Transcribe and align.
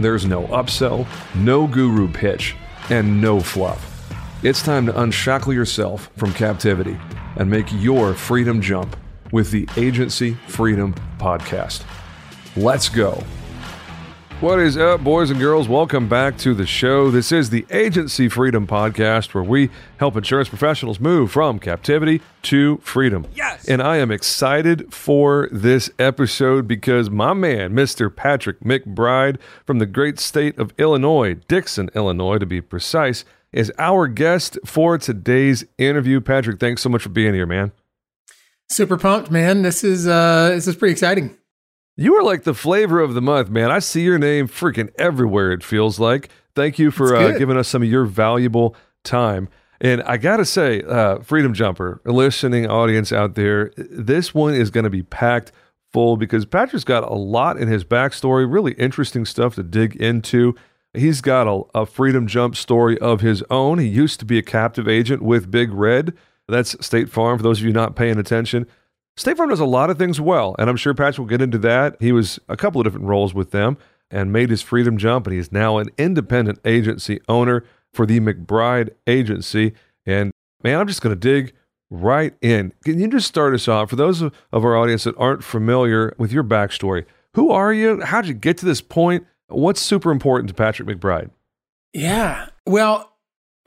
There's 0.00 0.24
no 0.24 0.44
upsell, 0.48 1.06
no 1.34 1.66
guru 1.66 2.10
pitch, 2.10 2.56
and 2.90 3.20
no 3.20 3.40
fluff. 3.40 4.12
It's 4.44 4.62
time 4.62 4.86
to 4.86 5.00
unshackle 5.00 5.52
yourself 5.52 6.10
from 6.16 6.32
captivity 6.32 6.96
and 7.36 7.50
make 7.50 7.66
your 7.72 8.14
freedom 8.14 8.60
jump 8.60 8.96
with 9.32 9.50
the 9.50 9.68
Agency 9.76 10.34
Freedom 10.46 10.94
Podcast. 11.18 11.84
Let's 12.56 12.88
go. 12.88 13.22
What 14.40 14.60
is 14.60 14.76
up, 14.76 15.02
boys 15.02 15.30
and 15.30 15.40
girls? 15.40 15.68
Welcome 15.68 16.08
back 16.08 16.38
to 16.38 16.54
the 16.54 16.64
show. 16.64 17.10
This 17.10 17.32
is 17.32 17.50
the 17.50 17.66
Agency 17.72 18.28
Freedom 18.28 18.68
Podcast, 18.68 19.34
where 19.34 19.42
we 19.42 19.68
help 19.96 20.16
insurance 20.16 20.48
professionals 20.48 21.00
move 21.00 21.32
from 21.32 21.58
captivity 21.58 22.22
to 22.42 22.76
freedom. 22.76 23.26
Yes. 23.34 23.66
And 23.66 23.82
I 23.82 23.96
am 23.96 24.12
excited 24.12 24.94
for 24.94 25.48
this 25.50 25.90
episode 25.98 26.68
because 26.68 27.10
my 27.10 27.32
man, 27.32 27.72
Mr. 27.72 28.14
Patrick 28.14 28.60
McBride 28.60 29.38
from 29.66 29.80
the 29.80 29.86
great 29.86 30.20
state 30.20 30.56
of 30.56 30.72
Illinois, 30.78 31.34
Dixon, 31.48 31.90
Illinois 31.96 32.38
to 32.38 32.46
be 32.46 32.60
precise, 32.60 33.24
is 33.52 33.72
our 33.76 34.06
guest 34.06 34.56
for 34.64 34.98
today's 34.98 35.64
interview. 35.78 36.20
Patrick, 36.20 36.60
thanks 36.60 36.80
so 36.80 36.88
much 36.88 37.02
for 37.02 37.08
being 37.08 37.34
here, 37.34 37.46
man. 37.46 37.72
Super 38.68 38.98
pumped, 38.98 39.32
man. 39.32 39.62
This 39.62 39.82
is 39.82 40.06
uh 40.06 40.50
this 40.50 40.68
is 40.68 40.76
pretty 40.76 40.92
exciting. 40.92 41.36
You 42.00 42.14
are 42.14 42.22
like 42.22 42.44
the 42.44 42.54
flavor 42.54 43.00
of 43.00 43.14
the 43.14 43.20
month, 43.20 43.50
man. 43.50 43.72
I 43.72 43.80
see 43.80 44.02
your 44.02 44.20
name 44.20 44.46
freaking 44.46 44.88
everywhere, 44.96 45.50
it 45.50 45.64
feels 45.64 45.98
like. 45.98 46.28
Thank 46.54 46.78
you 46.78 46.92
for 46.92 47.16
uh, 47.16 47.36
giving 47.36 47.56
us 47.56 47.66
some 47.66 47.82
of 47.82 47.88
your 47.88 48.04
valuable 48.04 48.76
time. 49.02 49.48
And 49.80 50.04
I 50.04 50.16
got 50.16 50.36
to 50.36 50.44
say, 50.44 50.82
uh, 50.82 51.18
Freedom 51.18 51.52
Jumper, 51.52 52.00
listening 52.04 52.68
audience 52.68 53.10
out 53.10 53.34
there, 53.34 53.72
this 53.76 54.32
one 54.32 54.54
is 54.54 54.70
going 54.70 54.84
to 54.84 54.90
be 54.90 55.02
packed 55.02 55.50
full 55.92 56.16
because 56.16 56.46
Patrick's 56.46 56.84
got 56.84 57.02
a 57.02 57.14
lot 57.14 57.56
in 57.56 57.66
his 57.66 57.82
backstory, 57.82 58.46
really 58.48 58.74
interesting 58.74 59.24
stuff 59.24 59.56
to 59.56 59.64
dig 59.64 59.96
into. 59.96 60.54
He's 60.94 61.20
got 61.20 61.48
a, 61.48 61.62
a 61.80 61.84
Freedom 61.84 62.28
Jump 62.28 62.54
story 62.54 62.96
of 63.00 63.22
his 63.22 63.42
own. 63.50 63.80
He 63.80 63.88
used 63.88 64.20
to 64.20 64.24
be 64.24 64.38
a 64.38 64.42
captive 64.42 64.86
agent 64.86 65.20
with 65.20 65.50
Big 65.50 65.72
Red. 65.72 66.16
That's 66.46 66.76
State 66.84 67.10
Farm, 67.10 67.38
for 67.38 67.42
those 67.42 67.58
of 67.58 67.66
you 67.66 67.72
not 67.72 67.96
paying 67.96 68.18
attention. 68.18 68.68
State 69.18 69.36
Farm 69.36 69.50
does 69.50 69.58
a 69.58 69.66
lot 69.66 69.90
of 69.90 69.98
things 69.98 70.20
well, 70.20 70.54
and 70.60 70.70
I'm 70.70 70.76
sure 70.76 70.94
Patrick 70.94 71.18
will 71.18 71.26
get 71.26 71.42
into 71.42 71.58
that. 71.58 71.96
He 71.98 72.12
was 72.12 72.38
a 72.48 72.56
couple 72.56 72.80
of 72.80 72.84
different 72.84 73.06
roles 73.06 73.34
with 73.34 73.50
them 73.50 73.76
and 74.12 74.32
made 74.32 74.48
his 74.48 74.62
freedom 74.62 74.96
jump, 74.96 75.26
and 75.26 75.34
he 75.34 75.40
is 75.40 75.50
now 75.50 75.78
an 75.78 75.90
independent 75.98 76.60
agency 76.64 77.20
owner 77.28 77.64
for 77.92 78.06
the 78.06 78.20
McBride 78.20 78.90
Agency. 79.08 79.74
And 80.06 80.30
man, 80.62 80.78
I'm 80.78 80.86
just 80.86 81.02
going 81.02 81.14
to 81.14 81.20
dig 81.20 81.52
right 81.90 82.32
in. 82.40 82.72
Can 82.84 83.00
you 83.00 83.08
just 83.08 83.26
start 83.26 83.54
us 83.54 83.66
off 83.66 83.90
for 83.90 83.96
those 83.96 84.22
of, 84.22 84.32
of 84.52 84.64
our 84.64 84.76
audience 84.76 85.02
that 85.02 85.16
aren't 85.18 85.42
familiar 85.42 86.14
with 86.16 86.30
your 86.30 86.44
backstory? 86.44 87.04
Who 87.34 87.50
are 87.50 87.72
you? 87.72 88.00
How 88.02 88.20
did 88.20 88.28
you 88.28 88.34
get 88.34 88.56
to 88.58 88.66
this 88.66 88.80
point? 88.80 89.26
What's 89.48 89.80
super 89.80 90.12
important 90.12 90.48
to 90.50 90.54
Patrick 90.54 90.88
McBride? 90.88 91.30
Yeah. 91.92 92.50
Well, 92.66 93.12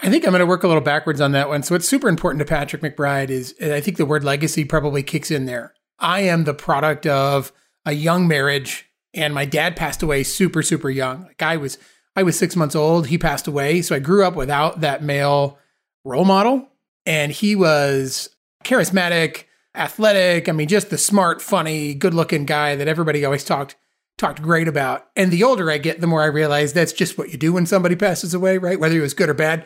I 0.04 0.10
think 0.10 0.26
I'm 0.26 0.32
going 0.32 0.40
to 0.40 0.48
work 0.48 0.64
a 0.64 0.68
little 0.68 0.82
backwards 0.82 1.22
on 1.22 1.34
that 1.34 1.48
one. 1.48 1.62
So, 1.62 1.76
what's 1.76 1.88
super 1.88 2.10
important 2.10 2.40
to 2.40 2.46
Patrick 2.46 2.82
McBride 2.82 3.30
is 3.30 3.54
I 3.62 3.82
think 3.82 3.98
the 3.98 4.06
word 4.06 4.24
legacy 4.24 4.66
probably 4.66 5.04
kicks 5.04 5.30
in 5.30 5.46
there. 5.46 5.74
I 6.00 6.22
am 6.22 6.44
the 6.44 6.56
product 6.56 7.06
of 7.06 7.52
a 7.86 7.92
young 7.94 8.28
marriage, 8.28 8.90
and 9.14 9.34
my 9.34 9.46
dad 9.46 9.76
passed 9.76 10.02
away 10.02 10.24
super, 10.24 10.64
super 10.64 10.90
young. 10.90 11.26
Like 11.26 11.44
I 11.44 11.58
was, 11.58 11.78
I 12.16 12.24
was 12.24 12.38
six 12.38 12.56
months 12.56 12.76
old. 12.76 13.08
He 13.08 13.20
passed 13.20 13.48
away, 13.48 13.84
so 13.84 13.96
I 13.96 14.00
grew 14.00 14.26
up 14.26 14.36
without 14.36 14.82
that 14.82 15.04
male 15.04 15.60
role 16.04 16.26
model, 16.26 16.68
and 17.06 17.32
he 17.32 17.56
was 17.56 18.30
charismatic, 18.64 19.44
athletic. 19.76 20.50
I 20.50 20.52
mean, 20.52 20.68
just 20.68 20.90
the 20.90 20.98
smart, 20.98 21.44
funny, 21.44 21.94
good-looking 21.94 22.46
guy 22.46 22.76
that 22.76 22.88
everybody 22.88 23.24
always 23.24 23.44
talked 23.44 23.76
talked 24.18 24.42
great 24.42 24.68
about. 24.68 25.08
And 25.16 25.32
the 25.32 25.44
older 25.44 25.70
I 25.70 25.78
get, 25.78 26.02
the 26.02 26.08
more 26.08 26.24
I 26.24 26.28
realize 26.28 26.74
that's 26.74 26.94
just 26.94 27.18
what 27.20 27.30
you 27.30 27.38
do 27.38 27.54
when 27.54 27.66
somebody 27.68 27.96
passes 27.96 28.34
away, 28.34 28.58
right? 28.58 28.80
Whether 28.80 28.96
he 28.96 29.00
was 29.00 29.14
good 29.14 29.30
or 29.30 29.34
bad 29.36 29.66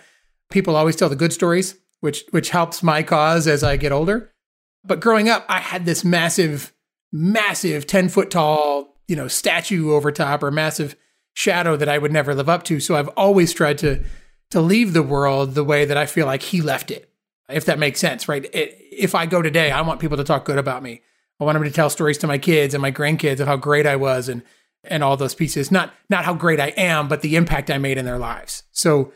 people 0.49 0.75
always 0.75 0.95
tell 0.95 1.09
the 1.09 1.15
good 1.15 1.33
stories, 1.33 1.75
which 1.99 2.23
which 2.31 2.49
helps 2.49 2.83
my 2.83 3.03
cause 3.03 3.47
as 3.47 3.63
I 3.63 3.77
get 3.77 3.91
older. 3.91 4.31
But 4.83 4.99
growing 4.99 5.29
up, 5.29 5.45
I 5.49 5.59
had 5.59 5.85
this 5.85 6.05
massive, 6.05 6.73
massive 7.11 7.87
10 7.87 8.09
foot 8.09 8.29
tall, 8.29 8.97
you 9.07 9.15
know, 9.15 9.27
statue 9.27 9.91
over 9.91 10.11
top 10.11 10.43
or 10.43 10.51
massive 10.51 10.95
shadow 11.33 11.75
that 11.75 11.89
I 11.89 11.97
would 11.97 12.11
never 12.11 12.35
live 12.35 12.49
up 12.49 12.63
to. 12.63 12.79
So 12.79 12.95
I've 12.95 13.09
always 13.09 13.53
tried 13.53 13.77
to 13.79 14.03
to 14.51 14.61
leave 14.61 14.93
the 14.93 15.03
world 15.03 15.55
the 15.55 15.63
way 15.63 15.85
that 15.85 15.97
I 15.97 16.05
feel 16.05 16.25
like 16.25 16.43
he 16.43 16.61
left 16.61 16.91
it. 16.91 17.09
If 17.49 17.65
that 17.65 17.79
makes 17.79 17.99
sense, 17.99 18.27
right? 18.27 18.45
It, 18.53 18.77
if 18.91 19.13
I 19.13 19.25
go 19.25 19.41
today, 19.41 19.71
I 19.71 19.81
want 19.81 19.99
people 19.99 20.17
to 20.17 20.23
talk 20.23 20.45
good 20.45 20.57
about 20.57 20.81
me. 20.81 21.01
I 21.39 21.43
want 21.43 21.55
them 21.55 21.63
to 21.63 21.71
tell 21.71 21.89
stories 21.89 22.17
to 22.19 22.27
my 22.27 22.37
kids 22.37 22.73
and 22.73 22.81
my 22.81 22.91
grandkids 22.91 23.39
of 23.39 23.47
how 23.47 23.57
great 23.57 23.85
I 23.85 23.95
was 23.95 24.29
and 24.29 24.41
and 24.87 25.03
all 25.03 25.17
those 25.17 25.35
pieces. 25.35 25.71
Not 25.71 25.93
not 26.09 26.25
how 26.25 26.33
great 26.33 26.59
I 26.59 26.67
am, 26.69 27.07
but 27.07 27.21
the 27.21 27.35
impact 27.35 27.71
I 27.71 27.77
made 27.77 27.97
in 27.97 28.05
their 28.05 28.19
lives. 28.19 28.63
So 28.71 29.11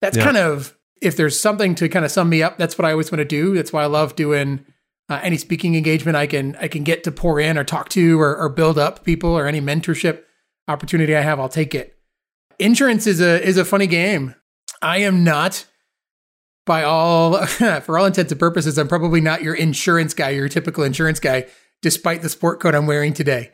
that's 0.00 0.16
yeah. 0.16 0.24
kind 0.24 0.36
of 0.36 0.76
if 1.00 1.16
there's 1.16 1.38
something 1.38 1.74
to 1.76 1.88
kind 1.88 2.04
of 2.04 2.10
sum 2.10 2.28
me 2.28 2.42
up, 2.42 2.56
that's 2.56 2.78
what 2.78 2.84
I 2.84 2.92
always 2.92 3.12
want 3.12 3.18
to 3.18 3.24
do. 3.24 3.54
That's 3.54 3.72
why 3.72 3.82
I 3.82 3.86
love 3.86 4.16
doing 4.16 4.64
uh, 5.08 5.20
any 5.22 5.36
speaking 5.36 5.74
engagement 5.74 6.16
I 6.16 6.26
can 6.26 6.56
I 6.56 6.68
can 6.68 6.82
get 6.84 7.04
to 7.04 7.12
pour 7.12 7.38
in 7.38 7.58
or 7.58 7.64
talk 7.64 7.88
to 7.90 8.20
or, 8.20 8.36
or 8.36 8.48
build 8.48 8.78
up 8.78 9.04
people 9.04 9.30
or 9.30 9.46
any 9.46 9.60
mentorship 9.60 10.22
opportunity 10.68 11.14
I 11.14 11.20
have, 11.20 11.38
I'll 11.38 11.48
take 11.48 11.74
it. 11.74 11.98
Insurance 12.58 13.06
is 13.06 13.20
a 13.20 13.42
is 13.42 13.56
a 13.56 13.64
funny 13.64 13.86
game. 13.86 14.34
I 14.80 14.98
am 14.98 15.24
not 15.24 15.66
by 16.66 16.82
all 16.82 17.44
for 17.46 17.98
all 17.98 18.06
intents 18.06 18.32
and 18.32 18.38
purposes, 18.38 18.78
I'm 18.78 18.88
probably 18.88 19.20
not 19.20 19.42
your 19.42 19.54
insurance 19.54 20.14
guy, 20.14 20.30
your 20.30 20.48
typical 20.48 20.84
insurance 20.84 21.20
guy, 21.20 21.46
despite 21.82 22.22
the 22.22 22.28
sport 22.28 22.60
coat 22.60 22.74
I'm 22.74 22.86
wearing 22.86 23.12
today. 23.12 23.52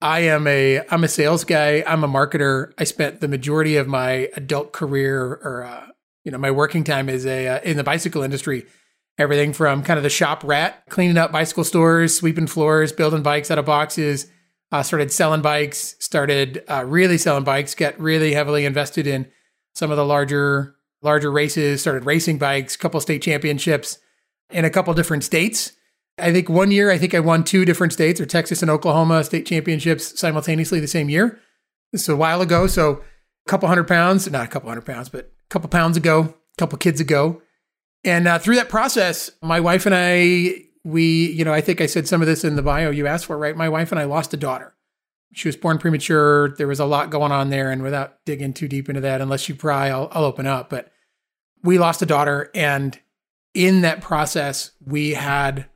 I 0.00 0.20
am 0.20 0.46
a 0.46 0.82
I'm 0.90 1.04
a 1.04 1.08
sales 1.08 1.44
guy. 1.44 1.82
I'm 1.86 2.04
a 2.04 2.08
marketer. 2.08 2.72
I 2.78 2.84
spent 2.84 3.20
the 3.20 3.28
majority 3.28 3.76
of 3.76 3.88
my 3.88 4.28
adult 4.36 4.72
career 4.72 5.40
or 5.42 5.64
uh, 5.64 5.86
you 6.24 6.32
know, 6.32 6.38
my 6.38 6.50
working 6.50 6.84
time 6.84 7.08
is 7.08 7.26
a 7.26 7.48
uh, 7.48 7.60
in 7.60 7.76
the 7.76 7.84
bicycle 7.84 8.22
industry. 8.22 8.66
Everything 9.16 9.52
from 9.52 9.82
kind 9.84 9.96
of 9.96 10.02
the 10.02 10.10
shop 10.10 10.42
rat, 10.42 10.82
cleaning 10.88 11.16
up 11.16 11.30
bicycle 11.30 11.62
stores, 11.62 12.16
sweeping 12.16 12.48
floors, 12.48 12.92
building 12.92 13.22
bikes 13.22 13.50
out 13.50 13.58
of 13.58 13.64
boxes. 13.64 14.26
Uh, 14.72 14.82
started 14.82 15.12
selling 15.12 15.42
bikes. 15.42 15.94
Started 16.00 16.64
uh, 16.68 16.84
really 16.84 17.16
selling 17.16 17.44
bikes. 17.44 17.74
Got 17.74 17.98
really 18.00 18.34
heavily 18.34 18.64
invested 18.64 19.06
in 19.06 19.30
some 19.74 19.90
of 19.90 19.96
the 19.96 20.04
larger 20.04 20.74
larger 21.00 21.30
races. 21.30 21.80
Started 21.80 22.04
racing 22.06 22.38
bikes. 22.38 22.76
Couple 22.76 23.00
state 23.00 23.22
championships 23.22 23.98
in 24.50 24.64
a 24.64 24.70
couple 24.70 24.92
different 24.94 25.22
states. 25.22 25.72
I 26.18 26.32
think 26.32 26.48
one 26.48 26.70
year, 26.70 26.90
I 26.90 26.98
think 26.98 27.14
I 27.14 27.20
won 27.20 27.42
two 27.42 27.64
different 27.64 27.92
states, 27.92 28.20
or 28.20 28.26
Texas 28.26 28.62
and 28.62 28.70
Oklahoma 28.70 29.24
state 29.24 29.46
championships 29.46 30.18
simultaneously 30.18 30.80
the 30.80 30.86
same 30.86 31.08
year. 31.08 31.40
This 31.92 32.02
is 32.02 32.08
a 32.08 32.16
while 32.16 32.40
ago. 32.40 32.66
So 32.66 33.02
a 33.46 33.50
couple 33.50 33.68
hundred 33.68 33.88
pounds, 33.88 34.30
not 34.30 34.44
a 34.44 34.48
couple 34.48 34.68
hundred 34.68 34.86
pounds, 34.86 35.08
but 35.08 35.24
a 35.24 35.48
couple 35.48 35.68
pounds 35.68 35.96
ago, 35.96 36.20
a 36.20 36.58
couple 36.58 36.78
kids 36.78 37.00
ago. 37.00 37.42
And 38.04 38.28
uh, 38.28 38.38
through 38.38 38.56
that 38.56 38.68
process, 38.68 39.30
my 39.42 39.60
wife 39.60 39.86
and 39.86 39.94
I, 39.94 40.64
we, 40.84 41.30
you 41.32 41.44
know, 41.44 41.52
I 41.52 41.60
think 41.60 41.80
I 41.80 41.86
said 41.86 42.06
some 42.06 42.20
of 42.20 42.26
this 42.26 42.44
in 42.44 42.56
the 42.56 42.62
bio 42.62 42.90
you 42.90 43.06
asked 43.06 43.26
for, 43.26 43.38
right? 43.38 43.56
My 43.56 43.68
wife 43.68 43.90
and 43.90 43.98
I 43.98 44.04
lost 44.04 44.34
a 44.34 44.36
daughter. 44.36 44.74
She 45.32 45.48
was 45.48 45.56
born 45.56 45.78
premature. 45.78 46.50
There 46.50 46.68
was 46.68 46.80
a 46.80 46.84
lot 46.84 47.10
going 47.10 47.32
on 47.32 47.50
there. 47.50 47.70
And 47.72 47.82
without 47.82 48.24
digging 48.24 48.52
too 48.52 48.68
deep 48.68 48.88
into 48.88 49.00
that, 49.00 49.20
unless 49.20 49.48
you 49.48 49.54
pry, 49.54 49.88
I'll, 49.88 50.08
I'll 50.12 50.24
open 50.24 50.46
up. 50.46 50.70
But 50.70 50.92
we 51.62 51.78
lost 51.78 52.02
a 52.02 52.06
daughter. 52.06 52.50
And 52.54 52.96
in 53.54 53.80
that 53.80 54.00
process, 54.00 54.72
we 54.84 55.14
had 55.14 55.66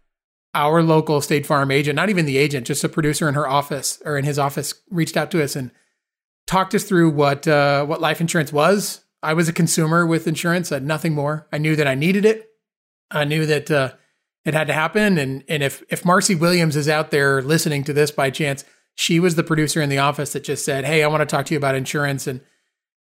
our 0.55 0.83
local 0.83 1.21
State 1.21 1.47
Farm 1.47 1.71
agent, 1.71 1.97
not 1.97 2.11
even 2.11 2.27
the 2.27 2.39
agent, 2.39 2.67
just 2.67 2.85
a 2.85 2.89
producer 2.89 3.29
in 3.29 3.35
her 3.35 3.49
office 3.49 4.01
or 4.05 4.17
in 4.17 4.25
his 4.25 4.39
office, 4.39 4.75
reached 4.91 5.17
out 5.17 5.31
to 5.31 5.43
us 5.43 5.55
and 5.55 5.71
talked 6.47 6.75
us 6.75 6.85
through 6.85 7.11
what 7.11 7.47
uh, 7.47 7.85
what 7.85 8.01
life 8.01 8.21
insurance 8.21 8.53
was, 8.53 9.05
I 9.23 9.35
was 9.35 9.49
a 9.49 9.53
consumer 9.53 10.07
with 10.07 10.29
insurance, 10.29 10.71
uh, 10.71 10.79
nothing 10.79 11.15
more. 11.15 11.49
I 11.53 11.59
knew 11.59 11.77
that 11.77 11.89
I 11.89 11.95
needed 11.95 12.25
it. 12.25 12.49
I 13.11 13.25
knew 13.25 13.47
that 13.47 13.71
uh, 13.71 13.93
it 14.45 14.55
had 14.55 14.69
to 14.69 14.73
happen. 14.73 15.19
And 15.19 15.45
and 15.49 15.63
if 15.63 15.83
if 15.89 16.05
Marcy 16.05 16.35
Williams 16.35 16.77
is 16.77 16.89
out 16.89 17.11
there 17.11 17.43
listening 17.43 17.85
to 17.85 17.93
this 17.93 18.11
by 18.11 18.31
chance, 18.31 18.65
she 18.95 19.19
was 19.21 19.35
the 19.35 19.45
producer 19.45 19.81
in 19.83 19.91
the 19.91 19.99
office 19.99 20.33
that 20.33 20.45
just 20.45 20.65
said, 20.65 20.85
"Hey, 20.85 21.03
I 21.03 21.09
want 21.09 21.21
to 21.21 21.27
talk 21.27 21.47
to 21.47 21.55
you 21.55 21.59
about 21.59 21.75
insurance." 21.75 22.27
And 22.27 22.41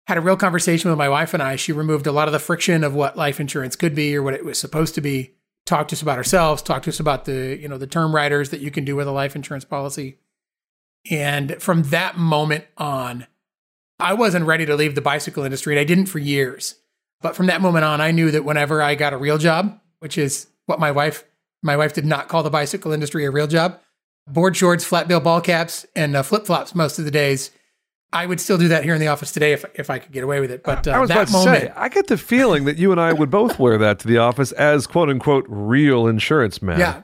had 0.08 0.18
a 0.18 0.22
real 0.22 0.36
conversation 0.36 0.90
with 0.90 0.98
my 0.98 1.08
wife 1.08 1.34
and 1.34 1.44
I. 1.44 1.56
She 1.56 1.72
removed 1.72 2.08
a 2.08 2.12
lot 2.12 2.28
of 2.28 2.32
the 2.32 2.40
friction 2.40 2.84
of 2.84 2.96
what 2.96 3.16
life 3.16 3.40
insurance 3.40 3.76
could 3.76 3.94
be 3.94 4.16
or 4.16 4.24
what 4.24 4.34
it 4.34 4.44
was 4.44 4.60
supposed 4.60 4.96
to 4.96 5.02
be. 5.02 5.36
Talked 5.72 5.92
to 5.92 5.96
us 5.96 6.02
about 6.02 6.18
ourselves. 6.18 6.62
talk 6.62 6.84
to 6.84 6.90
us 6.90 7.00
about 7.00 7.24
the 7.24 7.58
you 7.58 7.70
know 7.70 7.78
the 7.78 7.88
term 7.88 8.14
riders 8.14 8.50
that 8.50 8.60
you 8.60 8.72
can 8.72 8.84
do 8.84 8.98
with 8.98 9.08
a 9.08 9.12
life 9.12 9.38
insurance 9.38 9.64
policy. 9.64 10.18
And 11.10 11.64
from 11.64 11.84
that 11.84 12.18
moment 12.18 12.66
on, 12.78 13.26
I 13.98 14.14
wasn't 14.14 14.48
ready 14.48 14.66
to 14.66 14.76
leave 14.76 14.96
the 14.96 15.02
bicycle 15.02 15.46
industry, 15.46 15.74
and 15.74 15.80
I 15.80 15.86
didn't 15.86 16.08
for 16.08 16.20
years. 16.20 16.76
But 17.22 17.38
from 17.38 17.46
that 17.46 17.62
moment 17.62 17.86
on, 17.86 18.02
I 18.02 18.12
knew 18.12 18.32
that 18.32 18.44
whenever 18.44 18.82
I 18.82 18.96
got 18.96 19.14
a 19.14 19.18
real 19.18 19.38
job, 19.38 19.80
which 20.00 20.18
is 20.18 20.48
what 20.66 20.78
my 20.78 20.92
wife 20.92 21.24
my 21.64 21.78
wife 21.78 21.94
did 21.94 22.06
not 22.06 22.28
call 22.28 22.44
the 22.44 22.50
bicycle 22.50 22.92
industry 22.92 23.24
a 23.24 23.32
real 23.32 23.48
job, 23.48 23.80
board 24.28 24.58
shorts, 24.58 24.84
flat 24.84 25.08
bill 25.08 25.22
ball 25.22 25.40
caps, 25.40 25.86
and 25.96 26.18
uh, 26.18 26.22
flip 26.22 26.46
flops 26.46 26.76
most 26.76 27.00
of 27.00 27.06
the 27.06 27.12
days. 27.12 27.50
I 28.14 28.26
would 28.26 28.42
still 28.42 28.58
do 28.58 28.68
that 28.70 28.84
here 28.84 28.94
in 28.94 29.00
the 29.00 29.08
office 29.08 29.32
today 29.32 29.54
if 29.54 29.64
if 29.76 29.90
I 29.90 30.00
could 30.00 30.12
get 30.12 30.24
away 30.24 30.40
with 30.40 30.52
it. 30.52 30.64
But 30.64 30.88
uh, 30.88 30.92
I 30.92 31.00
was 31.00 31.10
that 31.10 31.30
about 31.30 31.32
moment, 31.32 31.62
to 31.62 31.68
say, 31.68 31.74
I 31.76 31.90
get 31.90 32.08
the 32.08 32.18
feeling 32.18 32.66
that 32.66 32.78
you 32.78 32.92
and 32.92 33.00
I 33.00 33.14
would 33.14 33.30
both 33.30 33.58
wear 33.58 33.78
that 33.78 34.00
to 34.00 34.08
the 34.08 34.18
office 34.18 34.52
as 34.54 34.88
quote 34.88 35.10
unquote 35.10 35.46
real 35.48 36.08
insurance 36.08 36.62
men. 36.62 36.80
yeah, 36.80 37.04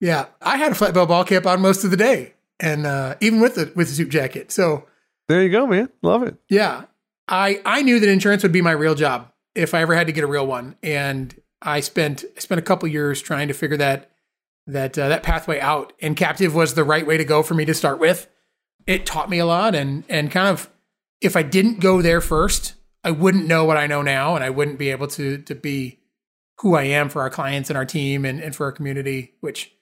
yeah, 0.00 0.26
I 0.40 0.56
had 0.56 0.72
a 0.72 0.74
flat 0.74 0.94
bill 0.94 1.06
ball 1.06 1.24
cap 1.24 1.46
on 1.46 1.60
most 1.60 1.82
of 1.84 1.90
the 1.90 1.96
day, 1.96 2.34
and 2.60 2.86
uh, 2.86 3.16
even 3.20 3.40
with 3.40 3.56
the 3.56 3.72
with 3.74 3.88
the 3.88 3.94
suit 3.94 4.10
jacket. 4.10 4.52
So 4.52 4.86
There 5.28 5.42
you 5.42 5.50
go, 5.50 5.66
man. 5.66 5.88
Love 6.02 6.22
it. 6.22 6.36
Yeah. 6.48 6.84
I 7.26 7.60
I 7.64 7.82
knew 7.82 7.98
that 8.00 8.08
insurance 8.08 8.42
would 8.42 8.52
be 8.52 8.60
my 8.60 8.72
real 8.72 8.94
job 8.94 9.32
if 9.54 9.72
I 9.74 9.80
ever 9.80 9.94
had 9.94 10.06
to 10.06 10.12
get 10.12 10.24
a 10.24 10.26
real 10.26 10.46
one. 10.46 10.76
And 10.82 11.34
I 11.62 11.80
spent 11.80 12.24
I 12.36 12.40
spent 12.40 12.58
a 12.58 12.62
couple 12.62 12.88
years 12.88 13.22
trying 13.22 13.48
to 13.48 13.54
figure 13.54 13.78
that 13.78 14.10
that 14.66 14.98
uh, 14.98 15.08
that 15.08 15.22
pathway 15.22 15.58
out. 15.58 15.92
And 16.02 16.16
captive 16.16 16.54
was 16.54 16.74
the 16.74 16.84
right 16.84 17.06
way 17.06 17.16
to 17.16 17.24
go 17.24 17.42
for 17.42 17.54
me 17.54 17.64
to 17.64 17.74
start 17.74 17.98
with. 17.98 18.28
It 18.86 19.06
taught 19.06 19.30
me 19.30 19.38
a 19.38 19.46
lot 19.46 19.74
and 19.74 20.04
and 20.08 20.30
kind 20.30 20.48
of 20.48 20.70
if 21.20 21.36
I 21.36 21.42
didn't 21.42 21.80
go 21.80 22.02
there 22.02 22.20
first, 22.20 22.74
I 23.02 23.10
wouldn't 23.10 23.46
know 23.46 23.64
what 23.64 23.76
I 23.76 23.86
know 23.86 24.02
now 24.02 24.34
and 24.34 24.44
I 24.44 24.50
wouldn't 24.50 24.78
be 24.78 24.90
able 24.90 25.08
to 25.08 25.38
to 25.38 25.54
be 25.54 26.00
who 26.60 26.74
I 26.74 26.84
am 26.84 27.08
for 27.08 27.22
our 27.22 27.30
clients 27.30 27.68
and 27.68 27.76
our 27.76 27.84
team 27.84 28.24
and, 28.24 28.40
and 28.40 28.54
for 28.54 28.66
our 28.66 28.72
community, 28.72 29.34
which 29.40 29.72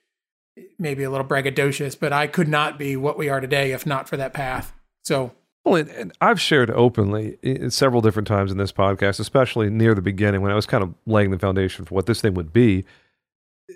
may 0.79 0.95
be 0.95 1.03
a 1.03 1.11
little 1.11 1.27
braggadocious, 1.27 1.99
but 1.99 2.13
I 2.13 2.27
could 2.27 2.49
not 2.49 2.79
be 2.79 2.97
what 2.97 3.19
we 3.19 3.29
are 3.29 3.41
today 3.41 3.73
if 3.73 3.87
not 3.87 4.09
for 4.09 4.17
that 4.17 4.35
path. 4.35 4.73
So 5.05 5.33
Well, 5.65 5.77
and, 5.77 5.91
and 5.91 6.13
I've 6.21 6.41
shared 6.41 6.71
openly 6.71 7.39
several 7.71 8.03
different 8.03 8.29
times 8.29 8.51
in 8.51 8.59
this 8.59 8.73
podcast, 8.73 9.21
especially 9.21 9.71
near 9.71 9.95
the 9.95 10.03
beginning 10.03 10.41
when 10.41 10.51
I 10.51 10.55
was 10.57 10.67
kind 10.67 10.83
of 10.83 10.95
laying 11.07 11.31
the 11.31 11.39
foundation 11.39 11.85
for 11.85 11.95
what 11.95 12.07
this 12.07 12.21
thing 12.21 12.35
would 12.35 12.53
be. 12.53 12.85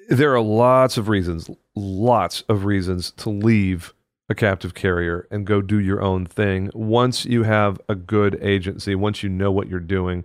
There 0.09 0.35
are 0.35 0.41
lots 0.41 0.99
of 0.99 1.09
reasons, 1.09 1.49
lots 1.75 2.43
of 2.49 2.65
reasons 2.65 3.13
to 3.13 3.31
leave 3.31 3.95
a 4.29 4.35
captive 4.35 4.75
carrier 4.75 5.27
and 5.31 5.47
go 5.47 5.63
do 5.63 5.79
your 5.79 6.03
own 6.03 6.27
thing 6.27 6.71
once 6.75 7.25
you 7.25 7.45
have 7.45 7.81
a 7.89 7.95
good 7.95 8.39
agency, 8.43 8.95
once 8.95 9.23
you 9.23 9.29
know 9.29 9.53
what 9.53 9.69
you're 9.69 9.81
doing. 9.81 10.25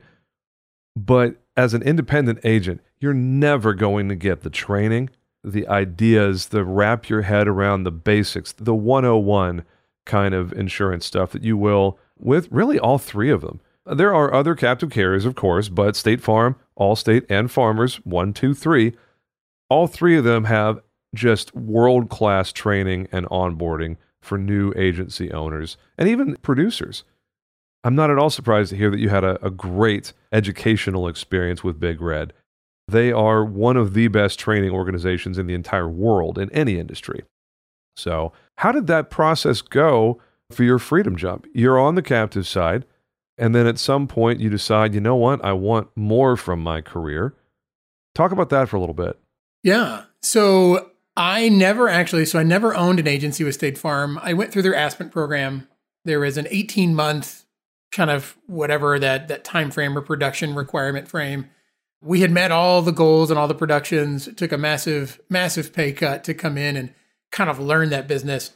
But 0.95 1.37
as 1.55 1.73
an 1.73 1.83
independent 1.83 2.39
agent, 2.43 2.81
you're 2.99 3.13
never 3.13 3.73
going 3.73 4.09
to 4.09 4.15
get 4.15 4.41
the 4.41 4.49
training, 4.49 5.09
the 5.43 5.67
ideas, 5.67 6.47
the 6.47 6.63
wrap 6.63 7.09
your 7.09 7.23
head 7.23 7.47
around 7.47 7.83
the 7.83 7.91
basics, 7.91 8.51
the 8.51 8.75
101 8.75 9.63
kind 10.05 10.33
of 10.33 10.51
insurance 10.53 11.05
stuff 11.05 11.31
that 11.31 11.43
you 11.43 11.55
will 11.57 11.99
with 12.17 12.47
really 12.51 12.79
all 12.79 12.97
three 12.97 13.29
of 13.29 13.41
them. 13.41 13.59
There 13.85 14.13
are 14.13 14.33
other 14.33 14.55
captive 14.55 14.91
carriers, 14.91 15.25
of 15.25 15.35
course, 15.35 15.69
but 15.69 15.95
State 15.95 16.21
Farm, 16.21 16.55
Allstate, 16.79 17.25
and 17.29 17.51
Farmers, 17.51 17.95
one, 18.03 18.33
two, 18.33 18.53
three, 18.53 18.93
all 19.69 19.87
three 19.87 20.17
of 20.17 20.23
them 20.23 20.45
have 20.45 20.79
just 21.13 21.53
world 21.55 22.09
class 22.09 22.51
training 22.51 23.07
and 23.11 23.25
onboarding 23.27 23.97
for 24.21 24.37
new 24.37 24.71
agency 24.75 25.31
owners 25.31 25.77
and 25.97 26.07
even 26.07 26.35
producers. 26.37 27.03
I'm 27.83 27.95
not 27.95 28.11
at 28.11 28.19
all 28.19 28.29
surprised 28.29 28.69
to 28.69 28.77
hear 28.77 28.91
that 28.91 28.99
you 28.99 29.09
had 29.09 29.23
a, 29.23 29.43
a 29.43 29.49
great 29.49 30.13
educational 30.31 31.07
experience 31.07 31.63
with 31.63 31.79
Big 31.79 31.99
Red. 32.01 32.33
They 32.87 33.11
are 33.11 33.43
one 33.43 33.77
of 33.77 33.93
the 33.93 34.07
best 34.07 34.39
training 34.39 34.71
organizations 34.71 35.37
in 35.37 35.47
the 35.47 35.53
entire 35.53 35.89
world 35.89 36.37
in 36.37 36.51
any 36.51 36.77
industry. 36.77 37.23
So, 37.95 38.33
how 38.57 38.71
did 38.71 38.87
that 38.87 39.09
process 39.09 39.61
go 39.61 40.21
for 40.51 40.63
your 40.63 40.79
freedom 40.79 41.15
jump? 41.15 41.47
You're 41.53 41.79
on 41.79 41.95
the 41.95 42.01
captive 42.01 42.47
side, 42.47 42.85
and 43.37 43.55
then 43.55 43.65
at 43.65 43.79
some 43.79 44.07
point 44.07 44.39
you 44.39 44.49
decide, 44.49 44.93
you 44.93 45.01
know 45.01 45.15
what, 45.15 45.43
I 45.43 45.53
want 45.53 45.89
more 45.95 46.37
from 46.37 46.61
my 46.61 46.81
career. 46.81 47.33
Talk 48.13 48.31
about 48.31 48.49
that 48.49 48.69
for 48.69 48.75
a 48.75 48.79
little 48.79 48.93
bit. 48.93 49.17
Yeah. 49.63 50.03
So 50.21 50.90
I 51.17 51.49
never 51.49 51.89
actually, 51.89 52.25
so 52.25 52.39
I 52.39 52.43
never 52.43 52.75
owned 52.75 52.99
an 52.99 53.07
agency 53.07 53.43
with 53.43 53.55
State 53.55 53.77
Farm. 53.77 54.19
I 54.21 54.33
went 54.33 54.51
through 54.51 54.61
their 54.61 54.75
Aspen 54.75 55.09
program. 55.09 55.67
There 56.05 56.19
was 56.19 56.37
an 56.37 56.47
18 56.49 56.95
month 56.95 57.45
kind 57.91 58.09
of 58.09 58.37
whatever 58.47 58.97
that 58.97 59.27
that 59.27 59.43
time 59.43 59.69
frame 59.69 59.97
or 59.97 60.01
production 60.01 60.55
requirement 60.55 61.07
frame. 61.07 61.49
We 62.01 62.21
had 62.21 62.31
met 62.31 62.51
all 62.51 62.81
the 62.81 62.91
goals 62.91 63.29
and 63.29 63.37
all 63.37 63.47
the 63.47 63.53
productions. 63.53 64.27
It 64.27 64.37
took 64.37 64.51
a 64.51 64.57
massive, 64.57 65.19
massive 65.29 65.73
pay 65.73 65.91
cut 65.91 66.23
to 66.23 66.33
come 66.33 66.57
in 66.57 66.75
and 66.77 66.93
kind 67.31 67.49
of 67.49 67.59
learn 67.59 67.89
that 67.89 68.07
business. 68.07 68.51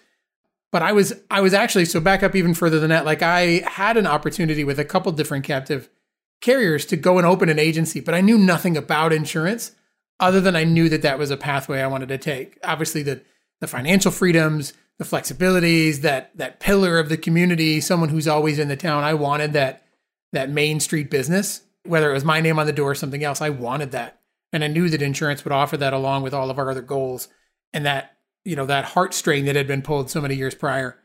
But 0.72 0.82
I 0.82 0.94
was 0.94 1.14
I 1.30 1.42
was 1.42 1.54
actually 1.54 1.86
so 1.86 2.00
back 2.00 2.24
up 2.24 2.36
even 2.36 2.54
further 2.54 2.80
than 2.80 2.90
that. 2.90 3.06
Like 3.06 3.22
I 3.22 3.64
had 3.68 3.98
an 3.98 4.08
opportunity 4.08 4.64
with 4.64 4.80
a 4.80 4.86
couple 4.86 5.12
different 5.12 5.44
captive 5.44 5.90
carriers 6.42 6.86
to 6.88 6.98
go 6.98 7.18
and 7.18 7.28
open 7.28 7.50
an 7.50 7.60
agency, 7.60 8.00
but 8.00 8.16
I 8.16 8.22
knew 8.22 8.38
nothing 8.38 8.76
about 8.78 9.14
insurance 9.14 9.74
other 10.20 10.42
than 10.42 10.56
I 10.56 10.64
knew 10.64 10.90
that 10.90 11.02
that 11.02 11.20
was 11.20 11.32
a 11.32 11.38
pathway 11.38 11.82
I 11.82 11.88
wanted 11.88 12.10
to 12.10 12.18
take. 12.18 12.58
Obviously, 12.64 13.04
the 13.04 13.22
the 13.62 13.68
financial 13.68 14.12
freedoms, 14.12 14.74
the 14.98 15.06
flexibilities, 15.06 16.02
that 16.02 16.32
that 16.38 16.60
pillar 16.60 17.00
of 17.00 17.10
the 17.10 17.18
community, 17.18 17.82
someone 17.82 18.10
who's 18.10 18.28
always 18.28 18.60
in 18.60 18.68
the 18.68 18.76
town. 18.76 19.04
I 19.04 19.14
wanted 19.14 19.54
that 19.54 19.84
that 20.34 20.50
main 20.50 20.80
street 20.80 21.10
business, 21.10 21.62
whether 21.84 22.10
it 22.10 22.14
was 22.14 22.26
my 22.26 22.42
name 22.42 22.60
on 22.60 22.66
the 22.66 22.74
door 22.74 22.92
or 22.92 22.96
something 22.96 23.24
else. 23.24 23.42
I 23.42 23.50
wanted 23.50 23.92
that, 23.92 24.20
and 24.52 24.64
I 24.64 24.68
knew 24.68 24.90
that 24.90 25.02
insurance 25.02 25.44
would 25.44 25.54
offer 25.54 25.78
that 25.78 25.94
along 25.94 26.24
with 26.24 26.34
all 26.34 26.50
of 26.50 26.60
our 26.60 26.70
other 26.70 26.82
goals, 26.82 27.28
and 27.74 27.86
that 27.86 28.18
you 28.44 28.56
know 28.56 28.66
that 28.66 28.86
heartstring 28.86 29.46
that 29.46 29.56
had 29.56 29.68
been 29.68 29.82
pulled 29.82 30.10
so 30.10 30.22
many 30.22 30.36
years 30.36 30.56
prior. 30.56 30.98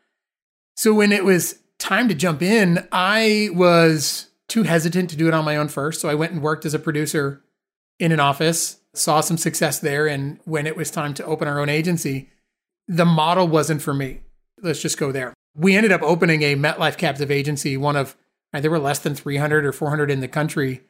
So 0.77 0.95
when 0.95 1.13
it 1.13 1.25
was 1.25 1.59
time 1.79 2.09
to 2.09 2.15
jump 2.15 2.43
in, 2.43 2.87
I 2.93 3.51
was 3.53 4.29
too 4.49 4.65
hesitant 4.65 5.11
to 5.11 5.17
do 5.17 5.29
it 5.29 5.35
on 5.35 5.45
my 5.45 5.57
own 5.57 5.69
first. 5.69 6.01
So 6.01 6.09
I 6.09 6.15
went 6.15 6.33
and 6.33 6.43
worked 6.43 6.67
as 6.67 6.75
a 6.75 6.79
producer 6.79 7.43
in 7.99 8.13
an 8.13 8.21
office, 8.21 8.80
saw 8.95 9.21
some 9.21 9.37
success 9.37 9.79
there. 9.79 10.07
And 10.07 10.41
when 10.45 10.67
it 10.67 10.77
was 10.77 10.91
time 10.91 11.15
to 11.15 11.25
open 11.25 11.49
our 11.49 11.61
own 11.61 11.69
agency, 11.69 12.31
the 12.89 13.05
model 13.05 13.47
wasn't 13.47 13.83
for 13.83 13.95
me. 13.95 14.21
Let's 14.63 14.83
just 14.83 14.99
go 14.99 15.13
there. 15.13 15.33
We 15.55 15.77
ended 15.77 15.93
up 15.93 16.03
opening 16.03 16.43
a 16.43 16.57
MetLife 16.57 16.97
captive 16.97 17.31
agency, 17.31 17.77
one 17.77 17.97
of, 17.97 18.17
there 18.53 18.71
were 18.71 18.79
less 18.79 18.99
than 18.99 19.15
300 19.15 19.65
or 19.65 19.73
400 19.73 20.11
in 20.11 20.21
the 20.21 20.29
country 20.29 20.83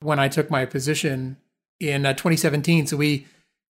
when 0.00 0.18
I 0.18 0.28
took 0.28 0.50
my 0.50 0.64
position 0.64 1.36
in 1.80 2.04
uh, 2.06 2.12
2017. 2.12 2.88
So 2.88 2.96
we 2.96 3.26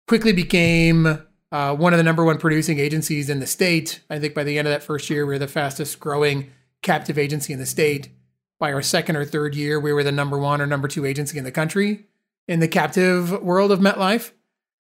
quickly 0.07 0.33
became 0.33 1.23
uh, 1.53 1.75
one 1.75 1.93
of 1.93 1.99
the 1.99 2.03
number 2.03 2.25
one 2.25 2.39
producing 2.39 2.79
agencies 2.79 3.31
in 3.31 3.41
the 3.41 3.47
state. 3.47 4.01
I 4.11 4.19
think 4.19 4.35
by 4.35 4.45
the 4.45 4.59
end 4.59 4.67
of 4.69 4.73
that 4.73 4.83
first 4.83 5.09
year, 5.09 5.25
we 5.25 5.35
were 5.35 5.39
the 5.39 5.49
fastest 5.49 6.01
growing 6.01 6.51
captive 6.83 7.19
agency 7.19 7.53
in 7.53 7.59
the 7.59 7.67
state. 7.67 8.11
By 8.59 8.73
our 8.73 8.83
second 8.83 9.17
or 9.17 9.25
third 9.25 9.55
year, 9.55 9.79
we 9.79 9.93
were 9.93 10.03
the 10.03 10.13
number 10.13 10.39
one 10.39 10.61
or 10.61 10.67
number 10.67 10.89
two 10.89 11.07
agency 11.07 11.39
in 11.39 11.45
the 11.45 11.53
country 11.53 12.08
in 12.49 12.61
the 12.61 12.69
captive 12.69 13.31
world 13.43 13.71
of 13.71 13.79
MetLife. 13.79 14.33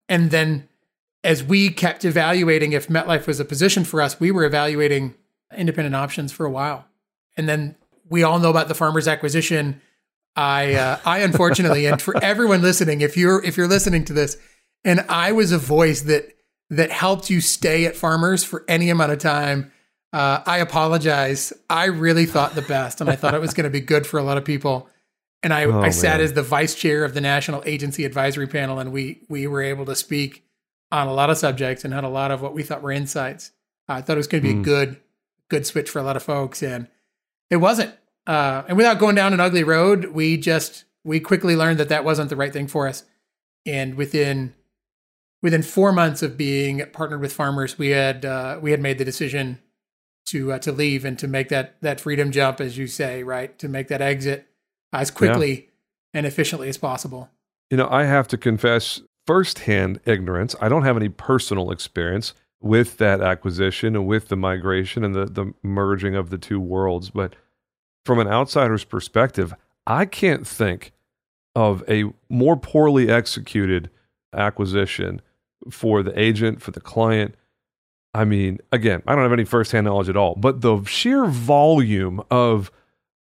And 0.09 0.31
then 0.31 0.69
as 1.25 1.43
we 1.43 1.69
kept 1.69 2.05
evaluating 2.05 2.73
if 2.73 2.88
MetLife 2.88 3.27
was 3.27 3.41
a 3.41 3.45
position 3.45 3.85
for 3.85 4.00
us, 4.00 4.19
we 4.21 4.31
were 4.31 4.45
evaluating 4.45 5.15
independent 5.55 5.97
options 5.97 6.33
for 6.33 6.47
a 6.47 6.50
while. 6.50 6.87
And 7.37 7.49
then 7.49 7.77
we 8.09 8.23
all 8.23 8.38
know 8.38 8.50
about 8.50 8.69
the 8.69 8.75
farmers 8.75 9.09
acquisition. 9.09 9.81
I 10.37 10.75
uh, 10.75 10.99
I 11.05 11.19
unfortunately, 11.19 11.87
and 11.87 12.00
for 12.00 12.17
everyone 12.23 12.62
listening, 12.62 13.00
if 13.00 13.17
you're 13.17 13.45
if 13.45 13.57
you're 13.57 13.69
listening 13.69 14.05
to 14.07 14.12
this, 14.12 14.38
and 14.85 15.00
I 15.09 15.33
was 15.33 15.53
a 15.53 15.59
voice 15.59 16.03
that 16.03 16.33
that 16.71 16.91
helped 16.91 17.31
you 17.31 17.41
stay 17.41 17.87
at 17.87 17.97
farmers 17.97 18.45
for 18.45 18.65
any 18.69 18.91
amount 18.91 19.12
of 19.12 19.19
time. 19.19 19.73
Uh, 20.12 20.43
I 20.47 20.59
apologize. 20.59 21.53
I 21.69 21.87
really 21.87 22.25
thought 22.25 22.55
the 22.55 22.62
best, 22.62 23.00
and 23.00 23.11
I 23.11 23.17
thought 23.17 23.35
it 23.35 23.41
was 23.41 23.53
going 23.53 23.65
to 23.65 23.71
be 23.71 23.81
good 23.81 24.07
for 24.07 24.19
a 24.19 24.23
lot 24.23 24.38
of 24.38 24.45
people. 24.45 24.88
And 25.42 25.52
I, 25.54 25.64
Oh, 25.64 25.80
I 25.80 25.90
sat 25.90 26.16
man. 26.16 26.21
as 26.25 26.33
the 26.33 26.42
vice 26.42 26.75
chair 26.75 27.04
of 27.04 27.14
the 27.14 27.21
National 27.21 27.62
Agency 27.64 28.04
Advisory 28.04 28.47
Panel, 28.49 28.78
and 28.80 28.90
we 28.92 29.21
we 29.28 29.47
were 29.47 29.62
able 29.62 29.85
to 29.87 29.95
speak 29.95 30.45
on 30.90 31.07
a 31.07 31.12
lot 31.12 31.30
of 31.30 31.38
subjects 31.38 31.85
and 31.85 31.95
had 31.95 32.02
a 32.04 32.09
lot 32.09 32.30
of 32.30 32.40
what 32.42 32.54
we 32.54 32.62
thought 32.62 32.83
were 32.83 32.90
insights. 32.90 33.52
I 33.88 34.00
thought 34.02 34.14
it 34.14 34.16
was 34.18 34.26
going 34.26 34.42
to 34.42 34.49
be 34.49 34.54
Mm. 34.54 34.61
a 34.61 34.64
good 34.64 34.97
good 35.49 35.66
switch 35.66 35.88
for 35.90 35.99
a 35.99 36.02
lot 36.02 36.16
of 36.16 36.23
folks, 36.23 36.62
and 36.62 36.88
it 37.50 37.57
wasn't. 37.57 37.95
Uh, 38.26 38.64
and 38.68 38.76
without 38.76 38.99
going 38.99 39.14
down 39.14 39.33
an 39.33 39.40
ugly 39.40 39.62
road, 39.64 40.07
we 40.07 40.37
just 40.37 40.85
we 41.04 41.21
quickly 41.21 41.54
learned 41.57 41.78
that 41.78 41.88
that 41.88 42.04
wasn't 42.04 42.28
the 42.30 42.37
right 42.37 42.52
thing 42.52 42.66
for 42.66 42.88
us. 42.88 43.04
And 43.64 43.95
within 43.95 44.54
within 45.40 45.62
four 45.62 45.92
months 45.92 46.21
of 46.23 46.37
being 46.37 46.85
partnered 46.92 47.21
with 47.21 47.33
farmers, 47.33 47.78
we 47.78 47.90
had 47.90 48.25
uh, 48.25 48.59
we 48.61 48.73
had 48.73 48.80
made 48.80 48.99
the 48.99 49.04
decision 49.04 49.61
to 50.26 50.52
uh, 50.52 50.59
to 50.59 50.73
leave 50.73 51.04
and 51.04 51.16
to 51.21 51.28
make 51.28 51.49
that 51.50 51.76
that 51.80 52.00
freedom 52.00 52.33
jump, 52.33 52.61
as 52.61 52.76
you 52.76 52.88
say, 52.88 53.23
right, 53.23 53.57
to 53.61 53.68
make 53.68 53.87
that 53.88 54.02
exit 54.02 54.48
as 54.92 55.11
quickly 55.11 55.52
yeah. 55.54 56.18
and 56.18 56.26
efficiently 56.26 56.68
as 56.68 56.76
possible. 56.76 57.30
You 57.71 57.76
know, 57.76 57.88
I 57.90 58.04
have 58.04 58.28
to 58.28 58.38
confess 58.38 59.02
firsthand 59.26 60.00
ignorance. 60.07 60.57
I 60.61 60.68
don't 60.68 60.85
have 60.85 60.97
any 60.97 61.09
personal 61.09 61.71
experience 61.71 62.35
with 62.61 62.97
that 62.97 63.21
acquisition 63.21 63.95
and 63.95 64.07
with 64.07 64.28
the 64.28 64.37
migration 64.37 65.04
and 65.04 65.14
the, 65.14 65.26
the 65.26 65.52
merging 65.62 66.14
of 66.14 66.30
the 66.30 66.38
two 66.38 66.61
worlds. 66.61 67.11
But 67.11 67.37
from 68.04 68.18
an 68.18 68.26
outsider's 68.26 68.85
perspective, 68.85 69.54
I 69.87 70.07
can't 70.07 70.47
think 70.47 70.92
of 71.54 71.85
a 71.88 72.04
more 72.28 72.57
poorly 72.57 73.11
executed 73.11 73.90
acquisition 74.33 75.21
for 75.71 76.02
the 76.02 76.18
agent, 76.18 76.62
for 76.62 76.71
the 76.71 76.80
client. 76.80 77.35
I 78.14 78.25
mean, 78.25 78.59
again, 78.73 79.02
I 79.07 79.14
don't 79.14 79.25
have 79.25 79.33
any 79.33 79.45
firsthand 79.45 79.85
knowledge 79.85 80.09
at 80.09 80.16
all, 80.16 80.35
but 80.37 80.62
the 80.62 80.83
sheer 80.85 81.26
volume 81.26 82.23
of 82.30 82.71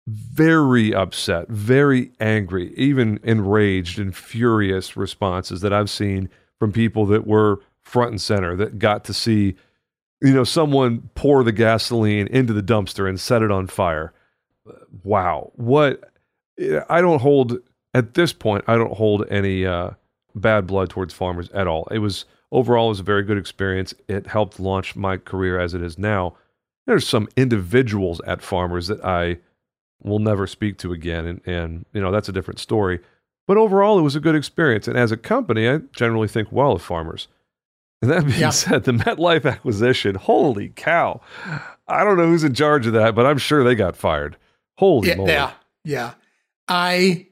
very 0.08 0.94
upset, 0.94 1.48
very 1.48 2.12
angry, 2.18 2.72
even 2.74 3.20
enraged 3.22 3.98
and 3.98 4.16
furious 4.16 4.96
responses 4.96 5.60
that 5.60 5.72
I've 5.72 5.90
seen 5.90 6.30
from 6.58 6.72
people 6.72 7.04
that 7.06 7.26
were 7.26 7.60
front 7.82 8.10
and 8.10 8.20
center 8.20 8.56
that 8.56 8.78
got 8.78 9.04
to 9.04 9.14
see 9.14 9.54
you 10.20 10.32
know 10.32 10.44
someone 10.44 11.08
pour 11.14 11.44
the 11.44 11.52
gasoline 11.52 12.26
into 12.28 12.52
the 12.52 12.62
dumpster 12.62 13.08
and 13.08 13.20
set 13.20 13.42
it 13.42 13.50
on 13.50 13.66
fire. 13.66 14.12
Wow. 15.04 15.52
What 15.54 16.04
i 16.90 17.00
don't 17.00 17.20
hold 17.20 17.56
at 17.94 18.14
this 18.14 18.32
point 18.32 18.64
i 18.66 18.74
don't 18.74 18.94
hold 18.94 19.24
any 19.30 19.64
uh, 19.64 19.90
bad 20.34 20.66
blood 20.66 20.90
towards 20.90 21.14
farmers 21.14 21.48
at 21.50 21.66
all. 21.66 21.86
It 21.90 21.98
was 21.98 22.24
overall 22.50 22.86
it 22.86 22.90
was 22.90 23.00
a 23.00 23.04
very 23.04 23.22
good 23.22 23.38
experience. 23.38 23.94
It 24.08 24.26
helped 24.26 24.58
launch 24.58 24.96
my 24.96 25.18
career 25.18 25.58
as 25.60 25.74
it 25.74 25.82
is 25.82 25.98
now. 25.98 26.34
There's 26.86 27.06
some 27.06 27.28
individuals 27.36 28.20
at 28.26 28.42
farmers 28.42 28.88
that 28.88 29.04
i 29.04 29.38
will 30.02 30.18
never 30.18 30.46
speak 30.46 30.78
to 30.78 30.92
again 30.92 31.26
and, 31.26 31.40
and 31.46 31.84
you 31.92 32.00
know 32.00 32.10
that's 32.10 32.28
a 32.28 32.32
different 32.32 32.60
story 32.60 33.00
but 33.46 33.56
overall 33.56 33.98
it 33.98 34.02
was 34.02 34.16
a 34.16 34.20
good 34.20 34.34
experience 34.34 34.86
and 34.86 34.96
as 34.96 35.12
a 35.12 35.16
company 35.16 35.68
i 35.68 35.78
generally 35.92 36.28
think 36.28 36.50
well 36.52 36.72
of 36.72 36.82
farmers 36.82 37.28
and 38.00 38.10
that 38.10 38.26
being 38.26 38.40
yeah. 38.40 38.50
said, 38.50 38.84
the 38.84 38.92
MetLife 38.92 39.50
acquisition, 39.50 40.14
holy 40.14 40.68
cow. 40.76 41.20
I 41.88 42.04
don't 42.04 42.16
know 42.16 42.26
who's 42.26 42.44
in 42.44 42.54
charge 42.54 42.86
of 42.86 42.92
that, 42.92 43.14
but 43.14 43.26
I'm 43.26 43.38
sure 43.38 43.64
they 43.64 43.74
got 43.74 43.96
fired. 43.96 44.36
Holy 44.76 45.08
yeah, 45.08 45.14
moly. 45.16 45.32
Yeah. 45.32 45.52
Yeah. 45.84 46.14
I, 46.68 47.26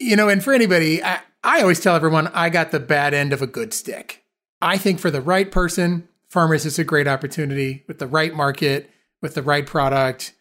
you 0.00 0.16
know, 0.16 0.28
and 0.28 0.42
for 0.42 0.52
anybody, 0.52 1.02
I, 1.02 1.20
I 1.44 1.60
always 1.60 1.80
tell 1.80 1.94
everyone 1.94 2.28
I 2.28 2.50
got 2.50 2.72
the 2.72 2.80
bad 2.80 3.14
end 3.14 3.32
of 3.32 3.42
a 3.42 3.46
good 3.46 3.72
stick. 3.72 4.24
I 4.60 4.78
think 4.78 4.98
for 4.98 5.10
the 5.10 5.20
right 5.20 5.50
person, 5.50 6.08
Farmers 6.28 6.66
is 6.66 6.78
a 6.78 6.84
great 6.84 7.08
opportunity 7.08 7.84
with 7.86 7.98
the 7.98 8.06
right 8.06 8.34
market, 8.34 8.90
with 9.22 9.34
the 9.34 9.42
right 9.42 9.64
product. 9.64 10.34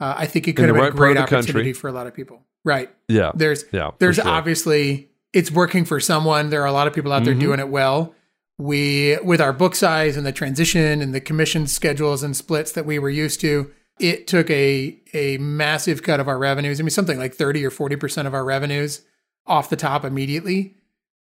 Uh, 0.00 0.14
I 0.18 0.26
think 0.26 0.48
it 0.48 0.54
could 0.54 0.66
have 0.66 0.74
been 0.74 0.82
right 0.82 0.92
a 0.92 0.96
great 0.96 1.16
opportunity 1.16 1.52
country. 1.52 1.72
for 1.72 1.88
a 1.88 1.92
lot 1.92 2.06
of 2.06 2.14
people. 2.14 2.42
Right. 2.64 2.90
Yeah. 3.08 3.32
There's, 3.34 3.64
yeah, 3.72 3.92
there's 3.98 4.16
sure. 4.16 4.26
obviously, 4.26 5.10
it's 5.32 5.50
working 5.50 5.84
for 5.84 6.00
someone. 6.00 6.50
There 6.50 6.62
are 6.62 6.66
a 6.66 6.72
lot 6.72 6.86
of 6.86 6.94
people 6.94 7.12
out 7.12 7.24
there 7.24 7.34
mm-hmm. 7.34 7.40
doing 7.40 7.60
it 7.60 7.68
well 7.68 8.14
we 8.58 9.18
with 9.24 9.40
our 9.40 9.52
book 9.52 9.74
size 9.74 10.16
and 10.16 10.26
the 10.26 10.32
transition 10.32 11.02
and 11.02 11.14
the 11.14 11.20
commission 11.20 11.66
schedules 11.66 12.22
and 12.22 12.36
splits 12.36 12.72
that 12.72 12.86
we 12.86 12.98
were 12.98 13.10
used 13.10 13.40
to 13.40 13.70
it 13.98 14.26
took 14.26 14.48
a 14.50 14.98
a 15.12 15.38
massive 15.38 16.02
cut 16.02 16.20
of 16.20 16.28
our 16.28 16.38
revenues 16.38 16.78
i 16.78 16.82
mean 16.82 16.90
something 16.90 17.18
like 17.18 17.34
30 17.34 17.64
or 17.64 17.70
40% 17.70 18.26
of 18.26 18.34
our 18.34 18.44
revenues 18.44 19.02
off 19.46 19.70
the 19.70 19.76
top 19.76 20.04
immediately 20.04 20.76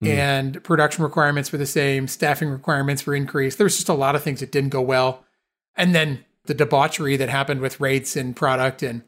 mm. 0.04 0.08
and 0.08 0.64
production 0.64 1.04
requirements 1.04 1.52
were 1.52 1.58
the 1.58 1.66
same 1.66 2.08
staffing 2.08 2.50
requirements 2.50 3.06
were 3.06 3.16
increased 3.16 3.58
there's 3.58 3.76
just 3.76 3.90
a 3.90 3.94
lot 3.94 4.16
of 4.16 4.22
things 4.22 4.40
that 4.40 4.52
didn't 4.52 4.70
go 4.70 4.82
well 4.82 5.26
and 5.76 5.96
then 5.96 6.24
the 6.48 6.54
debauchery 6.54 7.18
that 7.18 7.30
happened 7.30 7.62
with 7.62 7.80
rates 7.80 8.16
and 8.16 8.36
product 8.36 8.84
and 8.84 9.04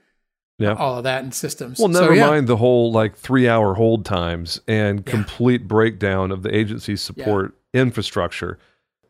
yeah. 0.58 0.74
all 0.74 0.98
of 0.98 1.04
that 1.06 1.24
and 1.24 1.34
systems. 1.34 1.80
Well, 1.80 1.88
never 1.88 2.08
so, 2.08 2.14
yeah. 2.14 2.28
mind 2.28 2.48
the 2.48 2.58
whole 2.58 2.92
like 2.92 3.16
three 3.16 3.48
hour 3.48 3.74
hold 3.74 4.06
times 4.06 4.62
and 4.68 5.00
yeah. 5.00 5.12
complete 5.12 5.68
breakdown 5.68 6.32
of 6.32 6.44
the 6.44 6.56
agency's 6.56 7.02
support 7.02 7.56
infrastructure. 7.74 8.60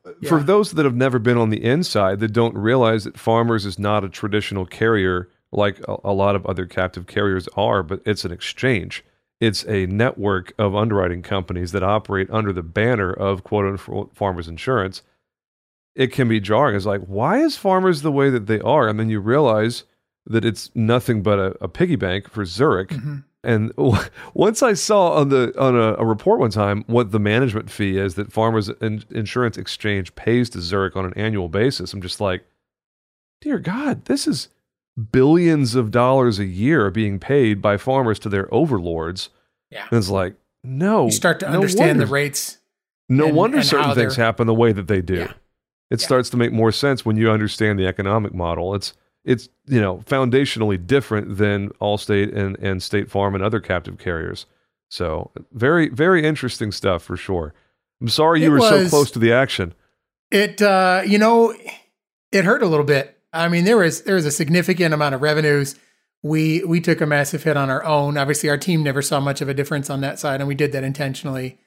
Uh, 0.05 0.11
yeah. 0.21 0.29
For 0.29 0.41
those 0.41 0.71
that 0.71 0.85
have 0.85 0.95
never 0.95 1.19
been 1.19 1.37
on 1.37 1.49
the 1.49 1.63
inside 1.63 2.19
that 2.19 2.33
don't 2.33 2.55
realize 2.55 3.03
that 3.03 3.17
Farmers 3.17 3.65
is 3.65 3.77
not 3.77 4.03
a 4.03 4.09
traditional 4.09 4.65
carrier 4.65 5.29
like 5.51 5.79
a, 5.87 5.97
a 6.03 6.13
lot 6.13 6.35
of 6.35 6.45
other 6.45 6.65
captive 6.65 7.07
carriers 7.07 7.47
are, 7.55 7.83
but 7.83 8.01
it's 8.05 8.23
an 8.23 8.31
exchange. 8.31 9.03
It's 9.39 9.65
a 9.67 9.85
network 9.87 10.53
of 10.59 10.75
underwriting 10.75 11.21
companies 11.21 11.71
that 11.71 11.83
operate 11.83 12.29
under 12.29 12.53
the 12.53 12.63
banner 12.63 13.11
of 13.11 13.43
quote 13.43 13.65
unquote 13.65 14.15
farmers 14.15 14.47
insurance. 14.47 15.01
It 15.99 16.13
can 16.13 16.29
be 16.29 16.39
jarring. 16.39 16.77
It's 16.77 16.85
like, 16.85 17.01
why 17.01 17.39
is 17.39 17.57
farmers 17.57 18.03
the 18.03 18.11
way 18.11 18.29
that 18.29 18.47
they 18.47 18.61
are? 18.61 18.87
And 18.87 18.97
then 18.97 19.09
you 19.09 19.19
realize 19.19 19.83
that 20.25 20.45
it's 20.45 20.71
nothing 20.73 21.21
but 21.21 21.39
a, 21.39 21.55
a 21.61 21.67
piggy 21.67 21.97
bank 21.97 22.29
for 22.29 22.45
Zurich. 22.45 22.87
Mm-hmm. 22.87 23.17
And 23.43 23.73
once 24.33 24.63
I 24.63 24.73
saw 24.73 25.11
on 25.15 25.27
the 25.27 25.53
on 25.59 25.75
a, 25.75 25.95
a, 25.95 26.05
report 26.05 26.39
one 26.39 26.51
time 26.51 26.85
what 26.87 27.11
the 27.11 27.19
management 27.19 27.69
fee 27.69 27.97
is 27.97 28.15
that 28.15 28.31
Farmers 28.31 28.69
Insurance 28.79 29.57
Exchange 29.57 30.15
pays 30.15 30.49
to 30.51 30.61
Zurich 30.61 30.95
on 30.95 31.03
an 31.03 31.13
annual 31.17 31.49
basis, 31.49 31.91
I'm 31.91 32.01
just 32.01 32.21
like, 32.21 32.45
dear 33.41 33.59
God, 33.59 34.05
this 34.05 34.25
is 34.25 34.47
billions 35.11 35.75
of 35.75 35.91
dollars 35.91 36.39
a 36.39 36.45
year 36.45 36.89
being 36.91 37.19
paid 37.19 37.61
by 37.61 37.75
farmers 37.75 38.19
to 38.19 38.29
their 38.29 38.53
overlords. 38.53 39.29
Yeah, 39.69 39.85
and 39.91 39.97
it's 39.97 40.09
like, 40.09 40.35
no, 40.63 41.07
you 41.07 41.11
start 41.11 41.41
to 41.41 41.47
no 41.47 41.55
understand 41.55 41.89
wonder, 41.89 42.05
the 42.05 42.11
rates. 42.11 42.57
No 43.09 43.27
and, 43.27 43.35
wonder 43.35 43.57
and 43.57 43.65
certain 43.65 43.95
things 43.95 44.15
happen 44.15 44.47
the 44.47 44.53
way 44.53 44.71
that 44.71 44.87
they 44.87 45.01
do. 45.01 45.15
Yeah. 45.15 45.33
It 45.89 45.99
yeah. 45.99 46.05
starts 46.05 46.29
to 46.31 46.37
make 46.37 46.51
more 46.51 46.71
sense 46.71 47.05
when 47.05 47.17
you 47.17 47.31
understand 47.31 47.79
the 47.79 47.87
economic 47.87 48.33
model. 48.33 48.75
It's 48.75 48.93
it's 49.25 49.49
you 49.67 49.81
know 49.81 49.97
foundationally 49.99 50.85
different 50.85 51.37
than 51.37 51.69
Allstate 51.81 52.35
and 52.35 52.57
and 52.59 52.81
State 52.81 53.09
Farm 53.09 53.35
and 53.35 53.43
other 53.43 53.59
captive 53.59 53.97
carriers. 53.97 54.45
So 54.89 55.31
very 55.51 55.89
very 55.89 56.25
interesting 56.25 56.71
stuff 56.71 57.03
for 57.03 57.17
sure. 57.17 57.53
I'm 58.01 58.09
sorry 58.09 58.41
you 58.41 58.47
it 58.47 58.49
were 58.49 58.59
was, 58.59 58.69
so 58.69 58.89
close 58.89 59.11
to 59.11 59.19
the 59.19 59.33
action. 59.33 59.73
It 60.31 60.61
uh, 60.61 61.01
you 61.05 61.17
know 61.17 61.53
it 62.31 62.45
hurt 62.45 62.63
a 62.63 62.67
little 62.67 62.85
bit. 62.85 63.17
I 63.33 63.49
mean 63.49 63.65
there 63.65 63.77
was 63.77 64.03
there 64.03 64.15
was 64.15 64.25
a 64.25 64.31
significant 64.31 64.93
amount 64.93 65.15
of 65.15 65.21
revenues. 65.21 65.75
We 66.21 66.63
we 66.63 66.81
took 66.81 67.01
a 67.01 67.05
massive 67.05 67.43
hit 67.43 67.57
on 67.57 67.69
our 67.69 67.83
own. 67.83 68.17
Obviously 68.17 68.49
our 68.49 68.57
team 68.57 68.83
never 68.83 69.01
saw 69.01 69.19
much 69.19 69.41
of 69.41 69.49
a 69.49 69.53
difference 69.53 69.89
on 69.89 70.01
that 70.01 70.19
side, 70.19 70.39
and 70.39 70.47
we 70.47 70.55
did 70.55 70.71
that 70.71 70.83
intentionally. 70.83 71.57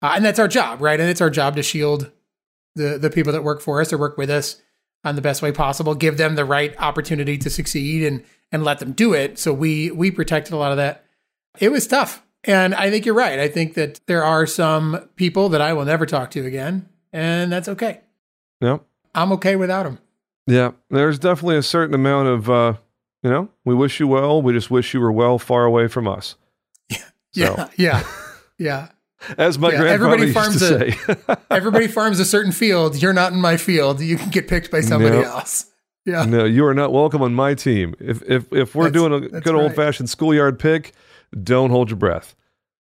Uh, 0.00 0.12
and 0.14 0.24
that's 0.24 0.38
our 0.38 0.48
job, 0.48 0.80
right? 0.80 1.00
And 1.00 1.10
it's 1.10 1.20
our 1.20 1.30
job 1.30 1.56
to 1.56 1.62
shield 1.62 2.10
the 2.78 2.98
the 2.98 3.10
people 3.10 3.32
that 3.32 3.44
work 3.44 3.60
for 3.60 3.80
us 3.80 3.92
or 3.92 3.98
work 3.98 4.16
with 4.16 4.30
us 4.30 4.60
on 5.04 5.16
the 5.16 5.22
best 5.22 5.42
way 5.42 5.52
possible, 5.52 5.94
give 5.94 6.16
them 6.16 6.34
the 6.34 6.44
right 6.44 6.74
opportunity 6.78 7.36
to 7.38 7.50
succeed 7.50 8.04
and 8.04 8.24
and 8.50 8.64
let 8.64 8.78
them 8.78 8.92
do 8.92 9.12
it. 9.12 9.38
So 9.38 9.52
we 9.52 9.90
we 9.90 10.10
protected 10.10 10.54
a 10.54 10.56
lot 10.56 10.70
of 10.70 10.78
that. 10.78 11.04
It 11.58 11.70
was 11.70 11.86
tough. 11.86 12.22
And 12.44 12.74
I 12.74 12.88
think 12.90 13.04
you're 13.04 13.14
right. 13.14 13.38
I 13.38 13.48
think 13.48 13.74
that 13.74 14.00
there 14.06 14.24
are 14.24 14.46
some 14.46 15.08
people 15.16 15.48
that 15.50 15.60
I 15.60 15.72
will 15.72 15.84
never 15.84 16.06
talk 16.06 16.30
to 16.30 16.46
again, 16.46 16.88
and 17.12 17.52
that's 17.52 17.68
okay. 17.68 18.00
Yeah. 18.60 18.78
I'm 19.14 19.32
okay 19.32 19.56
without 19.56 19.82
them. 19.82 19.98
Yeah. 20.46 20.72
There's 20.88 21.18
definitely 21.18 21.56
a 21.56 21.62
certain 21.62 21.94
amount 21.94 22.28
of 22.28 22.48
uh, 22.48 22.74
you 23.22 23.30
know, 23.30 23.48
we 23.64 23.74
wish 23.74 23.98
you 24.00 24.06
well. 24.06 24.40
We 24.40 24.52
just 24.52 24.70
wish 24.70 24.94
you 24.94 25.00
were 25.00 25.12
well 25.12 25.38
far 25.38 25.64
away 25.64 25.88
from 25.88 26.08
us. 26.08 26.36
Yeah. 27.34 27.54
So. 27.54 27.70
Yeah. 27.76 28.02
Yeah. 28.08 28.08
Yeah. 28.58 28.88
As 29.36 29.58
my 29.58 29.70
yeah, 29.72 29.78
grandfather 29.78 30.14
everybody 30.14 30.32
farms 30.32 30.60
used 30.60 30.68
to 30.68 30.86
a, 30.86 31.16
say. 31.26 31.36
everybody 31.50 31.88
farms 31.88 32.20
a 32.20 32.24
certain 32.24 32.52
field. 32.52 33.00
You're 33.02 33.12
not 33.12 33.32
in 33.32 33.40
my 33.40 33.56
field. 33.56 34.00
You 34.00 34.16
can 34.16 34.30
get 34.30 34.48
picked 34.48 34.70
by 34.70 34.80
somebody 34.80 35.18
else. 35.18 35.66
Yeah. 36.04 36.24
No, 36.24 36.46
you 36.46 36.64
are 36.64 36.72
not 36.72 36.90
welcome 36.90 37.20
on 37.20 37.34
my 37.34 37.52
team. 37.52 37.94
If 38.00 38.22
if 38.22 38.50
if 38.50 38.74
we're 38.74 38.84
that's, 38.84 38.94
doing 38.94 39.12
a 39.12 39.20
good 39.20 39.52
right. 39.52 39.62
old 39.62 39.74
fashioned 39.74 40.08
schoolyard 40.08 40.58
pick, 40.58 40.94
don't 41.42 41.68
hold 41.68 41.90
your 41.90 41.98
breath. 41.98 42.34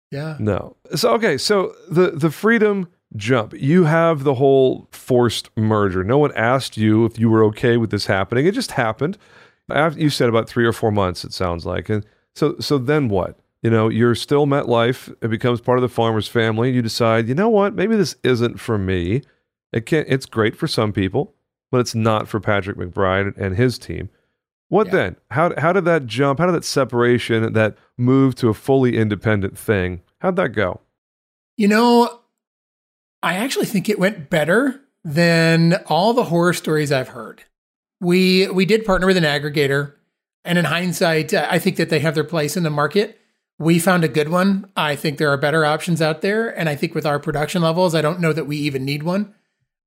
Yeah. 0.09 0.35
No. 0.39 0.77
So 0.95 1.13
okay, 1.13 1.37
so 1.37 1.75
the 1.87 2.11
the 2.11 2.31
freedom 2.31 2.87
jump. 3.15 3.53
You 3.55 3.83
have 3.83 4.23
the 4.23 4.33
whole 4.33 4.87
forced 4.91 5.55
merger. 5.55 6.03
No 6.03 6.17
one 6.17 6.31
asked 6.33 6.75
you 6.75 7.05
if 7.05 7.19
you 7.19 7.29
were 7.29 7.43
okay 7.45 7.77
with 7.77 7.91
this 7.91 8.07
happening. 8.07 8.47
It 8.47 8.55
just 8.55 8.71
happened. 8.71 9.17
After 9.69 9.99
you 9.99 10.09
said 10.09 10.27
about 10.27 10.49
3 10.49 10.65
or 10.65 10.73
4 10.73 10.91
months 10.91 11.23
it 11.23 11.33
sounds 11.33 11.65
like. 11.65 11.89
And 11.89 12.05
so 12.33 12.55
so 12.59 12.77
then 12.77 13.09
what? 13.09 13.39
You 13.63 13.69
know, 13.69 13.87
you're 13.87 14.13
still 14.13 14.45
MetLife. 14.45 15.15
It 15.21 15.29
becomes 15.29 15.61
part 15.61 15.77
of 15.77 15.81
the 15.81 15.89
farmer's 15.89 16.27
family. 16.27 16.71
You 16.71 16.81
decide, 16.81 17.29
you 17.29 17.33
know 17.33 17.49
what, 17.49 17.73
maybe 17.73 17.95
this 17.95 18.17
isn't 18.21 18.59
for 18.59 18.77
me. 18.77 19.21
It 19.71 19.85
can't. 19.85 20.05
it's 20.09 20.25
great 20.25 20.55
for 20.55 20.67
some 20.67 20.91
people, 20.91 21.33
but 21.71 21.79
it's 21.79 21.95
not 21.95 22.27
for 22.27 22.39
Patrick 22.39 22.77
McBride 22.77 23.35
and 23.37 23.55
his 23.55 23.79
team. 23.79 24.09
What 24.67 24.87
yeah. 24.87 24.91
then? 24.91 25.15
How 25.31 25.53
how 25.57 25.71
did 25.71 25.85
that 25.85 26.05
jump? 26.05 26.39
How 26.39 26.45
did 26.45 26.55
that 26.55 26.65
separation, 26.65 27.53
that 27.53 27.77
move 27.97 28.35
to 28.35 28.49
a 28.49 28.53
fully 28.53 28.97
independent 28.97 29.57
thing? 29.57 30.01
How'd 30.19 30.35
that 30.35 30.49
go? 30.49 30.81
You 31.57 31.69
know, 31.69 32.19
I 33.21 33.35
actually 33.35 33.65
think 33.65 33.87
it 33.87 33.97
went 33.97 34.29
better 34.29 34.81
than 35.03 35.75
all 35.87 36.13
the 36.13 36.25
horror 36.25 36.53
stories 36.53 36.91
I've 36.91 37.09
heard. 37.09 37.43
We 38.01 38.47
we 38.49 38.65
did 38.65 38.85
partner 38.85 39.07
with 39.07 39.17
an 39.17 39.23
aggregator, 39.23 39.93
and 40.43 40.57
in 40.57 40.65
hindsight, 40.65 41.33
I 41.33 41.59
think 41.59 41.77
that 41.77 41.89
they 41.89 41.99
have 41.99 42.15
their 42.15 42.23
place 42.23 42.57
in 42.57 42.63
the 42.63 42.69
market 42.69 43.19
we 43.59 43.79
found 43.79 44.03
a 44.03 44.09
good 44.09 44.29
one. 44.29 44.69
I 44.75 44.95
think 44.95 45.17
there 45.17 45.29
are 45.29 45.37
better 45.37 45.65
options 45.65 46.01
out 46.01 46.21
there. 46.21 46.49
And 46.49 46.67
I 46.67 46.75
think 46.75 46.95
with 46.95 47.05
our 47.05 47.19
production 47.19 47.61
levels, 47.61 47.95
I 47.95 48.01
don't 48.01 48.19
know 48.19 48.33
that 48.33 48.47
we 48.47 48.57
even 48.57 48.85
need 48.85 49.03
one. 49.03 49.33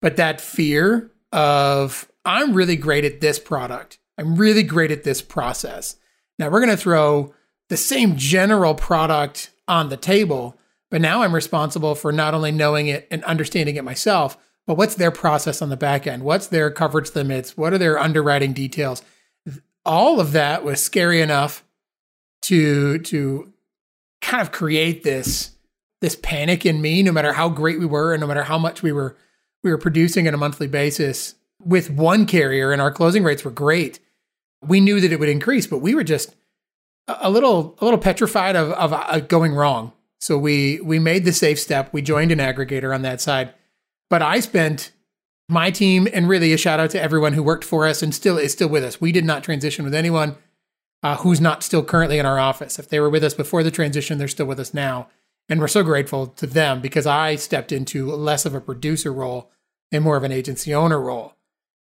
But 0.00 0.16
that 0.16 0.40
fear 0.40 1.10
of, 1.32 2.10
I'm 2.24 2.54
really 2.54 2.76
great 2.76 3.04
at 3.04 3.20
this 3.20 3.38
product, 3.38 3.98
I'm 4.18 4.36
really 4.36 4.62
great 4.62 4.90
at 4.90 5.04
this 5.04 5.20
process. 5.20 5.96
Now 6.38 6.48
we're 6.48 6.60
going 6.60 6.70
to 6.70 6.76
throw 6.76 7.34
the 7.68 7.76
same 7.76 8.16
general 8.16 8.74
product 8.74 9.50
on 9.66 9.88
the 9.88 9.96
table, 9.96 10.58
but 10.90 11.00
now 11.00 11.22
I'm 11.22 11.34
responsible 11.34 11.94
for 11.94 12.12
not 12.12 12.34
only 12.34 12.52
knowing 12.52 12.86
it 12.86 13.08
and 13.10 13.24
understanding 13.24 13.76
it 13.76 13.84
myself, 13.84 14.38
but 14.66 14.76
what's 14.76 14.94
their 14.94 15.10
process 15.10 15.62
on 15.62 15.68
the 15.68 15.76
back 15.76 16.06
end? 16.06 16.22
What's 16.22 16.46
their 16.48 16.70
coverage 16.70 17.14
limits? 17.14 17.56
What 17.56 17.72
are 17.72 17.78
their 17.78 17.98
underwriting 17.98 18.52
details? 18.52 19.02
All 19.84 20.20
of 20.20 20.32
that 20.32 20.64
was 20.64 20.82
scary 20.82 21.20
enough 21.20 21.64
to 22.42 22.98
to 23.00 23.52
kind 24.20 24.42
of 24.42 24.52
create 24.52 25.02
this 25.02 25.52
this 26.00 26.16
panic 26.16 26.66
in 26.66 26.80
me 26.80 27.02
no 27.02 27.12
matter 27.12 27.32
how 27.32 27.48
great 27.48 27.78
we 27.78 27.86
were 27.86 28.12
and 28.12 28.20
no 28.20 28.26
matter 28.26 28.44
how 28.44 28.58
much 28.58 28.82
we 28.82 28.92
were 28.92 29.16
we 29.64 29.70
were 29.70 29.78
producing 29.78 30.28
on 30.28 30.34
a 30.34 30.38
monthly 30.38 30.66
basis 30.66 31.34
with 31.64 31.90
one 31.90 32.26
carrier 32.26 32.72
and 32.72 32.82
our 32.82 32.92
closing 32.92 33.24
rates 33.24 33.44
were 33.44 33.50
great. 33.50 33.98
We 34.62 34.80
knew 34.80 35.00
that 35.00 35.12
it 35.12 35.20
would 35.20 35.28
increase 35.28 35.66
but 35.66 35.78
we 35.78 35.94
were 35.94 36.04
just 36.04 36.34
a 37.08 37.30
little 37.30 37.76
a 37.80 37.84
little 37.84 38.00
petrified 38.00 38.56
of 38.56 38.70
of 38.72 38.92
uh, 38.92 39.20
going 39.20 39.54
wrong. 39.54 39.92
So 40.20 40.36
we 40.38 40.80
we 40.80 40.98
made 40.98 41.24
the 41.24 41.32
safe 41.32 41.58
step. 41.58 41.92
We 41.92 42.02
joined 42.02 42.32
an 42.32 42.38
aggregator 42.38 42.94
on 42.94 43.02
that 43.02 43.20
side. 43.20 43.54
But 44.08 44.22
i 44.22 44.38
spent 44.40 44.92
my 45.48 45.70
team 45.70 46.08
and 46.12 46.28
really 46.28 46.52
a 46.52 46.56
shout 46.56 46.80
out 46.80 46.90
to 46.90 47.00
everyone 47.00 47.32
who 47.32 47.42
worked 47.42 47.64
for 47.64 47.86
us 47.86 48.02
and 48.02 48.14
still 48.14 48.36
is 48.36 48.52
still 48.52 48.68
with 48.68 48.82
us. 48.82 49.00
We 49.00 49.12
did 49.12 49.24
not 49.24 49.44
transition 49.44 49.84
with 49.84 49.94
anyone 49.94 50.36
uh, 51.06 51.16
who's 51.16 51.40
not 51.40 51.62
still 51.62 51.84
currently 51.84 52.18
in 52.18 52.26
our 52.26 52.38
office 52.38 52.78
if 52.78 52.88
they 52.88 53.00
were 53.00 53.10
with 53.10 53.24
us 53.24 53.34
before 53.34 53.62
the 53.62 53.70
transition 53.70 54.18
they're 54.18 54.28
still 54.28 54.46
with 54.46 54.60
us 54.60 54.74
now 54.74 55.08
and 55.48 55.60
we're 55.60 55.68
so 55.68 55.82
grateful 55.82 56.26
to 56.26 56.46
them 56.46 56.80
because 56.80 57.06
I 57.06 57.36
stepped 57.36 57.72
into 57.72 58.10
less 58.10 58.46
of 58.46 58.54
a 58.54 58.60
producer 58.60 59.12
role 59.12 59.50
and 59.92 60.02
more 60.02 60.16
of 60.16 60.24
an 60.24 60.32
agency 60.32 60.74
owner 60.74 61.00
role. 61.00 61.34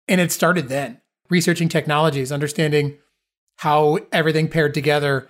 And 0.06 0.20
it 0.20 0.32
started 0.32 0.68
then 0.68 1.00
researching 1.30 1.68
technologies, 1.68 2.30
understanding 2.30 2.98
how 3.58 3.98
everything 4.12 4.48
paired 4.48 4.74
together, 4.74 5.28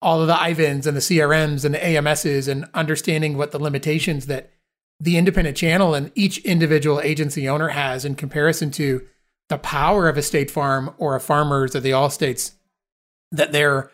all 0.00 0.22
of 0.22 0.28
the 0.28 0.34
IVANs 0.34 0.86
and 0.86 0.96
the 0.96 1.02
CRMs 1.02 1.64
and 1.64 1.74
the 1.74 1.78
AMSs, 1.78 2.48
and 2.48 2.66
understanding 2.72 3.36
what 3.36 3.52
the 3.52 3.58
limitations 3.58 4.26
that 4.26 4.50
the 4.98 5.18
independent 5.18 5.56
channel 5.56 5.94
and 5.94 6.10
each 6.14 6.38
individual 6.38 7.00
agency 7.00 7.48
owner 7.48 7.68
has 7.68 8.04
in 8.04 8.14
comparison 8.14 8.70
to 8.70 9.06
the 9.50 9.58
power 9.58 10.08
of 10.08 10.16
a 10.16 10.22
state 10.22 10.50
farm 10.50 10.94
or 10.96 11.14
a 11.14 11.20
farmers 11.20 11.76
or 11.76 11.80
the 11.80 11.92
all 11.92 12.08
states 12.08 12.52
that 13.36 13.52
their 13.52 13.90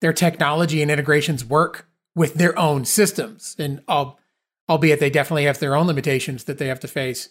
their 0.00 0.12
technology 0.12 0.82
and 0.82 0.90
integrations 0.90 1.44
work 1.44 1.88
with 2.14 2.34
their 2.34 2.58
own 2.58 2.84
systems. 2.84 3.56
And 3.58 3.82
albeit 3.88 5.00
they 5.00 5.10
definitely 5.10 5.44
have 5.44 5.58
their 5.58 5.76
own 5.76 5.86
limitations 5.86 6.44
that 6.44 6.58
they 6.58 6.68
have 6.68 6.80
to 6.80 6.88
face, 6.88 7.30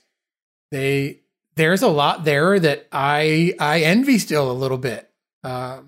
they 0.72 1.22
there's 1.56 1.82
a 1.82 1.88
lot 1.88 2.26
there 2.26 2.60
that 2.60 2.88
I 2.92 3.54
I 3.60 3.82
envy 3.82 4.18
still 4.18 4.52
a 4.52 4.54
little 4.54 4.78
bit. 4.78 5.10
Uh, 5.44 5.82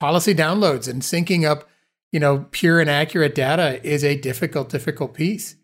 policy 0.00 0.34
downloads 0.34 0.88
and 0.88 1.02
syncing 1.02 1.48
up, 1.48 1.68
you 2.12 2.20
know, 2.20 2.46
pure 2.50 2.80
and 2.80 2.90
accurate 2.90 3.34
data 3.34 3.84
is 3.86 4.04
a 4.04 4.16
difficult, 4.16 4.68
difficult 4.68 5.14
piece. 5.14 5.56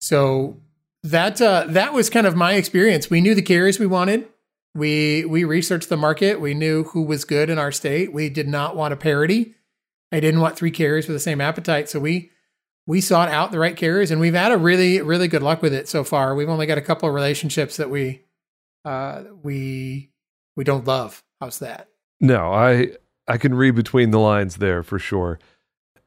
So 0.00 0.60
that 1.02 1.40
uh, 1.40 1.66
that 1.68 1.92
was 1.92 2.10
kind 2.10 2.26
of 2.26 2.36
my 2.36 2.54
experience. 2.54 3.10
We 3.10 3.20
knew 3.20 3.34
the 3.34 3.42
carriers 3.42 3.78
we 3.78 3.86
wanted. 3.86 4.28
We 4.74 5.24
we 5.24 5.44
researched 5.44 5.88
the 5.88 5.96
market. 5.96 6.40
We 6.40 6.54
knew 6.54 6.84
who 6.84 7.02
was 7.02 7.24
good 7.24 7.50
in 7.50 7.58
our 7.58 7.72
state. 7.72 8.12
We 8.12 8.30
did 8.30 8.48
not 8.48 8.76
want 8.76 8.94
a 8.94 8.96
parity. 8.96 9.54
I 10.12 10.20
didn't 10.20 10.40
want 10.40 10.56
three 10.56 10.70
carriers 10.70 11.06
with 11.06 11.16
the 11.16 11.20
same 11.20 11.40
appetite. 11.40 11.88
So 11.88 12.00
we 12.00 12.30
we 12.86 13.00
sought 13.00 13.28
out 13.28 13.52
the 13.52 13.58
right 13.58 13.76
carriers 13.76 14.10
and 14.10 14.20
we've 14.20 14.34
had 14.34 14.52
a 14.52 14.58
really, 14.58 15.00
really 15.00 15.28
good 15.28 15.42
luck 15.42 15.62
with 15.62 15.72
it 15.72 15.88
so 15.88 16.02
far. 16.02 16.34
We've 16.34 16.48
only 16.48 16.66
got 16.66 16.78
a 16.78 16.82
couple 16.82 17.08
of 17.08 17.14
relationships 17.14 17.76
that 17.76 17.90
we 17.90 18.22
uh 18.84 19.24
we 19.42 20.10
we 20.56 20.64
don't 20.64 20.86
love. 20.86 21.22
How's 21.40 21.58
that? 21.58 21.88
No, 22.20 22.52
I 22.52 22.92
I 23.26 23.38
can 23.38 23.54
read 23.54 23.74
between 23.74 24.10
the 24.10 24.18
lines 24.18 24.56
there 24.56 24.82
for 24.82 24.98
sure. 24.98 25.38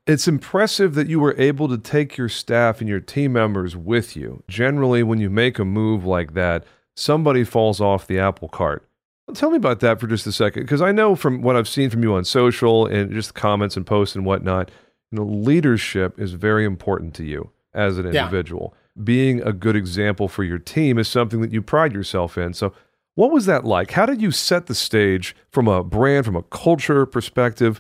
It's 0.06 0.28
impressive 0.28 0.96
that 0.96 1.08
you 1.08 1.20
were 1.22 1.36
able 1.38 1.70
to 1.70 1.78
take 1.78 2.18
your 2.18 2.28
staff 2.28 2.82
and 2.82 2.90
your 2.90 3.00
team 3.00 3.34
members 3.34 3.78
with 3.78 4.18
you. 4.18 4.44
Generally, 4.50 5.04
when 5.04 5.20
you 5.20 5.30
make 5.30 5.60
a 5.60 5.66
move 5.66 6.04
like 6.06 6.34
that, 6.34 6.66
somebody 6.96 7.44
falls 7.44 7.82
off 7.82 8.08
the 8.08 8.20
apple 8.20 8.50
cart. 8.50 8.88
Tell 9.34 9.50
me 9.50 9.58
about 9.58 9.80
that 9.80 10.00
for 10.00 10.08
just 10.08 10.28
a 10.28 10.32
second, 10.32 10.64
because 10.64 10.82
I 10.82 10.92
know 10.92 11.16
from 11.16 11.42
what 11.42 11.56
I've 11.56 11.68
seen 11.68 11.90
from 11.90 12.04
you 12.04 12.14
on 12.14 12.26
social 12.26 12.86
and 12.86 13.12
just 13.12 13.34
comments 13.34 13.78
and 13.78 13.86
posts 13.86 14.16
and 14.16 14.26
whatnot, 14.26 14.70
you 15.12 15.20
know, 15.20 15.26
leadership 15.26 16.20
is 16.20 16.34
very 16.34 16.66
important 16.66 17.14
to 17.16 17.24
you 17.24 17.50
as 17.74 17.98
an 17.98 18.06
individual. 18.06 18.74
Yeah. 18.74 19.04
Being 19.04 19.42
a 19.42 19.54
good 19.54 19.76
example 19.76 20.28
for 20.28 20.44
your 20.44 20.60
team 20.60 21.00
is 21.00 21.08
something 21.08 21.42
that 21.42 21.52
you 21.52 21.62
pride 21.62 21.94
yourself 21.94 22.38
in. 22.38 22.54
So, 22.54 22.74
what 23.16 23.32
was 23.32 23.46
that 23.46 23.64
like? 23.64 23.92
How 23.92 24.06
did 24.06 24.22
you 24.22 24.32
set 24.32 24.66
the 24.66 24.76
stage 24.76 25.36
from 25.52 25.68
a 25.68 25.84
brand, 25.84 26.26
from 26.26 26.36
a 26.36 26.44
culture 26.44 27.06
perspective, 27.06 27.80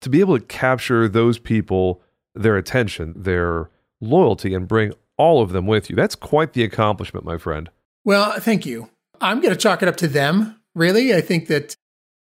to 0.00 0.10
be 0.10 0.20
able 0.20 0.38
to 0.38 0.44
capture 0.44 1.08
those 1.08 1.38
people, 1.38 2.02
their 2.34 2.56
attention, 2.56 3.14
their 3.16 3.70
loyalty, 4.00 4.54
and 4.54 4.68
bring 4.68 4.92
all 5.16 5.40
of 5.40 5.52
them 5.52 5.66
with 5.66 5.88
you? 5.88 5.96
That's 5.96 6.16
quite 6.16 6.52
the 6.52 6.64
accomplishment, 6.64 7.24
my 7.24 7.38
friend. 7.38 7.70
Well, 8.04 8.40
thank 8.40 8.66
you. 8.66 8.90
I'm 9.20 9.40
going 9.40 9.54
to 9.54 9.60
chalk 9.60 9.82
it 9.82 9.88
up 9.88 9.96
to 9.98 10.08
them 10.08 10.60
really. 10.74 11.14
I 11.14 11.20
think 11.20 11.48
that 11.48 11.76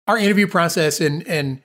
our 0.07 0.19
interview 0.19 0.47
process 0.47 1.01
and 1.01 1.27
and 1.29 1.63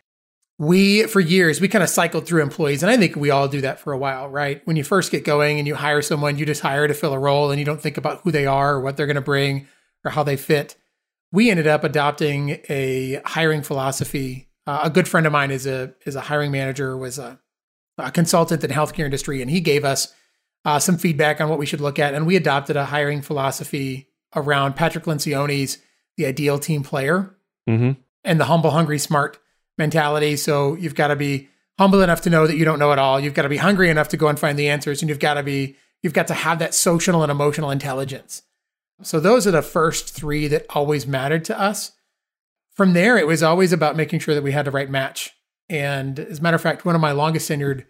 we 0.58 1.06
for 1.08 1.20
years 1.20 1.60
we 1.60 1.68
kind 1.68 1.84
of 1.84 1.90
cycled 1.90 2.26
through 2.26 2.42
employees 2.42 2.82
and 2.82 2.90
i 2.90 2.96
think 2.96 3.16
we 3.16 3.30
all 3.30 3.48
do 3.48 3.60
that 3.60 3.80
for 3.80 3.92
a 3.92 3.98
while 3.98 4.30
right 4.30 4.62
when 4.66 4.78
you 4.78 4.84
first 4.86 5.12
get 5.12 5.26
going 5.26 5.58
and 5.58 5.68
you 5.68 5.76
hire 5.76 6.02
someone 6.02 6.38
you 6.38 6.46
just 6.46 6.62
hire 6.62 6.88
to 6.88 6.94
fill 6.94 7.12
a 7.12 7.20
role 7.20 7.52
and 7.52 7.60
you 7.60 7.66
don't 7.66 7.82
think 7.82 7.98
about 7.98 8.22
who 8.22 8.32
they 8.32 8.46
are 8.46 8.76
or 8.76 8.82
what 8.82 8.96
they're 8.96 9.06
going 9.06 9.16
to 9.16 9.22
bring 9.22 9.68
or 10.06 10.12
how 10.12 10.24
they 10.24 10.38
fit 10.38 10.78
we 11.32 11.50
ended 11.50 11.68
up 11.68 11.84
adopting 11.84 12.62
a 12.70 13.20
hiring 13.26 13.62
philosophy 13.62 14.48
uh, 14.66 14.82
a 14.84 14.90
good 14.90 15.08
friend 15.08 15.26
of 15.26 15.34
mine 15.34 15.52
is 15.52 15.68
a 15.68 15.94
is 16.06 16.16
a 16.16 16.22
hiring 16.22 16.52
manager 16.52 16.96
was 16.96 17.20
a, 17.20 17.38
a 17.98 18.12
consultant 18.12 18.64
in 18.64 18.70
healthcare 18.70 19.06
industry 19.06 19.42
and 19.42 19.52
he 19.52 19.60
gave 19.60 19.84
us 19.84 20.14
uh, 20.66 20.80
some 20.80 20.98
feedback 20.98 21.40
on 21.40 21.50
what 21.50 21.60
we 21.60 21.66
should 21.66 21.82
look 21.82 22.00
at 22.00 22.14
and 22.14 22.28
we 22.28 22.36
adopted 22.36 22.76
a 22.76 22.86
hiring 22.86 23.22
philosophy 23.22 24.10
around 24.36 24.76
patrick 24.76 25.06
lencioni's 25.06 25.78
the 26.18 26.26
ideal 26.26 26.60
team 26.60 26.84
player 26.84 27.36
mm-hmm. 27.70 27.92
and 28.24 28.40
the 28.40 28.46
humble, 28.46 28.72
hungry, 28.72 29.00
smart 29.00 29.38
mentality. 29.78 30.36
So 30.36 30.76
you've 30.76 30.96
got 30.96 31.08
to 31.08 31.16
be 31.16 31.50
humble 31.78 32.02
enough 32.02 32.22
to 32.22 32.30
know 32.30 32.48
that 32.48 32.56
you 32.56 32.66
don't 32.66 32.80
know 32.80 32.92
it 32.92 33.00
all. 33.00 33.20
You've 33.20 33.34
got 33.34 33.44
to 33.44 33.50
be 33.50 33.58
hungry 33.58 33.90
enough 33.90 34.10
to 34.10 34.18
go 34.18 34.28
and 34.28 34.40
find 34.40 34.58
the 34.58 34.70
answers, 34.70 35.02
and 35.02 35.10
you've 35.10 35.20
got 35.20 35.36
to 35.36 35.44
be 35.44 35.76
you've 36.02 36.14
got 36.14 36.28
to 36.28 36.34
have 36.34 36.60
that 36.60 36.74
social 36.74 37.24
and 37.24 37.32
emotional 37.32 37.72
intelligence. 37.72 38.44
So 39.02 39.20
those 39.20 39.46
are 39.46 39.52
the 39.52 39.62
first 39.62 40.14
three 40.14 40.48
that 40.48 40.66
always 40.70 41.06
mattered 41.06 41.44
to 41.46 41.60
us. 41.60 41.92
From 42.74 42.94
there, 42.94 43.18
it 43.18 43.28
was 43.28 43.44
always 43.44 43.74
about 43.74 43.96
making 43.96 44.20
sure 44.20 44.36
that 44.36 44.44
we 44.44 44.52
had 44.52 44.66
the 44.66 44.72
right 44.72 44.90
match. 44.90 45.32
And 45.70 46.20
as 46.20 46.40
a 46.40 46.42
matter 46.42 46.56
of 46.56 46.62
fact, 46.62 46.86
one 46.86 46.96
of 46.96 47.02
my 47.02 47.12
longest 47.12 47.50
tenured 47.50 47.86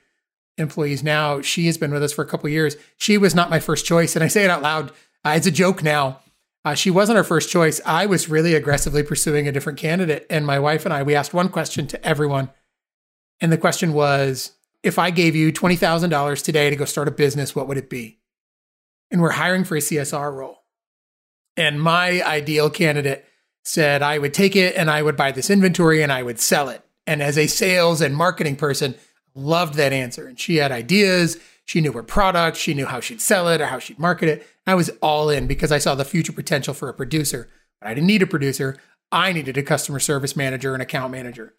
employees 0.58 1.04
now, 1.04 1.42
she 1.42 1.66
has 1.68 1.78
been 1.78 1.92
with 1.92 2.04
us 2.04 2.14
for 2.14 2.24
a 2.24 2.28
couple 2.28 2.50
years. 2.50 2.76
She 2.98 3.18
was 3.18 3.36
not 3.36 3.50
my 3.50 3.60
first 3.60 3.86
choice, 3.86 4.16
and 4.16 4.24
I 4.24 4.28
say 4.28 4.44
it 4.44 4.50
out 4.50 4.62
loud. 4.62 4.92
Uh, 5.24 5.34
it's 5.36 5.48
a 5.48 5.52
joke 5.52 5.84
now. 5.84 6.20
Uh, 6.64 6.74
she 6.74 6.90
wasn't 6.90 7.18
our 7.18 7.24
first 7.24 7.50
choice. 7.50 7.80
I 7.86 8.08
was 8.08 8.28
really 8.28 8.56
aggressively 8.56 9.04
pursuing 9.04 9.48
a 9.48 9.52
different 9.52 9.78
candidate. 9.78 10.26
And 10.32 10.48
my 10.48 10.58
wife 10.58 10.84
and 10.84 10.94
I, 10.94 11.04
we 11.04 11.14
asked 11.14 11.34
one 11.34 11.50
question 11.50 11.86
to 11.88 12.04
everyone. 12.04 12.50
And 13.40 13.52
the 13.52 13.58
question 13.58 13.94
was 13.94 14.54
if 14.82 14.98
I 14.98 15.12
gave 15.12 15.36
you 15.36 15.54
$20,000 15.54 16.44
today 16.44 16.70
to 16.72 16.76
go 16.76 16.86
start 16.86 17.08
a 17.08 17.12
business, 17.12 17.56
what 17.56 17.68
would 17.68 17.78
it 17.78 17.90
be? 17.90 18.20
And 19.12 19.22
we're 19.22 19.32
hiring 19.32 19.64
for 19.64 19.76
a 19.76 19.80
CSR 19.80 20.34
role. 20.34 20.64
And 21.56 21.82
my 21.82 22.24
ideal 22.24 22.72
candidate 22.72 23.26
said 23.64 24.02
I 24.02 24.18
would 24.18 24.34
take 24.34 24.56
it 24.56 24.76
and 24.76 24.90
I 24.90 25.02
would 25.02 25.16
buy 25.16 25.32
this 25.32 25.50
inventory 25.50 26.02
and 26.02 26.12
I 26.12 26.24
would 26.24 26.40
sell 26.40 26.70
it. 26.70 26.82
And 27.08 27.22
as 27.22 27.38
a 27.38 27.48
sales 27.48 28.02
and 28.02 28.16
marketing 28.16 28.56
person, 28.56 28.96
loved 29.36 29.76
that 29.76 29.94
answer. 29.94 30.28
And 30.28 30.40
she 30.40 30.56
had 30.58 30.72
ideas. 30.72 31.38
She 31.66 31.82
knew 31.82 31.92
her 31.94 32.04
product. 32.04 32.58
She 32.58 32.74
knew 32.74 32.86
how 32.86 33.00
she'd 33.00 33.22
sell 33.22 33.48
it 33.50 33.62
or 33.62 33.68
how 33.68 33.80
she'd 33.80 34.00
market 34.00 34.30
it. 34.30 34.48
I 34.66 34.76
was 34.76 34.90
all 35.02 35.30
in 35.30 35.48
because 35.48 35.72
I 35.72 35.78
saw 35.78 35.96
the 35.96 36.06
future 36.06 36.32
potential 36.32 36.74
for 36.74 36.90
a 36.90 36.94
producer. 36.94 37.50
But 37.82 37.90
I 37.90 37.94
didn't 37.94 38.08
need 38.08 38.22
a 38.22 38.28
producer. 38.28 38.78
I 39.12 39.32
needed 39.32 39.58
a 39.58 39.64
customer 39.64 40.00
service 40.00 40.36
manager 40.36 40.74
and 40.74 40.82
account 40.82 41.12
manager. 41.12 41.54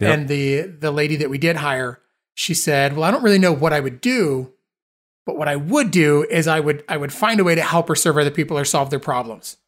Yep. 0.00 0.18
And 0.18 0.28
the 0.28 0.62
the 0.62 0.90
lady 0.90 1.16
that 1.16 1.30
we 1.30 1.38
did 1.38 1.56
hire, 1.56 2.00
she 2.34 2.54
said, 2.54 2.94
"Well, 2.94 3.04
I 3.04 3.10
don't 3.10 3.22
really 3.22 3.38
know 3.38 3.52
what 3.52 3.72
I 3.72 3.80
would 3.80 4.00
do, 4.00 4.52
but 5.26 5.36
what 5.36 5.48
I 5.48 5.56
would 5.56 5.90
do 5.90 6.26
is 6.28 6.48
I 6.48 6.60
would 6.60 6.84
I 6.88 6.96
would 6.96 7.12
find 7.12 7.38
a 7.38 7.44
way 7.44 7.54
to 7.54 7.62
help 7.62 7.90
or 7.90 7.94
serve 7.94 8.18
other 8.18 8.30
people 8.30 8.58
or 8.58 8.64
solve 8.64 8.90
their 8.90 8.98
problems." 8.98 9.58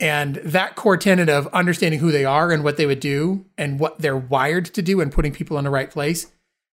And 0.00 0.36
that 0.36 0.74
core 0.74 0.96
tenet 0.96 1.28
of 1.28 1.46
understanding 1.48 2.00
who 2.00 2.10
they 2.10 2.24
are 2.24 2.50
and 2.50 2.64
what 2.64 2.76
they 2.76 2.86
would 2.86 3.00
do 3.00 3.46
and 3.56 3.78
what 3.78 4.00
they're 4.00 4.16
wired 4.16 4.66
to 4.66 4.82
do 4.82 5.00
and 5.00 5.12
putting 5.12 5.32
people 5.32 5.56
in 5.56 5.64
the 5.64 5.70
right 5.70 5.90
place, 5.90 6.32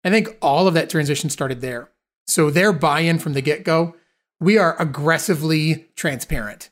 I 0.07 0.11
think 0.11 0.37
all 0.41 0.69
of 0.69 0.75
that 0.75 0.89
transition 0.89 1.31
started 1.31 1.61
there. 1.61 1.91
So 2.27 2.51
their 2.51 2.73
buy-in 2.73 3.19
from 3.19 3.33
the 3.33 3.43
get-go 3.43 3.95
we 4.41 4.59
are 4.59 4.81
aggressively 4.81 5.87
transparent. 5.97 6.71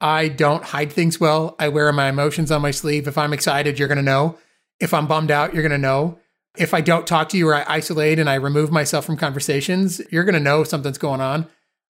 I 0.00 0.28
don't 0.28 0.64
hide 0.64 0.92
things 0.92 1.18
well. 1.18 1.56
I 1.58 1.68
wear 1.68 1.92
my 1.92 2.08
emotions 2.08 2.50
on 2.50 2.62
my 2.62 2.70
sleeve. 2.70 3.08
If 3.08 3.18
I'm 3.18 3.32
excited, 3.32 3.78
you're 3.78 3.88
going 3.88 3.96
to 3.96 4.02
know. 4.02 4.38
If 4.78 4.94
I'm 4.94 5.06
bummed 5.06 5.30
out, 5.30 5.54
you're 5.54 5.62
going 5.62 5.72
to 5.72 5.78
know. 5.78 6.18
If 6.56 6.74
I 6.74 6.80
don't 6.80 7.06
talk 7.06 7.28
to 7.30 7.38
you 7.38 7.48
or 7.48 7.54
I 7.54 7.64
isolate 7.66 8.18
and 8.18 8.28
I 8.28 8.34
remove 8.34 8.70
myself 8.70 9.04
from 9.04 9.16
conversations, 9.16 10.00
you're 10.10 10.24
going 10.24 10.34
to 10.34 10.40
know 10.40 10.64
something's 10.64 10.98
going 10.98 11.20
on. 11.20 11.46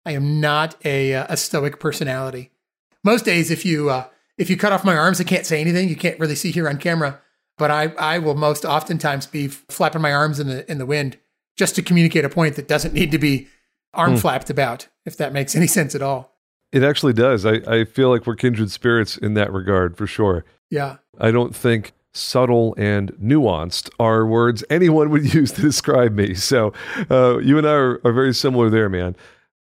I 0.05 0.11
am 0.11 0.41
not 0.41 0.75
a, 0.83 1.13
uh, 1.13 1.27
a 1.29 1.37
stoic 1.37 1.79
personality. 1.79 2.51
Most 3.03 3.25
days, 3.25 3.51
if 3.51 3.65
you 3.65 3.89
uh, 3.89 4.07
if 4.37 4.49
you 4.49 4.57
cut 4.57 4.73
off 4.73 4.83
my 4.83 4.95
arms, 4.97 5.21
I 5.21 5.25
can't 5.25 5.45
say 5.45 5.61
anything. 5.61 5.89
You 5.89 5.95
can't 5.95 6.19
really 6.19 6.35
see 6.35 6.51
here 6.51 6.67
on 6.67 6.77
camera. 6.77 7.21
But 7.57 7.71
I, 7.71 7.93
I 7.99 8.19
will 8.19 8.35
most 8.35 8.65
oftentimes 8.65 9.27
be 9.27 9.47
flapping 9.47 10.01
my 10.01 10.11
arms 10.11 10.39
in 10.39 10.47
the 10.47 10.69
in 10.71 10.77
the 10.77 10.85
wind 10.85 11.17
just 11.55 11.75
to 11.75 11.81
communicate 11.81 12.25
a 12.25 12.29
point 12.29 12.55
that 12.55 12.67
doesn't 12.67 12.93
need 12.93 13.11
to 13.11 13.19
be 13.19 13.47
arm 13.93 14.15
mm. 14.15 14.19
flapped 14.19 14.49
about, 14.49 14.87
if 15.05 15.17
that 15.17 15.33
makes 15.33 15.55
any 15.55 15.67
sense 15.77 15.95
at 15.95 16.01
all. 16.01 16.31
It 16.71 16.83
actually 16.83 17.13
does. 17.13 17.45
I, 17.45 17.61
I 17.67 17.85
feel 17.85 18.09
like 18.09 18.25
we're 18.25 18.35
kindred 18.35 18.71
spirits 18.71 19.15
in 19.17 19.35
that 19.35 19.53
regard 19.53 19.95
for 19.95 20.07
sure. 20.07 20.43
Yeah. 20.71 20.97
I 21.19 21.29
don't 21.29 21.55
think 21.55 21.93
subtle 22.13 22.73
and 22.77 23.11
nuanced 23.13 23.89
are 23.99 24.25
words 24.25 24.63
anyone 24.69 25.09
would 25.11 25.33
use 25.33 25.51
to 25.51 25.61
describe 25.61 26.13
me. 26.13 26.33
So 26.33 26.73
uh, 27.11 27.37
you 27.37 27.57
and 27.57 27.67
I 27.67 27.73
are, 27.73 28.01
are, 28.03 28.11
very 28.11 28.33
similar 28.33 28.69
there, 28.71 28.89
man. 28.89 29.15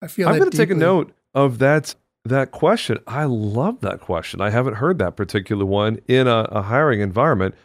I 0.01 0.07
feel 0.07 0.27
I'm 0.27 0.37
going 0.37 0.51
to 0.51 0.57
take 0.57 0.69
a 0.69 0.75
note 0.75 1.13
of 1.33 1.59
that 1.59 1.95
that 2.25 2.51
question. 2.51 2.97
I 3.07 3.23
love 3.23 3.79
that 3.81 4.01
question. 4.01 4.41
I 4.41 4.49
haven't 4.49 4.75
heard 4.75 4.99
that 4.99 5.15
particular 5.15 5.65
one 5.65 5.99
in 6.07 6.27
a, 6.27 6.39
a 6.51 6.61
hiring 6.63 6.99
environment. 6.99 7.55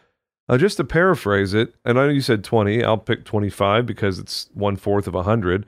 Uh, 0.53 0.59
just 0.59 0.77
to 0.77 0.85
paraphrase 0.85 1.55
it, 1.55 1.75
and 1.83 1.99
I 1.99 2.05
know 2.05 2.13
you 2.13 2.21
said 2.21 2.45
20, 2.45 2.85
I'll 2.85 2.99
pick 2.99 3.25
25 3.25 3.87
because 3.87 4.19
it's 4.19 4.51
one 4.53 4.77
fourth 4.77 5.07
of 5.07 5.15
a 5.15 5.23
hundred. 5.23 5.65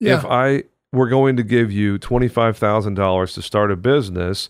Yeah. 0.00 0.16
If 0.16 0.24
I 0.24 0.62
were 0.90 1.10
going 1.10 1.36
to 1.36 1.42
give 1.42 1.70
you 1.70 1.98
$25,000 1.98 3.34
to 3.34 3.42
start 3.42 3.70
a 3.70 3.76
business, 3.76 4.48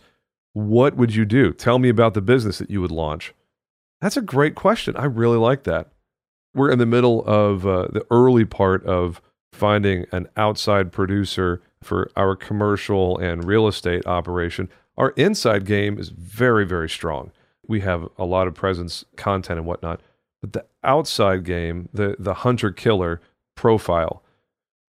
what 0.52 0.96
would 0.96 1.16
you 1.16 1.24
do? 1.24 1.52
Tell 1.52 1.80
me 1.80 1.88
about 1.88 2.14
the 2.14 2.20
business 2.20 2.58
that 2.58 2.70
you 2.70 2.80
would 2.80 2.92
launch. 2.92 3.34
That's 4.00 4.16
a 4.16 4.22
great 4.22 4.54
question. 4.54 4.96
I 4.96 5.06
really 5.06 5.36
like 5.36 5.64
that. 5.64 5.88
We're 6.54 6.70
in 6.70 6.78
the 6.78 6.86
middle 6.86 7.24
of 7.26 7.66
uh, 7.66 7.88
the 7.90 8.06
early 8.08 8.44
part 8.44 8.86
of 8.86 9.20
finding 9.52 10.06
an 10.12 10.28
outside 10.36 10.92
producer 10.92 11.60
for 11.82 12.08
our 12.16 12.36
commercial 12.36 13.18
and 13.18 13.42
real 13.42 13.66
estate 13.66 14.06
operation. 14.06 14.68
Our 14.96 15.10
inside 15.16 15.64
game 15.64 15.98
is 15.98 16.10
very, 16.10 16.64
very 16.64 16.88
strong. 16.88 17.32
We 17.68 17.80
have 17.80 18.08
a 18.18 18.24
lot 18.24 18.46
of 18.46 18.54
presence, 18.54 19.04
content, 19.16 19.58
and 19.58 19.66
whatnot. 19.66 20.00
But 20.40 20.52
the 20.52 20.66
outside 20.84 21.44
game, 21.44 21.88
the, 21.92 22.16
the 22.18 22.34
hunter 22.34 22.70
killer 22.70 23.20
profile, 23.54 24.22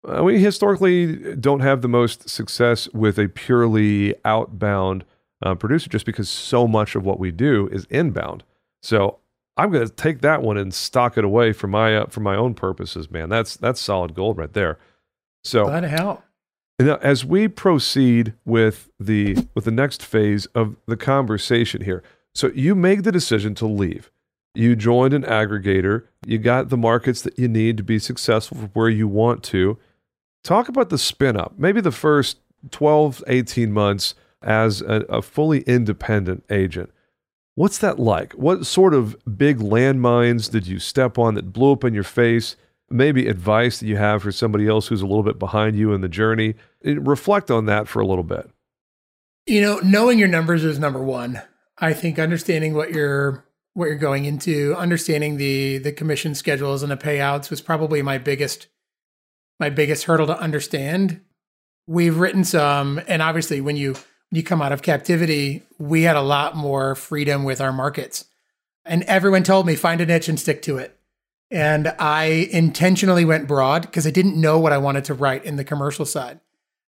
uh, 0.06 0.22
we 0.22 0.40
historically 0.40 1.34
don't 1.36 1.60
have 1.60 1.82
the 1.82 1.88
most 1.88 2.28
success 2.28 2.88
with 2.92 3.18
a 3.18 3.28
purely 3.28 4.14
outbound 4.24 5.04
uh, 5.42 5.54
producer 5.54 5.88
just 5.88 6.06
because 6.06 6.28
so 6.28 6.68
much 6.68 6.94
of 6.94 7.04
what 7.04 7.18
we 7.18 7.30
do 7.30 7.68
is 7.72 7.86
inbound. 7.90 8.44
So 8.82 9.18
I'm 9.56 9.70
going 9.70 9.86
to 9.86 9.92
take 9.92 10.20
that 10.20 10.42
one 10.42 10.56
and 10.56 10.72
stock 10.72 11.18
it 11.18 11.24
away 11.24 11.52
for 11.52 11.66
my 11.66 11.96
uh, 11.96 12.06
for 12.06 12.20
my 12.20 12.36
own 12.36 12.54
purposes, 12.54 13.10
man. 13.10 13.28
That's 13.28 13.56
that's 13.56 13.80
solid 13.80 14.14
gold 14.14 14.38
right 14.38 14.52
there. 14.52 14.78
So 15.42 15.68
to 15.68 15.88
help. 15.88 16.22
Now, 16.80 16.98
as 17.02 17.24
we 17.24 17.48
proceed 17.48 18.34
with 18.44 18.88
the 19.00 19.48
with 19.54 19.64
the 19.64 19.72
next 19.72 20.04
phase 20.04 20.46
of 20.46 20.76
the 20.86 20.96
conversation 20.96 21.82
here, 21.82 22.04
so 22.38 22.52
you 22.54 22.76
make 22.76 23.02
the 23.02 23.10
decision 23.10 23.56
to 23.56 23.66
leave. 23.66 24.12
You 24.54 24.76
joined 24.76 25.12
an 25.12 25.24
aggregator. 25.24 26.04
You 26.24 26.38
got 26.38 26.68
the 26.68 26.76
markets 26.76 27.20
that 27.22 27.36
you 27.36 27.48
need 27.48 27.76
to 27.78 27.82
be 27.82 27.98
successful 27.98 28.56
for 28.56 28.70
where 28.74 28.88
you 28.88 29.08
want 29.08 29.42
to. 29.44 29.76
Talk 30.44 30.68
about 30.68 30.88
the 30.88 30.98
spin 30.98 31.36
up. 31.36 31.54
Maybe 31.58 31.80
the 31.80 31.90
first 31.90 32.38
12, 32.70 33.24
18 33.26 33.72
months 33.72 34.14
as 34.40 34.82
a, 34.82 35.04
a 35.08 35.20
fully 35.20 35.62
independent 35.62 36.44
agent. 36.48 36.92
What's 37.56 37.78
that 37.78 37.98
like? 37.98 38.34
What 38.34 38.66
sort 38.66 38.94
of 38.94 39.16
big 39.36 39.58
landmines 39.58 40.48
did 40.48 40.68
you 40.68 40.78
step 40.78 41.18
on 41.18 41.34
that 41.34 41.52
blew 41.52 41.72
up 41.72 41.82
in 41.82 41.92
your 41.92 42.04
face? 42.04 42.54
Maybe 42.88 43.26
advice 43.26 43.80
that 43.80 43.86
you 43.86 43.96
have 43.96 44.22
for 44.22 44.30
somebody 44.30 44.68
else 44.68 44.86
who's 44.86 45.02
a 45.02 45.06
little 45.06 45.24
bit 45.24 45.40
behind 45.40 45.76
you 45.76 45.92
in 45.92 46.02
the 46.02 46.08
journey. 46.08 46.54
Reflect 46.84 47.50
on 47.50 47.66
that 47.66 47.88
for 47.88 47.98
a 47.98 48.06
little 48.06 48.22
bit. 48.22 48.48
You 49.44 49.60
know, 49.60 49.80
knowing 49.82 50.20
your 50.20 50.28
numbers 50.28 50.62
is 50.62 50.78
number 50.78 51.02
one. 51.02 51.42
I 51.80 51.92
think 51.92 52.18
understanding 52.18 52.74
what 52.74 52.90
you're 52.90 53.44
what 53.74 53.86
you're 53.86 53.96
going 53.96 54.24
into, 54.24 54.74
understanding 54.76 55.36
the 55.36 55.78
the 55.78 55.92
commission 55.92 56.34
schedules 56.34 56.82
and 56.82 56.90
the 56.90 56.96
payouts 56.96 57.50
was 57.50 57.60
probably 57.60 58.02
my 58.02 58.18
biggest 58.18 58.66
my 59.60 59.70
biggest 59.70 60.04
hurdle 60.04 60.26
to 60.26 60.38
understand. 60.38 61.20
We've 61.86 62.18
written 62.18 62.44
some, 62.44 63.00
and 63.06 63.22
obviously 63.22 63.60
when 63.60 63.76
you 63.76 63.96
you 64.30 64.42
come 64.42 64.60
out 64.60 64.72
of 64.72 64.82
captivity, 64.82 65.62
we 65.78 66.02
had 66.02 66.16
a 66.16 66.22
lot 66.22 66.56
more 66.56 66.94
freedom 66.94 67.44
with 67.44 67.60
our 67.60 67.72
markets. 67.72 68.26
And 68.84 69.02
everyone 69.04 69.42
told 69.42 69.66
me 69.66 69.74
find 69.74 70.00
a 70.00 70.06
niche 70.06 70.28
and 70.28 70.38
stick 70.38 70.62
to 70.62 70.78
it. 70.78 70.98
And 71.50 71.94
I 71.98 72.48
intentionally 72.50 73.24
went 73.24 73.48
broad 73.48 73.82
because 73.82 74.06
I 74.06 74.10
didn't 74.10 74.38
know 74.38 74.58
what 74.58 74.72
I 74.72 74.78
wanted 74.78 75.04
to 75.04 75.14
write 75.14 75.44
in 75.44 75.56
the 75.56 75.64
commercial 75.64 76.04
side. 76.04 76.40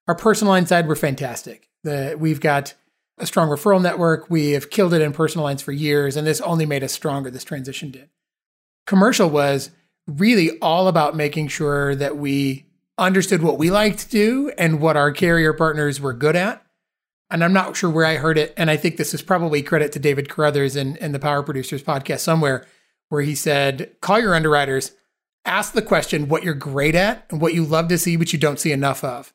Our 0.07 0.15
personal 0.15 0.53
line 0.53 0.67
side 0.67 0.87
were 0.87 0.97
fantastic. 0.97 1.69
The, 1.83 2.17
we've 2.19 2.41
got 2.41 2.75
a 3.21 3.27
strong 3.27 3.49
referral 3.49 3.83
network. 3.83 4.29
We 4.31 4.53
have 4.53 4.71
killed 4.71 4.95
it 4.95 5.03
in 5.03 5.13
personal 5.13 5.45
lines 5.45 5.63
for 5.63 5.73
years, 5.73 6.17
and 6.17 6.27
this 6.27 6.41
only 6.41 6.67
made 6.67 6.83
us 6.83 6.93
stronger. 6.93 7.31
This 7.31 7.45
transition 7.45 7.91
did. 7.91 8.09
Commercial 8.87 9.29
was 9.29 9.71
really 10.07 10.59
all 10.59 10.89
about 10.89 11.15
making 11.15 11.49
sure 11.49 11.95
that 11.95 12.17
we 12.17 12.67
understood 12.99 13.43
what 13.43 13.59
we 13.59 13.71
liked 13.71 14.01
to 14.01 14.09
do 14.09 14.53
and 14.59 14.81
what 14.81 14.97
our 14.97 15.13
carrier 15.13 15.53
partners 15.53 16.01
were 16.01 16.13
good 16.13 16.37
at 16.37 16.65
and 17.31 17.45
I'm 17.45 17.53
not 17.53 17.77
sure 17.77 17.89
where 17.89 18.05
I 18.05 18.17
heard 18.17 18.37
it, 18.37 18.53
and 18.57 18.71
I 18.71 18.77
think 18.77 18.97
this 18.97 19.15
is 19.15 19.23
probably 19.23 19.63
credit 19.63 19.93
to 19.93 19.99
David 19.99 20.29
Carothers 20.29 20.77
in, 20.77 20.97
in 20.97 21.13
the 21.13 21.19
Power 21.19 21.43
Producers 21.43 21.83
podcast 21.83 22.21
somewhere, 22.21 22.67
where 23.09 23.23
he 23.23 23.37
said, 23.37 23.93
call 24.01 24.19
your 24.19 24.35
underwriters, 24.35 24.93
ask 25.45 25.73
the 25.73 25.83
question 25.83 26.29
what 26.29 26.43
you're 26.43 26.55
great 26.55 26.97
at 26.97 27.27
and 27.31 27.41
what 27.41 27.55
you 27.55 27.65
love 27.65 27.89
to 27.89 27.99
see, 27.99 28.17
but 28.17 28.33
you 28.33 28.39
don't 28.39 28.59
see 28.59 28.73
enough 28.73 29.05
of. 29.05 29.33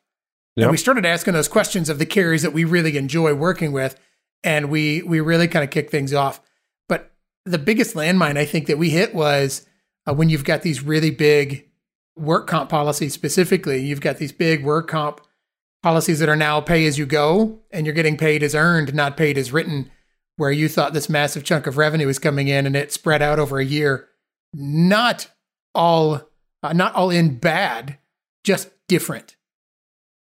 Yep. 0.56 0.64
And 0.64 0.70
we 0.70 0.78
started 0.78 1.04
asking 1.04 1.34
those 1.34 1.48
questions 1.48 1.88
of 1.88 1.98
the 1.98 2.06
carriers 2.06 2.42
that 2.42 2.52
we 2.52 2.64
really 2.64 2.96
enjoy 2.96 3.34
working 3.34 3.72
with, 3.72 3.98
and 4.42 4.70
we 4.70 5.02
we 5.02 5.20
really 5.20 5.48
kind 5.48 5.64
of 5.64 5.70
kick 5.70 5.90
things 5.90 6.14
off. 6.14 6.40
But 6.88 7.12
the 7.44 7.58
biggest 7.58 7.94
landmine 7.94 8.38
I 8.38 8.46
think 8.46 8.66
that 8.66 8.78
we 8.78 8.90
hit 8.90 9.14
was 9.14 9.66
uh, 10.08 10.14
when 10.14 10.30
you've 10.30 10.44
got 10.44 10.62
these 10.62 10.82
really 10.82 11.10
big 11.10 11.68
work 12.16 12.46
comp 12.46 12.70
policies 12.70 13.12
specifically, 13.12 13.84
you've 13.84 14.00
got 14.00 14.16
these 14.16 14.32
big 14.32 14.64
work 14.64 14.88
comp 14.88 15.20
policies 15.82 16.18
that 16.18 16.28
are 16.28 16.36
now 16.36 16.60
pay 16.60 16.86
as 16.86 16.98
you 16.98 17.06
go 17.06 17.60
and 17.70 17.86
you're 17.86 17.94
getting 17.94 18.16
paid 18.16 18.42
as 18.42 18.54
earned, 18.54 18.94
not 18.94 19.16
paid 19.16 19.36
as 19.38 19.52
written, 19.52 19.90
where 20.36 20.50
you 20.50 20.68
thought 20.68 20.92
this 20.92 21.08
massive 21.08 21.44
chunk 21.44 21.66
of 21.66 21.76
revenue 21.76 22.06
was 22.06 22.18
coming 22.18 22.48
in 22.48 22.66
and 22.66 22.74
it 22.74 22.92
spread 22.92 23.22
out 23.22 23.38
over 23.38 23.58
a 23.58 23.64
year. 23.64 24.08
Not 24.52 25.28
all, 25.74 26.22
uh, 26.62 26.72
not 26.72 26.94
all 26.94 27.10
in 27.10 27.38
bad, 27.38 27.98
just 28.42 28.70
different. 28.88 29.35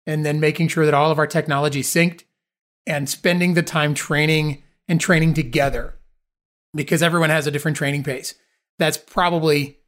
And 0.06 0.24
then 0.24 0.40
making 0.40 0.68
sure 0.68 0.84
that 0.84 0.94
all 0.94 1.10
of 1.10 1.18
our 1.18 1.26
technology 1.26 1.82
synced 1.82 2.24
and 2.86 3.08
spending 3.08 3.54
the 3.54 3.62
time 3.62 3.94
training 3.94 4.62
and 4.88 5.00
training 5.00 5.34
together 5.34 5.94
because 6.74 7.02
everyone 7.02 7.30
has 7.30 7.46
a 7.46 7.50
different 7.50 7.76
training 7.76 8.02
pace. 8.02 8.34
That's 8.78 8.96
probably 8.96 9.78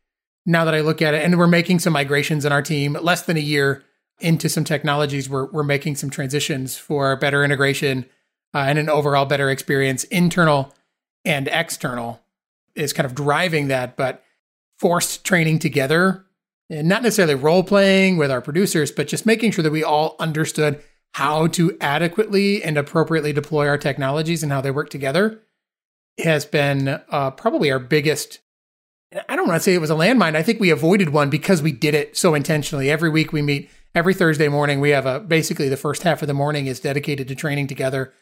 now 0.44 0.64
that 0.64 0.74
I 0.74 0.80
look 0.80 1.00
at 1.00 1.14
it, 1.14 1.24
and 1.24 1.38
we're 1.38 1.46
making 1.46 1.78
some 1.78 1.92
migrations 1.92 2.44
in 2.44 2.52
our 2.52 2.62
team 2.62 2.94
less 3.00 3.22
than 3.22 3.36
a 3.36 3.40
year 3.40 3.84
into 4.20 4.48
some 4.48 4.64
technologies, 4.64 5.28
we're, 5.28 5.46
we're 5.46 5.62
making 5.62 5.96
some 5.96 6.10
transitions 6.10 6.76
for 6.76 7.16
better 7.16 7.44
integration 7.44 8.06
uh, 8.54 8.58
and 8.58 8.78
an 8.78 8.88
overall 8.88 9.24
better 9.24 9.50
experience, 9.50 10.04
internal 10.04 10.74
and 11.24 11.48
external, 11.48 12.20
is 12.74 12.92
kind 12.92 13.06
of 13.06 13.14
driving 13.14 13.68
that. 13.68 13.96
But 13.96 14.22
forced 14.78 15.24
training 15.24 15.58
together, 15.58 16.24
and 16.72 16.88
not 16.88 17.02
necessarily 17.02 17.34
role 17.34 17.62
playing 17.62 18.16
with 18.16 18.30
our 18.30 18.40
producers, 18.40 18.90
but 18.90 19.06
just 19.06 19.26
making 19.26 19.50
sure 19.50 19.62
that 19.62 19.70
we 19.70 19.84
all 19.84 20.16
understood 20.18 20.82
how 21.14 21.46
to 21.46 21.76
adequately 21.80 22.64
and 22.64 22.78
appropriately 22.78 23.32
deploy 23.32 23.68
our 23.68 23.76
technologies 23.76 24.42
and 24.42 24.50
how 24.50 24.60
they 24.60 24.70
work 24.70 24.88
together 24.88 25.42
has 26.18 26.46
been 26.46 27.00
uh, 27.10 27.30
probably 27.32 27.70
our 27.70 27.78
biggest. 27.78 28.40
I 29.28 29.36
don't 29.36 29.46
want 29.46 29.60
to 29.60 29.62
say 29.62 29.74
it 29.74 29.80
was 29.80 29.90
a 29.90 29.94
landmine. 29.94 30.34
I 30.34 30.42
think 30.42 30.58
we 30.58 30.70
avoided 30.70 31.10
one 31.10 31.28
because 31.28 31.60
we 31.60 31.72
did 31.72 31.94
it 31.94 32.16
so 32.16 32.34
intentionally. 32.34 32.90
Every 32.90 33.10
week 33.10 33.32
we 33.32 33.42
meet 33.42 33.70
every 33.94 34.14
Thursday 34.14 34.48
morning 34.48 34.80
we 34.80 34.90
have 34.90 35.04
a 35.04 35.20
basically 35.20 35.68
the 35.68 35.76
first 35.76 36.02
half 36.02 36.22
of 36.22 36.28
the 36.28 36.34
morning 36.34 36.66
is 36.66 36.80
dedicated 36.80 37.28
to 37.28 37.34
training 37.34 37.66
together. 37.66 38.12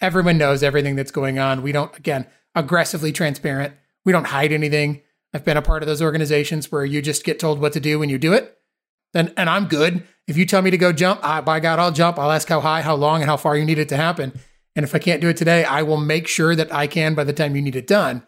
Everyone 0.00 0.38
knows 0.38 0.62
everything 0.62 0.96
that's 0.96 1.10
going 1.10 1.38
on. 1.38 1.62
We 1.62 1.72
don't 1.72 1.94
again 1.98 2.26
aggressively 2.54 3.12
transparent. 3.12 3.74
We 4.06 4.12
don't 4.12 4.28
hide 4.28 4.52
anything. 4.52 5.02
I've 5.34 5.44
been 5.44 5.56
a 5.56 5.62
part 5.62 5.82
of 5.82 5.86
those 5.86 6.02
organizations 6.02 6.72
where 6.72 6.84
you 6.84 7.02
just 7.02 7.24
get 7.24 7.38
told 7.38 7.60
what 7.60 7.72
to 7.74 7.80
do 7.80 7.98
when 7.98 8.08
you 8.08 8.18
do 8.18 8.32
it. 8.32 8.56
And 9.14 9.32
and 9.36 9.48
I'm 9.48 9.66
good. 9.66 10.04
If 10.26 10.36
you 10.36 10.44
tell 10.46 10.62
me 10.62 10.70
to 10.70 10.78
go 10.78 10.92
jump, 10.92 11.20
I, 11.22 11.40
by 11.40 11.60
God, 11.60 11.78
I'll 11.78 11.92
jump. 11.92 12.18
I'll 12.18 12.32
ask 12.32 12.48
how 12.48 12.60
high, 12.60 12.82
how 12.82 12.94
long, 12.94 13.22
and 13.22 13.30
how 13.30 13.36
far 13.36 13.56
you 13.56 13.64
need 13.64 13.78
it 13.78 13.88
to 13.90 13.96
happen. 13.96 14.38
And 14.76 14.84
if 14.84 14.94
I 14.94 14.98
can't 14.98 15.20
do 15.20 15.28
it 15.28 15.36
today, 15.36 15.64
I 15.64 15.82
will 15.82 15.96
make 15.96 16.28
sure 16.28 16.54
that 16.54 16.72
I 16.72 16.86
can 16.86 17.14
by 17.14 17.24
the 17.24 17.32
time 17.32 17.56
you 17.56 17.62
need 17.62 17.76
it 17.76 17.86
done. 17.86 18.22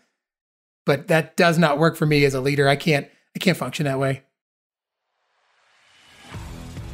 But 0.86 1.08
that 1.08 1.36
does 1.36 1.58
not 1.58 1.78
work 1.78 1.96
for 1.96 2.06
me 2.06 2.24
as 2.24 2.34
a 2.34 2.40
leader. 2.40 2.68
I 2.68 2.76
can't 2.76 3.06
I 3.36 3.38
can't 3.38 3.56
function 3.56 3.84
that 3.84 3.98
way. 3.98 4.22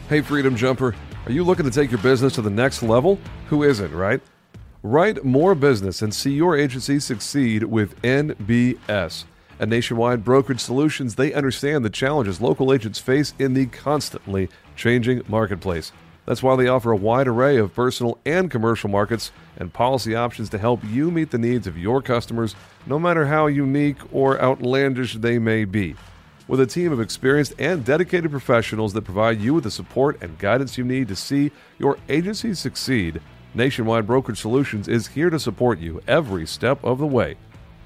Hey, 0.08 0.20
Freedom 0.20 0.54
Jumper, 0.54 0.94
are 1.24 1.32
you 1.32 1.42
looking 1.42 1.64
to 1.64 1.70
take 1.70 1.90
your 1.90 2.00
business 2.00 2.34
to 2.34 2.42
the 2.42 2.50
next 2.50 2.82
level? 2.82 3.18
Who 3.48 3.64
isn't, 3.64 3.92
right? 3.92 4.20
Write 4.82 5.24
more 5.24 5.56
business 5.56 6.02
and 6.02 6.14
see 6.14 6.32
your 6.32 6.56
agency 6.56 7.00
succeed 7.00 7.64
with 7.64 8.00
NBS. 8.02 9.24
At 9.58 9.70
Nationwide 9.70 10.22
Brokerage 10.22 10.60
Solutions, 10.60 11.14
they 11.14 11.32
understand 11.32 11.82
the 11.82 11.90
challenges 11.90 12.42
local 12.42 12.74
agents 12.74 12.98
face 12.98 13.32
in 13.38 13.54
the 13.54 13.64
constantly 13.66 14.50
changing 14.76 15.22
marketplace. 15.28 15.92
That's 16.26 16.42
why 16.42 16.56
they 16.56 16.68
offer 16.68 16.90
a 16.90 16.96
wide 16.96 17.26
array 17.26 17.56
of 17.56 17.74
personal 17.74 18.18
and 18.26 18.50
commercial 18.50 18.90
markets 18.90 19.30
and 19.56 19.72
policy 19.72 20.14
options 20.14 20.50
to 20.50 20.58
help 20.58 20.84
you 20.84 21.10
meet 21.10 21.30
the 21.30 21.38
needs 21.38 21.66
of 21.66 21.78
your 21.78 22.02
customers, 22.02 22.54
no 22.84 22.98
matter 22.98 23.26
how 23.26 23.46
unique 23.46 23.96
or 24.12 24.38
outlandish 24.42 25.14
they 25.14 25.38
may 25.38 25.64
be. 25.64 25.94
With 26.48 26.60
a 26.60 26.66
team 26.66 26.92
of 26.92 27.00
experienced 27.00 27.54
and 27.58 27.82
dedicated 27.82 28.30
professionals 28.30 28.92
that 28.92 29.04
provide 29.04 29.40
you 29.40 29.54
with 29.54 29.64
the 29.64 29.70
support 29.70 30.20
and 30.20 30.38
guidance 30.38 30.76
you 30.76 30.84
need 30.84 31.08
to 31.08 31.16
see 31.16 31.50
your 31.78 31.96
agency 32.10 32.52
succeed, 32.52 33.22
Nationwide 33.54 34.06
Brokerage 34.06 34.40
Solutions 34.40 34.86
is 34.86 35.06
here 35.06 35.30
to 35.30 35.40
support 35.40 35.78
you 35.78 36.02
every 36.06 36.46
step 36.46 36.84
of 36.84 36.98
the 36.98 37.06
way. 37.06 37.36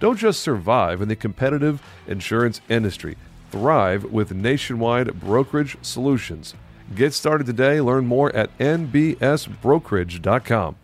Don't 0.01 0.19
just 0.19 0.41
survive 0.41 1.01
in 1.03 1.09
the 1.09 1.17
competitive 1.17 1.83
insurance 2.07 2.63
industry, 2.71 3.19
thrive 3.51 4.05
with 4.05 4.33
Nationwide 4.33 5.21
Brokerage 5.21 5.77
Solutions. 5.83 6.55
Get 6.95 7.13
started 7.13 7.47
today. 7.47 7.83
Learn 7.83 8.07
more 8.07 8.35
at 8.35 8.57
nbsbrokerage.com. 8.59 10.77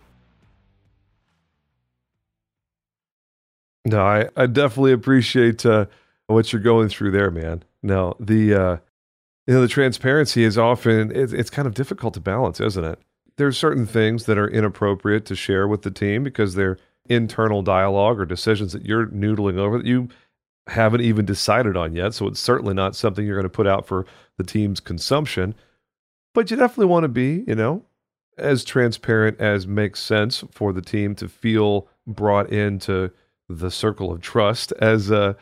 No, 3.85 4.05
I, 4.05 4.29
I 4.35 4.45
definitely 4.45 4.91
appreciate 4.91 5.65
uh, 5.65 5.87
what 6.27 6.53
you're 6.53 6.61
going 6.61 6.89
through 6.89 7.11
there, 7.11 7.31
man. 7.31 7.63
No, 7.81 8.15
the 8.19 8.53
uh, 8.53 8.77
you 9.47 9.53
know 9.53 9.61
the 9.61 9.67
transparency 9.67 10.43
is 10.43 10.57
often 10.57 11.11
it's, 11.15 11.33
it's 11.33 11.49
kind 11.49 11.67
of 11.67 11.73
difficult 11.73 12.13
to 12.15 12.19
balance, 12.19 12.59
isn't 12.59 12.83
it? 12.83 12.99
There's 13.37 13.57
certain 13.57 13.85
things 13.85 14.25
that 14.25 14.37
are 14.37 14.47
inappropriate 14.47 15.25
to 15.25 15.35
share 15.35 15.67
with 15.67 15.83
the 15.83 15.91
team 15.91 16.23
because 16.23 16.55
they're 16.55 16.77
internal 17.09 17.61
dialogue 17.61 18.19
or 18.19 18.25
decisions 18.25 18.73
that 18.73 18.85
you're 18.85 19.07
noodling 19.07 19.57
over 19.57 19.77
that 19.77 19.87
you 19.87 20.09
haven't 20.67 21.01
even 21.01 21.25
decided 21.25 21.77
on 21.77 21.95
yet. 21.95 22.13
So 22.13 22.27
it's 22.27 22.39
certainly 22.39 22.73
not 22.73 22.95
something 22.95 23.25
you're 23.25 23.35
going 23.37 23.43
to 23.43 23.49
put 23.49 23.67
out 23.67 23.87
for 23.87 24.05
the 24.37 24.43
team's 24.43 24.79
consumption. 24.79 25.55
But 26.33 26.51
you 26.51 26.57
definitely 26.57 26.87
want 26.87 27.03
to 27.03 27.09
be, 27.09 27.43
you 27.47 27.55
know, 27.55 27.83
as 28.37 28.63
transparent 28.63 29.39
as 29.39 29.65
makes 29.65 29.99
sense 29.99 30.43
for 30.51 30.73
the 30.73 30.81
team 30.81 31.15
to 31.15 31.27
feel 31.27 31.87
brought 32.05 32.51
into 32.51 33.11
the 33.49 33.71
circle 33.71 34.11
of 34.11 34.21
trust 34.21 34.73
as 34.73 35.09
uh 35.09 35.33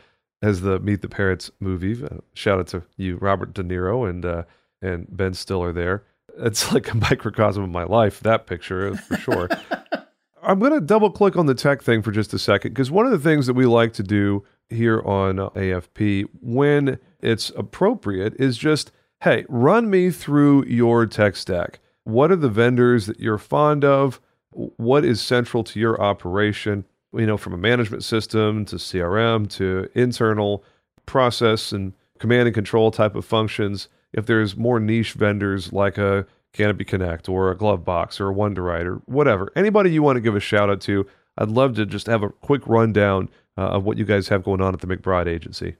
as 0.42 0.60
the 0.60 0.78
Meet 0.80 1.02
the 1.02 1.08
Parents 1.08 1.50
movie. 1.60 2.02
Uh, 2.04 2.18
shout 2.34 2.58
out 2.58 2.66
to 2.68 2.82
you, 2.96 3.16
Robert 3.16 3.54
De 3.54 3.62
Niro 3.62 4.08
and 4.08 4.24
uh, 4.24 4.44
and 4.82 5.06
Ben 5.10 5.34
Stiller 5.34 5.72
there. 5.72 6.04
It's 6.38 6.72
like 6.72 6.92
a 6.92 6.96
microcosm 7.10 7.62
of 7.62 7.70
my 7.70 7.84
life. 7.84 8.20
That 8.20 8.46
picture 8.46 8.94
for 8.96 9.16
sure. 9.16 9.48
I'm 10.46 10.60
going 10.60 10.72
to 10.72 10.80
double 10.80 11.10
click 11.10 11.36
on 11.36 11.46
the 11.46 11.56
tech 11.56 11.82
thing 11.82 12.02
for 12.02 12.12
just 12.12 12.32
a 12.32 12.38
second 12.38 12.70
because 12.70 12.88
one 12.88 13.04
of 13.04 13.10
the 13.10 13.18
things 13.18 13.48
that 13.48 13.54
we 13.54 13.66
like 13.66 13.92
to 13.94 14.04
do 14.04 14.44
here 14.68 15.02
on 15.04 15.38
AFP 15.38 16.28
when 16.40 17.00
it's 17.20 17.50
appropriate 17.56 18.32
is 18.38 18.56
just, 18.56 18.92
hey, 19.22 19.44
run 19.48 19.90
me 19.90 20.12
through 20.12 20.64
your 20.66 21.04
tech 21.04 21.34
stack. 21.34 21.80
What 22.04 22.30
are 22.30 22.36
the 22.36 22.48
vendors 22.48 23.06
that 23.06 23.18
you're 23.18 23.38
fond 23.38 23.84
of? 23.84 24.20
What 24.52 25.04
is 25.04 25.20
central 25.20 25.64
to 25.64 25.80
your 25.80 26.00
operation? 26.00 26.84
You 27.12 27.26
know, 27.26 27.36
from 27.36 27.52
a 27.52 27.58
management 27.58 28.04
system 28.04 28.64
to 28.66 28.76
CRM 28.76 29.50
to 29.56 29.88
internal 29.96 30.62
process 31.06 31.72
and 31.72 31.92
command 32.20 32.46
and 32.46 32.54
control 32.54 32.92
type 32.92 33.16
of 33.16 33.24
functions. 33.24 33.88
If 34.12 34.26
there's 34.26 34.56
more 34.56 34.78
niche 34.78 35.14
vendors 35.14 35.72
like 35.72 35.98
a 35.98 36.24
Canopy 36.56 36.84
Connect 36.84 37.28
or 37.28 37.50
a 37.50 37.56
Glovebox 37.56 38.20
or 38.20 38.30
a 38.30 38.34
Wunderite 38.34 38.86
or 38.86 39.02
whatever. 39.06 39.52
Anybody 39.54 39.90
you 39.90 40.02
want 40.02 40.16
to 40.16 40.20
give 40.20 40.36
a 40.36 40.40
shout 40.40 40.70
out 40.70 40.80
to, 40.82 41.06
I'd 41.38 41.48
love 41.48 41.74
to 41.76 41.86
just 41.86 42.06
have 42.06 42.22
a 42.22 42.30
quick 42.30 42.66
rundown 42.66 43.28
uh, 43.58 43.62
of 43.62 43.84
what 43.84 43.98
you 43.98 44.04
guys 44.04 44.28
have 44.28 44.44
going 44.44 44.60
on 44.60 44.74
at 44.74 44.80
the 44.80 44.86
McBride 44.86 45.26
Agency. 45.26 45.76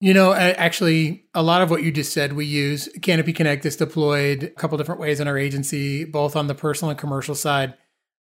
You 0.00 0.14
know, 0.14 0.32
actually, 0.32 1.24
a 1.34 1.42
lot 1.42 1.60
of 1.60 1.70
what 1.70 1.82
you 1.82 1.90
just 1.90 2.12
said 2.12 2.34
we 2.34 2.46
use. 2.46 2.88
Canopy 3.02 3.32
Connect 3.32 3.66
is 3.66 3.74
deployed 3.74 4.44
a 4.44 4.50
couple 4.50 4.78
different 4.78 5.00
ways 5.00 5.18
in 5.18 5.26
our 5.26 5.36
agency, 5.36 6.04
both 6.04 6.36
on 6.36 6.46
the 6.46 6.54
personal 6.54 6.90
and 6.90 6.98
commercial 6.98 7.34
side. 7.34 7.74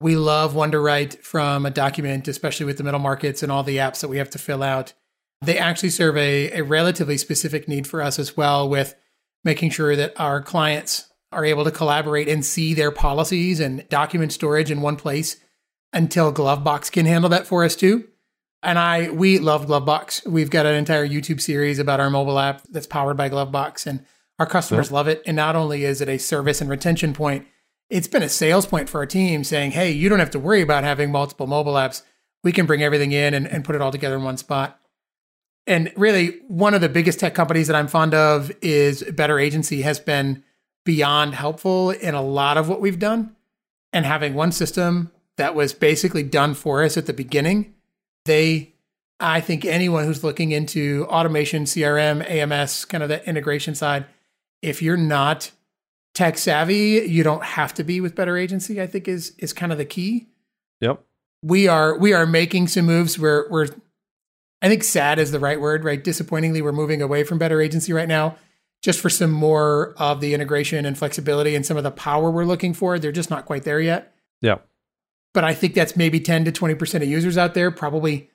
We 0.01 0.15
love 0.15 0.55
Wunderite 0.55 1.19
from 1.23 1.67
a 1.67 1.71
document, 1.71 2.29
especially 2.29 2.67
with 2.67 2.79
the 2.79 2.85
middle 2.85 3.01
markets 3.01 3.43
and 3.43 3.51
all 3.51 3.65
the 3.65 3.79
apps 3.79 4.01
that 4.01 4.09
we 4.09 4.19
have 4.19 4.31
to 4.31 4.39
fill 4.39 4.63
out. 4.63 4.93
They 5.43 5.59
actually 5.59 5.91
serve 5.91 6.17
a, 6.17 6.53
a 6.53 6.63
relatively 6.63 7.19
specific 7.19 7.67
need 7.67 7.89
for 7.89 8.01
us 8.01 8.21
as 8.21 8.37
well 8.37 8.69
with 8.69 8.95
making 9.43 9.71
sure 9.71 9.97
that 9.97 10.19
our 10.19 10.41
clients 10.41 11.11
are 11.35 11.45
able 11.45 11.65
to 11.65 11.71
collaborate 11.71 12.29
and 12.29 12.45
see 12.45 12.75
their 12.75 12.91
policies 12.91 13.61
and 13.61 13.89
document 13.89 14.33
storage 14.33 14.71
in 14.71 14.81
one 14.81 14.97
place 14.97 15.37
until 15.93 16.33
Glovebox 16.33 16.91
can 16.91 17.07
handle 17.07 17.31
that 17.31 17.47
for 17.47 17.65
us 17.65 17.77
too. 17.77 18.09
And 18.63 18.79
I 18.79 19.11
we 19.11 19.39
love 19.39 19.67
Glovebox. 19.67 20.27
We've 20.27 20.51
got 20.51 20.67
an 20.67 20.75
entire 20.75 21.07
YouTube 21.07 21.41
series 21.41 21.79
about 21.79 22.01
our 22.01 22.11
mobile 22.11 22.39
app 22.39 22.63
that's 22.71 22.87
powered 22.87 23.17
by 23.17 23.29
Glovebox 23.29 23.87
and 23.87 24.05
our 24.39 24.47
customers 24.47 24.91
love 24.91 25.07
it. 25.07 25.23
And 25.27 25.37
not 25.37 25.55
only 25.55 25.85
is 25.85 26.01
it 26.01 26.09
a 26.09 26.19
service 26.19 26.61
and 26.61 26.71
retention 26.71 27.13
point, 27.13 27.47
it's 27.91 28.09
been 28.09 28.23
a 28.23 28.29
sales 28.29 28.67
point 28.67 28.89
for 28.89 28.99
our 28.99 29.07
team 29.07 29.45
saying, 29.45 29.73
hey, 29.73 29.91
you 29.91 30.09
don't 30.09 30.19
have 30.19 30.31
to 30.31 30.39
worry 30.39 30.63
about 30.63 30.85
having 30.85 31.13
multiple 31.13 31.47
mobile 31.47 31.75
apps. 31.75 32.03
We 32.43 32.53
can 32.53 32.67
bring 32.67 32.83
everything 32.83 33.13
in 33.13 33.35
and, 33.35 33.47
and 33.47 33.65
put 33.65 33.75
it 33.75 33.83
all 33.83 33.93
together 33.93 34.17
in 34.17 34.25
one 34.25 34.37
spot. 34.37 34.81
And 35.67 35.93
really, 35.97 36.41
one 36.49 36.75
of 36.75 36.81
the 36.81 36.89
biggest 36.89 37.21
tech 37.21 37.35
companies 37.35 37.69
that 37.69 37.77
I'm 37.77 37.89
fond 37.89 38.13
of 38.13 38.53
is 38.61 39.03
Better 39.03 39.39
Agency 39.39 39.83
has 39.83 39.99
been 39.99 40.43
beyond 40.85 41.35
helpful 41.35 41.91
in 41.91 42.15
a 42.15 42.23
lot 42.23 42.57
of 42.57 42.69
what 42.69 42.81
we've 42.81 42.99
done. 42.99 43.35
And 43.93 44.05
having 44.05 44.35
one 44.35 44.53
system 44.53 45.11
that 45.37 45.55
was 45.55 45.73
basically 45.73 46.23
done 46.23 46.55
for 46.55 46.83
us 46.83 46.97
at 46.97 47.07
the 47.07 47.13
beginning, 47.13 47.75
they, 48.25 48.75
I 49.21 49.41
think 49.41 49.65
anyone 49.65 50.05
who's 50.05 50.25
looking 50.25 50.53
into 50.53 51.07
automation, 51.09 51.65
CRM, 51.65 52.29
AMS, 52.29 52.85
kind 52.85 53.03
of 53.03 53.09
the 53.09 53.27
integration 53.29 53.75
side, 53.75 54.07
if 54.63 54.83
you're 54.83 54.97
not 54.97 55.51
tech 56.15 56.39
savvy, 56.39 57.05
you 57.07 57.23
don't 57.23 57.45
have 57.45 57.75
to 57.75 57.85
be 57.85 58.01
with 58.01 58.15
Better 58.15 58.37
Agency, 58.37 58.81
I 58.81 58.87
think 58.87 59.09
is 59.09 59.35
is 59.39 59.53
kind 59.53 59.73
of 59.73 59.79
the 59.79 59.85
key. 59.85 60.29
Yep. 60.81 61.03
We 61.43 61.69
are 61.69 61.99
we 61.99 62.13
are 62.13 62.27
making 62.27 62.69
some 62.69 62.87
moves 62.87 63.19
where 63.19 63.47
we're 63.51 63.69
I 64.63 64.69
think 64.69 64.83
sad 64.83 65.19
is 65.19 65.31
the 65.31 65.41
right 65.41 65.61
word, 65.61 65.85
right? 65.85 66.03
Disappointingly, 66.03 66.63
we're 66.63 66.73
moving 66.73 67.03
away 67.03 67.23
from 67.25 67.39
Better 67.39 67.61
Agency 67.61 67.93
right 67.93 68.09
now 68.09 68.37
just 68.85 69.01
for 69.01 69.09
some 69.09 69.31
more 69.31 69.95
of 69.97 70.21
the 70.21 70.35
integration 70.35 70.85
and 70.85 70.99
flexibility 70.99 71.55
and 71.55 71.65
some 71.65 71.79
of 71.79 71.85
the 71.85 71.91
power 71.91 72.31
we're 72.31 72.45
looking 72.45 72.75
for. 72.75 72.99
They're 72.99 73.13
just 73.13 73.31
not 73.31 73.47
quite 73.47 73.63
there 73.63 73.81
yet. 73.81 74.15
Yeah. 74.43 74.59
But 75.33 75.43
I 75.43 75.55
think 75.55 75.73
that's 75.73 75.97
maybe 75.97 76.21
10 76.21 76.45
to 76.45 76.53
20% 76.53 76.97
of 76.97 77.09
users 77.09 77.39
out 77.39 77.55
there 77.55 77.71
probably 77.71 78.29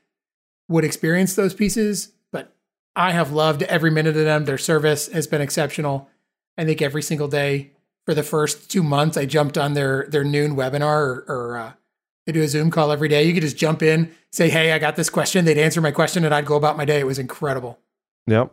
would 0.68 0.84
experience 0.84 1.36
those 1.36 1.54
pieces. 1.54 2.14
But 2.32 2.52
I 2.96 3.12
have 3.12 3.32
loved 3.32 3.62
every 3.62 3.92
minute 3.92 4.18
of 4.18 4.26
them. 4.26 4.46
Their 4.46 4.58
service 4.58 5.08
has 5.10 5.28
been 5.28 5.40
exceptional. 5.40 6.10
I 6.58 6.66
think 6.66 6.82
every 6.82 7.04
single 7.04 7.28
day 7.28 7.74
for 8.08 8.16
the 8.16 8.24
first 8.24 8.72
two 8.72 8.82
months, 8.82 9.18
I 9.18 9.28
jumped 9.28 9.56
on 9.56 9.76
their 9.76 10.08
their 10.10 10.24
noon 10.24 10.56
webinar 10.56 10.98
or, 10.98 11.26
or 11.28 11.58
uh, 11.58 11.74
they 12.26 12.32
do 12.32 12.42
a 12.42 12.48
Zoom 12.48 12.72
call 12.72 12.92
every 12.92 13.08
day. 13.08 13.24
You 13.24 13.36
could 13.36 13.44
just 13.44 13.56
jump 13.56 13.84
in, 13.84 14.12
say, 14.32 14.50
"Hey, 14.50 14.72
I 14.72 14.80
got 14.80 14.96
this 14.96 15.12
question." 15.12 15.46
They'd 15.46 15.60
answer 15.60 15.80
my 15.80 15.92
question, 15.92 16.26
and 16.26 16.34
I'd 16.34 16.48
go 16.48 16.56
about 16.56 16.76
my 16.76 16.86
day. 16.86 17.00
It 17.00 17.06
was 17.06 17.20
incredible. 17.20 17.78
Yep. 18.26 18.52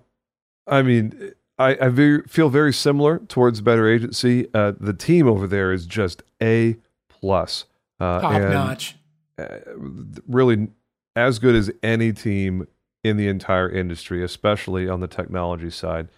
I 0.67 0.83
mean, 0.83 1.33
I, 1.59 1.77
I 1.81 1.89
very, 1.89 2.23
feel 2.23 2.49
very 2.49 2.73
similar 2.73 3.19
towards 3.19 3.61
Better 3.61 3.89
Agency. 3.89 4.49
Uh, 4.53 4.73
the 4.79 4.93
team 4.93 5.27
over 5.27 5.47
there 5.47 5.73
is 5.73 5.87
just 5.87 6.23
a 6.43 6.77
plus, 7.09 7.65
uh, 7.99 8.21
top 8.21 8.43
notch. 8.43 8.97
Uh, 9.39 9.59
really, 10.27 10.69
as 11.15 11.39
good 11.39 11.55
as 11.55 11.71
any 11.83 12.13
team 12.13 12.67
in 13.03 13.17
the 13.17 13.29
entire 13.29 13.71
industry, 13.71 14.23
especially 14.23 14.89
on 14.89 15.01
the 15.01 15.07
technology 15.07 15.71
side. 15.71 16.09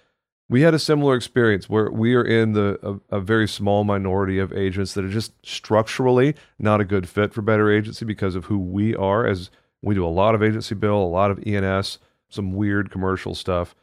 We 0.50 0.62
had 0.62 0.72
a 0.72 0.78
similar 0.78 1.14
experience 1.14 1.68
where 1.68 1.90
we 1.90 2.14
are 2.14 2.24
in 2.24 2.54
the 2.54 3.00
a, 3.10 3.16
a, 3.18 3.20
very 3.20 3.46
small 3.46 3.84
minority 3.84 4.38
of 4.38 4.50
agents 4.54 4.94
that 4.94 5.04
are 5.04 5.10
just 5.10 5.32
structurally 5.44 6.34
not 6.58 6.80
a 6.80 6.86
good 6.86 7.06
fit 7.06 7.34
for 7.34 7.42
Better 7.42 7.70
Agency 7.70 8.06
because 8.06 8.34
of 8.34 8.46
who 8.46 8.58
we 8.58 8.96
are. 8.96 9.26
As 9.26 9.50
we 9.82 9.94
do 9.94 10.06
a 10.06 10.08
lot 10.08 10.34
of 10.34 10.42
agency 10.42 10.74
bill, 10.74 10.96
a 10.96 11.04
lot 11.04 11.30
of 11.30 11.46
E&S, 11.46 11.98
some 12.30 12.52
weird 12.54 12.90
commercial 12.90 13.34
stuff 13.34 13.74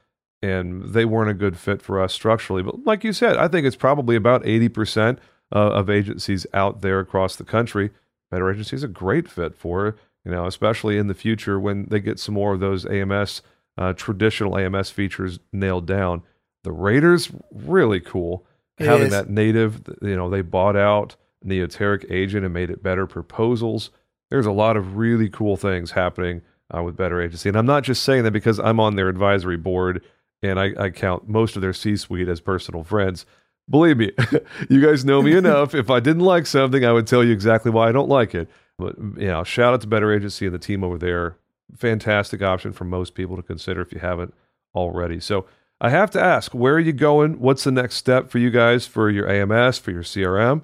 and 0.46 0.94
they 0.94 1.06
weren't 1.06 1.32
a 1.32 1.34
good 1.34 1.58
fit 1.58 1.82
for 1.82 2.00
us 2.00 2.14
structurally. 2.14 2.62
But 2.62 2.86
like 2.86 3.04
you 3.04 3.14
said, 3.14 3.36
I 3.38 3.48
think 3.48 3.66
it's 3.66 3.76
probably 3.76 4.16
about 4.16 4.44
80% 4.44 5.18
uh, 5.54 5.58
of 5.58 5.90
agencies 5.90 6.46
out 6.54 6.82
there 6.82 7.00
across 7.00 7.36
the 7.36 7.44
country. 7.44 7.90
Better 8.30 8.52
Agency 8.52 8.76
is 8.76 8.84
a 8.84 8.88
great 8.88 9.28
fit 9.28 9.56
for, 9.56 9.96
you 10.24 10.32
know, 10.32 10.46
especially 10.46 10.98
in 10.98 11.08
the 11.08 11.14
future 11.14 11.60
when 11.60 11.86
they 11.90 12.00
get 12.00 12.20
some 12.20 12.36
more 12.36 12.54
of 12.54 12.60
those 12.60 12.86
AMS, 12.86 13.42
uh, 13.78 13.94
traditional 13.94 14.58
AMS 14.58 14.92
features 14.92 15.40
nailed 15.52 15.88
down. 15.88 16.22
The 16.64 16.72
Raiders, 16.72 17.32
really 17.52 18.00
cool. 18.00 18.46
It 18.78 18.86
Having 18.86 19.08
is. 19.08 19.12
that 19.12 19.30
native, 19.30 19.82
you 20.02 20.16
know, 20.16 20.30
they 20.30 20.42
bought 20.42 20.76
out 20.76 21.16
Neoteric 21.44 22.06
Agent 22.12 22.46
and 22.46 22.54
made 22.54 22.70
it 22.70 22.84
better 22.84 23.08
proposals. 23.08 23.90
There's 24.30 24.48
a 24.48 24.52
lot 24.52 24.78
of 24.78 24.96
really 24.96 25.30
cool 25.30 25.58
things 25.58 25.92
happening 25.92 26.42
uh, 26.76 26.84
with 26.84 26.98
Better 26.98 27.22
Agency. 27.22 27.50
And 27.50 27.58
I'm 27.58 27.66
not 27.66 27.84
just 27.84 28.04
saying 28.04 28.24
that 28.24 28.32
because 28.32 28.60
I'm 28.60 28.80
on 28.80 28.96
their 28.96 29.10
advisory 29.10 29.58
board 29.58 30.04
and 30.42 30.60
I, 30.60 30.72
I 30.78 30.90
count 30.90 31.28
most 31.28 31.56
of 31.56 31.62
their 31.62 31.74
C 31.74 31.96
suite 31.96 32.28
as 32.28 32.40
personal 32.40 32.84
friends. 32.84 33.26
Believe 33.70 33.98
me, 33.98 34.12
you 34.70 34.86
guys 34.86 35.06
know 35.06 35.22
me 35.22 35.34
enough. 35.38 35.74
If 35.74 35.90
I 35.90 36.00
didn't 36.00 36.24
like 36.24 36.46
something, 36.46 36.86
I 36.86 36.92
would 36.92 37.08
tell 37.08 37.24
you 37.24 37.34
exactly 37.34 37.72
why 37.72 37.90
I 37.90 37.92
don't 37.92 38.10
like 38.10 38.36
it. 38.36 38.50
But 38.78 38.98
you 38.98 39.28
know, 39.28 39.44
shout 39.44 39.74
out 39.74 39.82
to 39.82 39.88
Better 39.88 40.14
Agency 40.14 40.46
and 40.46 40.54
the 40.54 40.60
team 40.60 40.84
over 40.84 40.98
there. 40.98 41.38
Fantastic 41.76 42.42
option 42.42 42.74
for 42.74 42.84
most 42.84 43.16
people 43.16 43.36
to 43.36 43.42
consider 43.42 43.82
if 43.82 43.92
you 43.92 44.00
haven't 44.00 44.34
already. 44.76 45.20
So 45.20 45.46
I 45.82 45.90
have 45.90 46.12
to 46.12 46.22
ask, 46.22 46.54
where 46.54 46.76
are 46.76 46.80
you 46.80 46.94
going? 46.94 47.40
What's 47.40 47.64
the 47.64 47.72
next 47.72 47.96
step 47.96 48.30
for 48.30 48.38
you 48.38 48.50
guys 48.50 48.86
for 48.86 49.10
your 49.10 49.28
AMS, 49.30 49.78
for 49.78 49.92
your 49.92 50.04
CRM, 50.04 50.64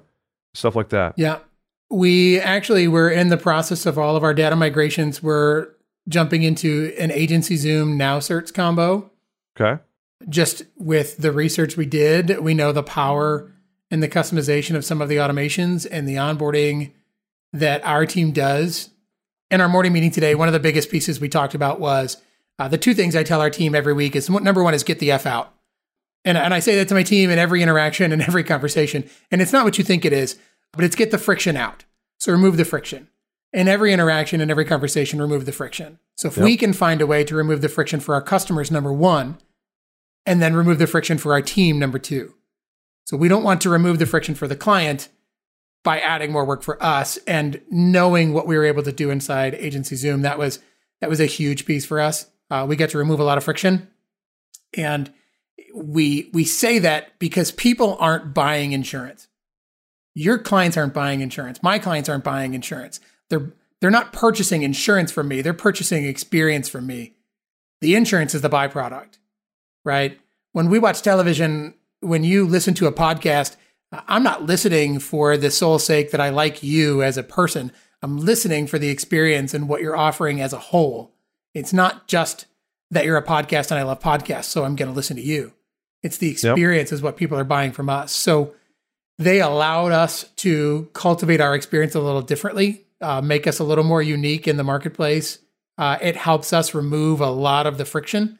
stuff 0.54 0.76
like 0.76 0.90
that? 0.90 1.14
Yeah. 1.16 1.38
We 1.90 2.40
actually 2.40 2.88
were 2.88 3.10
in 3.10 3.28
the 3.28 3.36
process 3.36 3.84
of 3.84 3.98
all 3.98 4.16
of 4.16 4.22
our 4.22 4.32
data 4.32 4.56
migrations. 4.56 5.22
We're 5.22 5.68
jumping 6.08 6.42
into 6.42 6.94
an 6.98 7.10
agency 7.10 7.56
Zoom 7.56 7.98
NowCerts 7.98 8.52
combo. 8.54 9.10
Okay. 9.58 9.82
Just 10.28 10.62
with 10.76 11.18
the 11.18 11.32
research 11.32 11.76
we 11.76 11.86
did, 11.86 12.40
we 12.40 12.54
know 12.54 12.72
the 12.72 12.82
power 12.82 13.52
and 13.90 14.02
the 14.02 14.08
customization 14.08 14.76
of 14.76 14.84
some 14.84 15.02
of 15.02 15.08
the 15.08 15.16
automations 15.16 15.86
and 15.90 16.08
the 16.08 16.14
onboarding 16.14 16.92
that 17.52 17.84
our 17.84 18.06
team 18.06 18.32
does. 18.32 18.90
In 19.50 19.60
our 19.60 19.68
morning 19.68 19.92
meeting 19.92 20.10
today, 20.10 20.34
one 20.34 20.48
of 20.48 20.54
the 20.54 20.60
biggest 20.60 20.90
pieces 20.90 21.20
we 21.20 21.28
talked 21.28 21.54
about 21.54 21.78
was 21.78 22.16
uh, 22.58 22.68
the 22.68 22.78
two 22.78 22.94
things 22.94 23.14
I 23.14 23.22
tell 23.22 23.40
our 23.40 23.50
team 23.50 23.74
every 23.74 23.92
week 23.92 24.16
is 24.16 24.30
number 24.30 24.62
one 24.62 24.72
is 24.72 24.82
get 24.82 24.98
the 24.98 25.10
F 25.10 25.26
out. 25.26 25.52
And, 26.24 26.38
and 26.38 26.54
I 26.54 26.60
say 26.60 26.76
that 26.76 26.88
to 26.88 26.94
my 26.94 27.02
team 27.02 27.30
in 27.30 27.38
every 27.38 27.62
interaction 27.62 28.12
and 28.12 28.22
every 28.28 28.44
conversation. 28.44 29.08
And 29.30 29.42
it's 29.42 29.52
not 29.52 29.64
what 29.64 29.76
you 29.76 29.84
think 29.84 30.04
it 30.04 30.12
is, 30.12 30.38
but 30.72 30.84
it's 30.84 30.96
get 30.96 31.10
the 31.10 31.18
friction 31.18 31.56
out. 31.56 31.84
So 32.18 32.32
remove 32.32 32.56
the 32.56 32.64
friction. 32.64 33.08
In 33.52 33.68
every 33.68 33.92
interaction 33.92 34.40
and 34.40 34.50
every 34.50 34.64
conversation, 34.64 35.20
remove 35.20 35.44
the 35.44 35.52
friction. 35.52 35.98
So 36.16 36.28
if 36.28 36.36
yep. 36.36 36.44
we 36.44 36.56
can 36.56 36.72
find 36.72 37.00
a 37.00 37.06
way 37.06 37.22
to 37.24 37.34
remove 37.34 37.60
the 37.60 37.68
friction 37.68 38.00
for 38.00 38.14
our 38.14 38.22
customers, 38.22 38.70
number 38.70 38.92
one, 38.92 39.38
and 40.24 40.40
then 40.40 40.54
remove 40.54 40.78
the 40.78 40.86
friction 40.86 41.18
for 41.18 41.32
our 41.32 41.42
team, 41.42 41.78
number 41.78 41.98
two. 41.98 42.34
So 43.04 43.16
we 43.16 43.28
don't 43.28 43.42
want 43.42 43.60
to 43.62 43.70
remove 43.70 43.98
the 43.98 44.06
friction 44.06 44.34
for 44.34 44.48
the 44.48 44.56
client 44.56 45.08
by 45.84 45.98
adding 45.98 46.32
more 46.32 46.44
work 46.44 46.62
for 46.62 46.82
us 46.82 47.18
and 47.26 47.60
knowing 47.70 48.32
what 48.32 48.46
we 48.46 48.56
were 48.56 48.64
able 48.64 48.82
to 48.84 48.92
do 48.92 49.10
inside 49.10 49.54
agency 49.54 49.96
Zoom. 49.96 50.22
That 50.22 50.38
was 50.38 50.60
that 51.00 51.10
was 51.10 51.20
a 51.20 51.26
huge 51.26 51.66
piece 51.66 51.84
for 51.84 52.00
us. 52.00 52.26
Uh, 52.50 52.64
we 52.68 52.76
get 52.76 52.90
to 52.90 52.98
remove 52.98 53.18
a 53.18 53.24
lot 53.24 53.38
of 53.38 53.44
friction, 53.44 53.88
and 54.76 55.12
we 55.74 56.30
we 56.32 56.44
say 56.44 56.78
that 56.78 57.18
because 57.18 57.50
people 57.50 57.96
aren't 57.98 58.32
buying 58.32 58.72
insurance. 58.72 59.26
Your 60.14 60.38
clients 60.38 60.76
aren't 60.76 60.94
buying 60.94 61.20
insurance. 61.20 61.62
My 61.62 61.78
clients 61.78 62.08
aren't 62.08 62.24
buying 62.24 62.54
insurance. 62.54 63.00
They're 63.32 63.50
they're 63.80 63.90
not 63.90 64.12
purchasing 64.12 64.62
insurance 64.62 65.10
from 65.10 65.26
me. 65.26 65.40
They're 65.40 65.54
purchasing 65.54 66.04
experience 66.04 66.68
from 66.68 66.86
me. 66.86 67.14
The 67.80 67.96
insurance 67.96 68.34
is 68.34 68.42
the 68.42 68.50
byproduct, 68.50 69.18
right? 69.84 70.20
When 70.52 70.68
we 70.68 70.78
watch 70.78 71.00
television, 71.00 71.74
when 72.00 72.24
you 72.24 72.46
listen 72.46 72.74
to 72.74 72.86
a 72.86 72.92
podcast, 72.92 73.56
I'm 73.90 74.22
not 74.22 74.44
listening 74.44 74.98
for 74.98 75.36
the 75.36 75.50
sole 75.50 75.78
sake 75.78 76.10
that 76.10 76.20
I 76.20 76.28
like 76.28 76.62
you 76.62 77.02
as 77.02 77.16
a 77.16 77.22
person. 77.22 77.72
I'm 78.02 78.18
listening 78.18 78.66
for 78.66 78.78
the 78.78 78.90
experience 78.90 79.54
and 79.54 79.66
what 79.66 79.80
you're 79.80 79.96
offering 79.96 80.40
as 80.40 80.52
a 80.52 80.58
whole. 80.58 81.14
It's 81.54 81.72
not 81.72 82.06
just 82.06 82.46
that 82.90 83.06
you're 83.06 83.16
a 83.16 83.24
podcast 83.24 83.70
and 83.70 83.80
I 83.80 83.82
love 83.82 84.00
podcasts, 84.00 84.44
so 84.44 84.64
I'm 84.64 84.76
going 84.76 84.90
to 84.90 84.94
listen 84.94 85.16
to 85.16 85.22
you. 85.22 85.54
It's 86.02 86.18
the 86.18 86.30
experience 86.30 86.90
yep. 86.90 86.96
is 86.96 87.02
what 87.02 87.16
people 87.16 87.38
are 87.38 87.44
buying 87.44 87.72
from 87.72 87.88
us. 87.88 88.12
So 88.12 88.54
they 89.18 89.40
allowed 89.40 89.92
us 89.92 90.24
to 90.36 90.90
cultivate 90.92 91.40
our 91.40 91.54
experience 91.54 91.94
a 91.94 92.00
little 92.00 92.22
differently, 92.22 92.84
uh, 93.02 93.20
make 93.20 93.46
us 93.46 93.58
a 93.58 93.64
little 93.64 93.84
more 93.84 94.00
unique 94.02 94.48
in 94.48 94.56
the 94.56 94.64
marketplace. 94.64 95.38
Uh, 95.76 95.98
it 96.00 96.16
helps 96.16 96.52
us 96.52 96.74
remove 96.74 97.20
a 97.20 97.30
lot 97.30 97.66
of 97.66 97.76
the 97.76 97.84
friction 97.84 98.38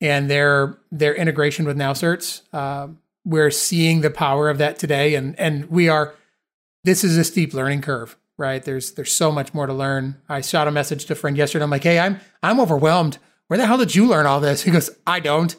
and 0.00 0.28
their 0.30 0.78
their 0.90 1.14
integration 1.14 1.66
with 1.66 1.76
NowCerts. 1.76 2.42
Uh, 2.52 2.88
we're 3.24 3.50
seeing 3.50 4.00
the 4.00 4.10
power 4.10 4.48
of 4.48 4.58
that 4.58 4.78
today, 4.78 5.14
and 5.14 5.38
and 5.38 5.66
we 5.66 5.88
are. 5.88 6.14
This 6.84 7.04
is 7.04 7.18
a 7.18 7.24
steep 7.24 7.52
learning 7.52 7.82
curve, 7.82 8.16
right? 8.38 8.62
There's 8.62 8.92
there's 8.92 9.14
so 9.14 9.30
much 9.30 9.52
more 9.52 9.66
to 9.66 9.74
learn. 9.74 10.16
I 10.28 10.40
shot 10.40 10.68
a 10.68 10.70
message 10.70 11.04
to 11.06 11.12
a 11.12 11.16
friend 11.16 11.36
yesterday. 11.36 11.64
I'm 11.64 11.70
like, 11.70 11.84
hey, 11.84 11.98
I'm 11.98 12.20
I'm 12.42 12.60
overwhelmed. 12.60 13.18
Where 13.48 13.58
the 13.58 13.66
hell 13.66 13.78
did 13.78 13.94
you 13.94 14.06
learn 14.06 14.26
all 14.26 14.40
this? 14.40 14.62
He 14.62 14.70
goes, 14.70 14.90
I 15.06 15.20
don't. 15.20 15.54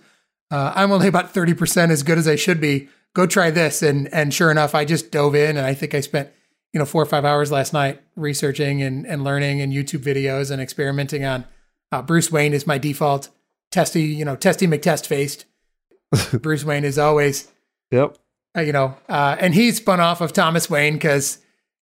Uh, 0.52 0.74
I'm 0.76 0.92
only 0.92 1.08
about 1.08 1.32
thirty 1.32 1.54
percent 1.54 1.92
as 1.92 2.04
good 2.04 2.18
as 2.18 2.28
I 2.28 2.36
should 2.36 2.60
be 2.60 2.90
go 3.14 3.26
try 3.26 3.52
this. 3.52 3.84
And 3.84 4.12
and 4.14 4.34
sure 4.34 4.50
enough, 4.50 4.74
I 4.74 4.86
just 4.86 5.12
dove 5.12 5.36
in 5.36 5.58
and 5.58 5.66
I 5.66 5.74
think 5.74 5.94
I 5.94 6.00
spent, 6.00 6.30
you 6.74 6.80
know, 6.80 6.86
four 6.86 7.02
or 7.02 7.06
five 7.06 7.26
hours 7.26 7.52
last 7.52 7.74
night 7.74 8.02
researching 8.16 8.82
and, 8.82 9.06
and 9.06 9.24
learning 9.24 9.62
and 9.62 9.74
YouTube 9.74 10.04
videos 10.04 10.52
and 10.52 10.62
experimenting 10.62 11.26
on 11.26 11.46
uh, 11.92 12.02
Bruce 12.02 12.32
Wayne 12.32 12.54
is 12.54 12.68
my 12.68 12.78
default 12.78 13.30
testy, 13.72 14.04
you 14.04 14.26
know, 14.26 14.36
testy 14.36 14.68
McTest 14.68 15.08
faced. 15.08 15.46
Bruce 16.42 16.64
Wayne 16.64 16.84
is 16.84 16.98
always, 16.98 17.52
yep. 17.92 18.18
Uh, 18.58 18.62
you 18.62 18.72
know, 18.72 18.96
uh, 19.08 19.36
and 19.40 19.54
he 19.54 19.72
spun 19.72 20.00
off 20.00 20.22
of 20.22 20.34
Thomas 20.34 20.70
Wayne 20.70 20.94
because, 20.94 21.40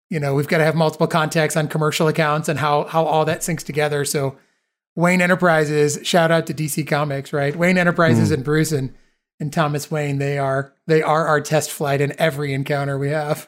you 0.09 0.19
know, 0.19 0.35
we've 0.35 0.47
got 0.47 0.57
to 0.57 0.65
have 0.65 0.75
multiple 0.75 1.07
contacts 1.07 1.55
on 1.55 1.67
commercial 1.67 2.07
accounts 2.07 2.49
and 2.49 2.59
how 2.59 2.83
how 2.83 3.05
all 3.05 3.23
that 3.25 3.39
syncs 3.39 3.63
together. 3.63 4.03
So 4.03 4.37
Wayne 4.95 5.21
Enterprises, 5.21 5.99
shout 6.03 6.29
out 6.29 6.45
to 6.47 6.53
DC 6.53 6.85
Comics, 6.87 7.31
right? 7.31 7.55
Wayne 7.55 7.77
Enterprises 7.77 8.31
mm. 8.31 8.35
and 8.35 8.43
Bruce 8.43 8.71
and 8.71 8.93
and 9.39 9.53
Thomas 9.53 9.91
Wayne, 9.91 10.17
they 10.17 10.37
are 10.37 10.73
they 10.87 11.01
are 11.01 11.27
our 11.27 11.39
test 11.39 11.71
flight 11.71 12.01
in 12.01 12.13
every 12.19 12.53
encounter 12.53 12.97
we 12.97 13.09
have. 13.09 13.47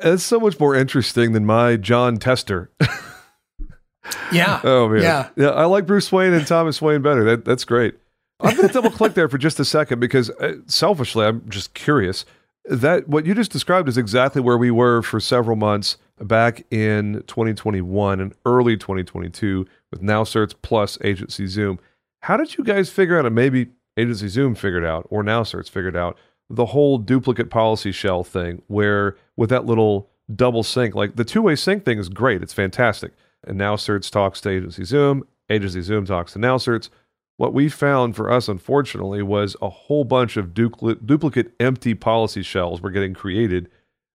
It's 0.00 0.22
so 0.22 0.38
much 0.38 0.58
more 0.60 0.74
interesting 0.74 1.32
than 1.32 1.44
my 1.44 1.76
John 1.76 2.18
Tester. 2.18 2.70
yeah. 4.32 4.60
Oh 4.64 4.88
man. 4.88 5.02
Yeah. 5.02 5.28
Yeah. 5.36 5.50
I 5.50 5.64
like 5.64 5.86
Bruce 5.86 6.12
Wayne 6.12 6.32
and 6.32 6.46
Thomas 6.46 6.80
Wayne 6.80 7.02
better. 7.02 7.24
That 7.24 7.44
that's 7.44 7.64
great. 7.64 7.96
I'm 8.40 8.54
going 8.54 8.68
to 8.68 8.72
double 8.74 8.90
click 8.90 9.14
there 9.14 9.28
for 9.28 9.38
just 9.38 9.58
a 9.58 9.64
second 9.64 9.98
because 9.98 10.30
uh, 10.30 10.54
selfishly, 10.66 11.26
I'm 11.26 11.48
just 11.48 11.74
curious. 11.74 12.24
That 12.66 13.08
what 13.08 13.26
you 13.26 13.34
just 13.34 13.50
described 13.50 13.88
is 13.88 13.98
exactly 13.98 14.40
where 14.40 14.58
we 14.58 14.70
were 14.70 15.02
for 15.02 15.18
several 15.18 15.56
months 15.56 15.96
back 16.20 16.64
in 16.70 17.24
2021 17.26 18.20
and 18.20 18.34
early 18.44 18.76
2022 18.76 19.66
with 19.90 20.02
NowCerts 20.02 20.54
plus 20.62 20.98
Agency 21.02 21.46
Zoom. 21.46 21.80
How 22.22 22.36
did 22.36 22.56
you 22.56 22.64
guys 22.64 22.90
figure 22.90 23.18
out, 23.18 23.26
and 23.26 23.34
maybe 23.34 23.68
Agency 23.96 24.28
Zoom 24.28 24.54
figured 24.54 24.84
out, 24.84 25.06
or 25.10 25.24
NowCerts 25.24 25.70
figured 25.70 25.96
out, 25.96 26.16
the 26.50 26.66
whole 26.66 26.98
duplicate 26.98 27.50
policy 27.50 27.92
shell 27.92 28.24
thing, 28.24 28.62
where 28.66 29.16
with 29.36 29.50
that 29.50 29.66
little 29.66 30.10
double 30.34 30.62
sync, 30.62 30.94
like 30.94 31.16
the 31.16 31.24
two 31.24 31.42
way 31.42 31.56
sync 31.56 31.84
thing 31.84 31.98
is 31.98 32.08
great. 32.08 32.42
It's 32.42 32.52
fantastic. 32.52 33.12
And 33.44 33.60
NowCerts 33.60 34.10
talks 34.10 34.40
to 34.42 34.50
Agency 34.50 34.84
Zoom, 34.84 35.24
Agency 35.50 35.82
Zoom 35.82 36.06
talks 36.06 36.32
to 36.32 36.38
now 36.38 36.56
NowCerts. 36.56 36.88
What 37.36 37.54
we 37.54 37.68
found 37.68 38.16
for 38.16 38.32
us, 38.32 38.48
unfortunately, 38.48 39.22
was 39.22 39.56
a 39.62 39.68
whole 39.68 40.04
bunch 40.04 40.36
of 40.36 40.52
duplicate, 40.52 41.06
duplicate 41.06 41.52
empty 41.60 41.94
policy 41.94 42.42
shells 42.42 42.80
were 42.82 42.90
getting 42.90 43.14
created, 43.14 43.70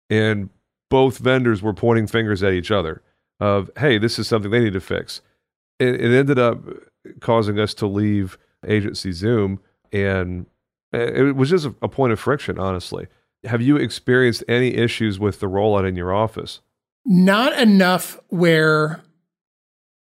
and 0.08 0.50
both 0.88 1.18
vendors 1.18 1.60
were 1.60 1.74
pointing 1.74 2.06
fingers 2.06 2.44
at 2.44 2.52
each 2.52 2.70
other 2.70 3.02
of, 3.40 3.70
hey, 3.78 3.98
this 3.98 4.18
is 4.18 4.28
something 4.28 4.50
they 4.50 4.60
need 4.60 4.72
to 4.72 4.80
fix. 4.80 5.20
It, 5.80 6.00
it 6.00 6.16
ended 6.16 6.38
up 6.38 6.60
causing 7.20 7.58
us 7.58 7.74
to 7.74 7.86
leave 7.86 8.38
Agency 8.66 9.12
Zoom 9.12 9.60
and 9.92 10.46
it 10.92 11.37
was 11.37 11.51
just 11.51 11.66
a 11.66 11.88
point 11.88 12.12
of 12.12 12.20
friction, 12.20 12.59
honestly. 12.59 13.09
Have 13.44 13.62
you 13.62 13.77
experienced 13.77 14.42
any 14.48 14.74
issues 14.74 15.18
with 15.18 15.40
the 15.40 15.46
rollout 15.46 15.87
in 15.87 15.96
your 15.96 16.12
office? 16.12 16.61
Not 17.05 17.59
enough 17.59 18.18
where, 18.29 19.03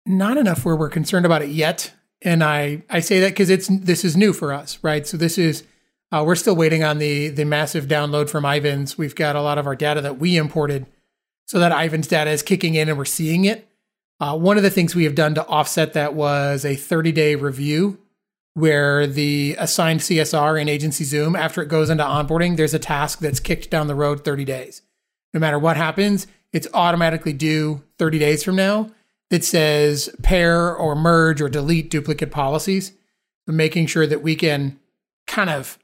not 0.06 0.36
enough 0.36 0.64
where 0.64 0.76
we're 0.76 0.88
concerned 0.88 1.26
about 1.26 1.42
it 1.42 1.50
yet. 1.50 1.92
And 2.22 2.42
I, 2.42 2.82
I 2.88 3.00
say 3.00 3.20
that 3.20 3.30
because 3.30 3.50
it's 3.50 3.68
this 3.68 4.04
is 4.04 4.16
new 4.16 4.32
for 4.32 4.52
us, 4.52 4.78
right? 4.82 5.06
So 5.06 5.16
this 5.16 5.38
is 5.38 5.64
uh, 6.10 6.24
we're 6.26 6.36
still 6.36 6.56
waiting 6.56 6.82
on 6.82 6.98
the 6.98 7.28
the 7.28 7.44
massive 7.44 7.86
download 7.86 8.28
from 8.28 8.44
Ivans. 8.44 8.96
We've 8.96 9.14
got 9.14 9.36
a 9.36 9.42
lot 9.42 9.58
of 9.58 9.66
our 9.66 9.76
data 9.76 10.00
that 10.00 10.18
we 10.18 10.36
imported, 10.36 10.86
so 11.46 11.58
that 11.58 11.70
Ivans 11.70 12.08
data 12.08 12.30
is 12.30 12.42
kicking 12.42 12.74
in 12.74 12.88
and 12.88 12.98
we're 12.98 13.04
seeing 13.04 13.44
it. 13.44 13.68
Uh, 14.20 14.36
one 14.36 14.56
of 14.56 14.64
the 14.64 14.70
things 14.70 14.94
we 14.94 15.04
have 15.04 15.14
done 15.14 15.34
to 15.34 15.46
offset 15.46 15.92
that 15.92 16.14
was 16.14 16.64
a 16.64 16.74
30 16.74 17.12
day 17.12 17.34
review 17.34 18.00
where 18.58 19.06
the 19.06 19.54
assigned 19.58 20.00
CSR 20.00 20.60
in 20.60 20.68
Agency 20.68 21.04
Zoom, 21.04 21.36
after 21.36 21.62
it 21.62 21.68
goes 21.68 21.90
into 21.90 22.02
onboarding, 22.02 22.56
there's 22.56 22.74
a 22.74 22.78
task 22.78 23.20
that's 23.20 23.38
kicked 23.38 23.70
down 23.70 23.86
the 23.86 23.94
road 23.94 24.24
30 24.24 24.44
days. 24.44 24.82
No 25.32 25.38
matter 25.38 25.60
what 25.60 25.76
happens, 25.76 26.26
it's 26.52 26.66
automatically 26.74 27.32
due 27.32 27.84
30 27.98 28.18
days 28.18 28.42
from 28.42 28.56
now 28.56 28.90
that 29.30 29.44
says 29.44 30.10
pair 30.22 30.74
or 30.74 30.96
merge 30.96 31.40
or 31.40 31.48
delete 31.48 31.88
duplicate 31.88 32.32
policies, 32.32 32.92
making 33.46 33.86
sure 33.86 34.08
that 34.08 34.22
we 34.22 34.34
can 34.34 34.80
kind 35.28 35.50
of, 35.50 35.78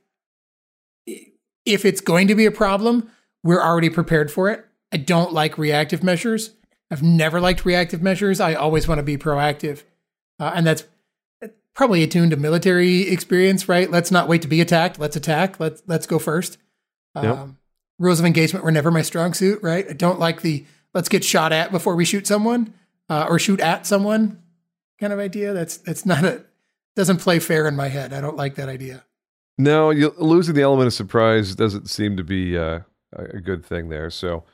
if 1.06 1.84
it's 1.84 2.00
going 2.00 2.26
to 2.26 2.34
be 2.34 2.46
a 2.46 2.50
problem, 2.50 3.08
we're 3.44 3.62
already 3.62 3.90
prepared 3.90 4.32
for 4.32 4.50
it. 4.50 4.66
I 4.90 4.96
don't 4.96 5.32
like 5.32 5.58
reactive 5.58 6.02
measures. 6.02 6.50
I've 6.90 7.02
never 7.04 7.40
liked 7.40 7.64
reactive 7.64 8.02
measures. 8.02 8.40
I 8.40 8.54
always 8.54 8.88
want 8.88 8.98
to 8.98 9.04
be 9.04 9.16
proactive. 9.16 9.85
Uh, 10.40 10.50
and 10.54 10.66
that's 10.66 10.85
probably 11.75 12.02
attuned 12.02 12.31
to 12.31 12.37
military 12.37 13.08
experience, 13.08 13.68
right? 13.68 13.90
Let's 13.90 14.10
not 14.10 14.29
wait 14.29 14.42
to 14.42 14.48
be 14.48 14.60
attacked. 14.60 14.98
Let's 14.98 15.16
attack. 15.16 15.58
Let's 15.60 15.83
let's 15.87 16.06
go 16.06 16.18
first. 16.18 16.58
Yep. 17.16 17.25
Um, 17.25 17.58
rules 17.98 18.18
of 18.18 18.27
engagement 18.27 18.64
were 18.64 18.72
never 18.72 18.90
my 18.90 19.02
strong 19.02 19.35
suit, 19.35 19.62
right? 19.62 19.87
I 19.88 19.92
don't 19.92 20.18
like 20.18 20.42
the 20.42 20.64
let's 20.92 21.08
get 21.08 21.25
shot 21.25 21.52
at 21.52 21.70
before 21.70 21.94
we 21.96 22.04
shoot 22.04 22.27
someone 22.27 22.75
uh, 23.08 23.27
or 23.29 23.38
shoot 23.38 23.60
at 23.60 23.87
someone 23.87 24.42
kind 25.00 25.12
of 25.12 25.18
idea. 25.18 25.52
That's 25.52 25.77
that's 25.79 26.06
not 26.06 26.25
a 26.25 26.44
doesn't 26.96 27.18
play 27.18 27.38
fair 27.38 27.66
in 27.66 27.77
my 27.77 27.88
head. 27.88 28.12
I 28.12 28.20
don't 28.20 28.37
like 28.37 28.54
that 28.54 28.68
idea. 28.68 29.04
No, 29.58 29.90
you, 29.90 30.14
losing 30.18 30.54
the 30.54 30.62
element 30.62 30.88
of 30.88 30.94
surprise 30.94 31.54
doesn't 31.54 31.88
seem 31.88 32.16
to 32.16 32.25
be 32.25 32.58
uh, 32.58 32.81
a 33.12 33.40
good 33.40 33.64
thing 33.64 33.88
there. 33.88 34.10
So 34.10 34.44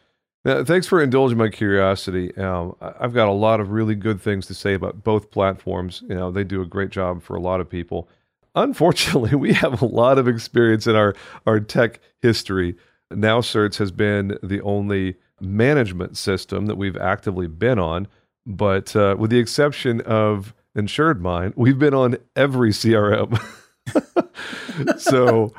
now, 0.45 0.65
thanks 0.65 0.87
for 0.87 1.03
indulging 1.03 1.37
my 1.37 1.51
curiosity. 1.51 2.35
Um, 2.37 2.75
I've 2.81 3.13
got 3.13 3.29
a 3.29 3.33
lot 3.33 3.61
of 3.61 3.71
really 3.71 3.95
good 3.95 4.21
things 4.21 4.47
to 4.47 4.55
say 4.55 4.73
about 4.73 5.05
both 5.05 5.31
platforms. 5.31 6.03
You 6.09 6.15
know, 6.15 6.31
they 6.31 6.45
do 6.45 6.63
a 6.63 6.67
great 6.67 6.91
job 6.91 7.23
for 7.23 7.37
a 7.37 7.41
lot 7.41 7.61
of 7.61 7.69
people. 7.69 8.09
unfortunately, 8.55 9.35
we 9.37 9.53
have 9.53 9.83
a 9.83 9.87
lot 9.87 10.19
of 10.19 10.27
experience 10.27 10.87
in 10.87 10.97
our, 10.97 11.15
our 11.47 11.61
tech 11.61 12.01
history. 12.21 12.77
NowCerts 13.13 13.77
has 13.79 13.91
been 13.91 14.39
the 14.43 14.61
only 14.63 15.17
management 15.41 16.17
system 16.17 16.67
that 16.67 16.77
we've 16.77 16.97
actively 16.97 17.47
been 17.47 17.79
on. 17.79 18.07
But 18.47 18.97
uh, 18.97 19.17
with 19.19 19.31
the 19.31 19.39
exception 19.39 20.01
of 20.03 20.55
InsuredMine, 20.77 21.53
we've 21.57 21.79
been 21.79 21.95
on 21.95 22.17
every 22.35 22.71
CRM. 22.73 23.39
so, 24.99 25.53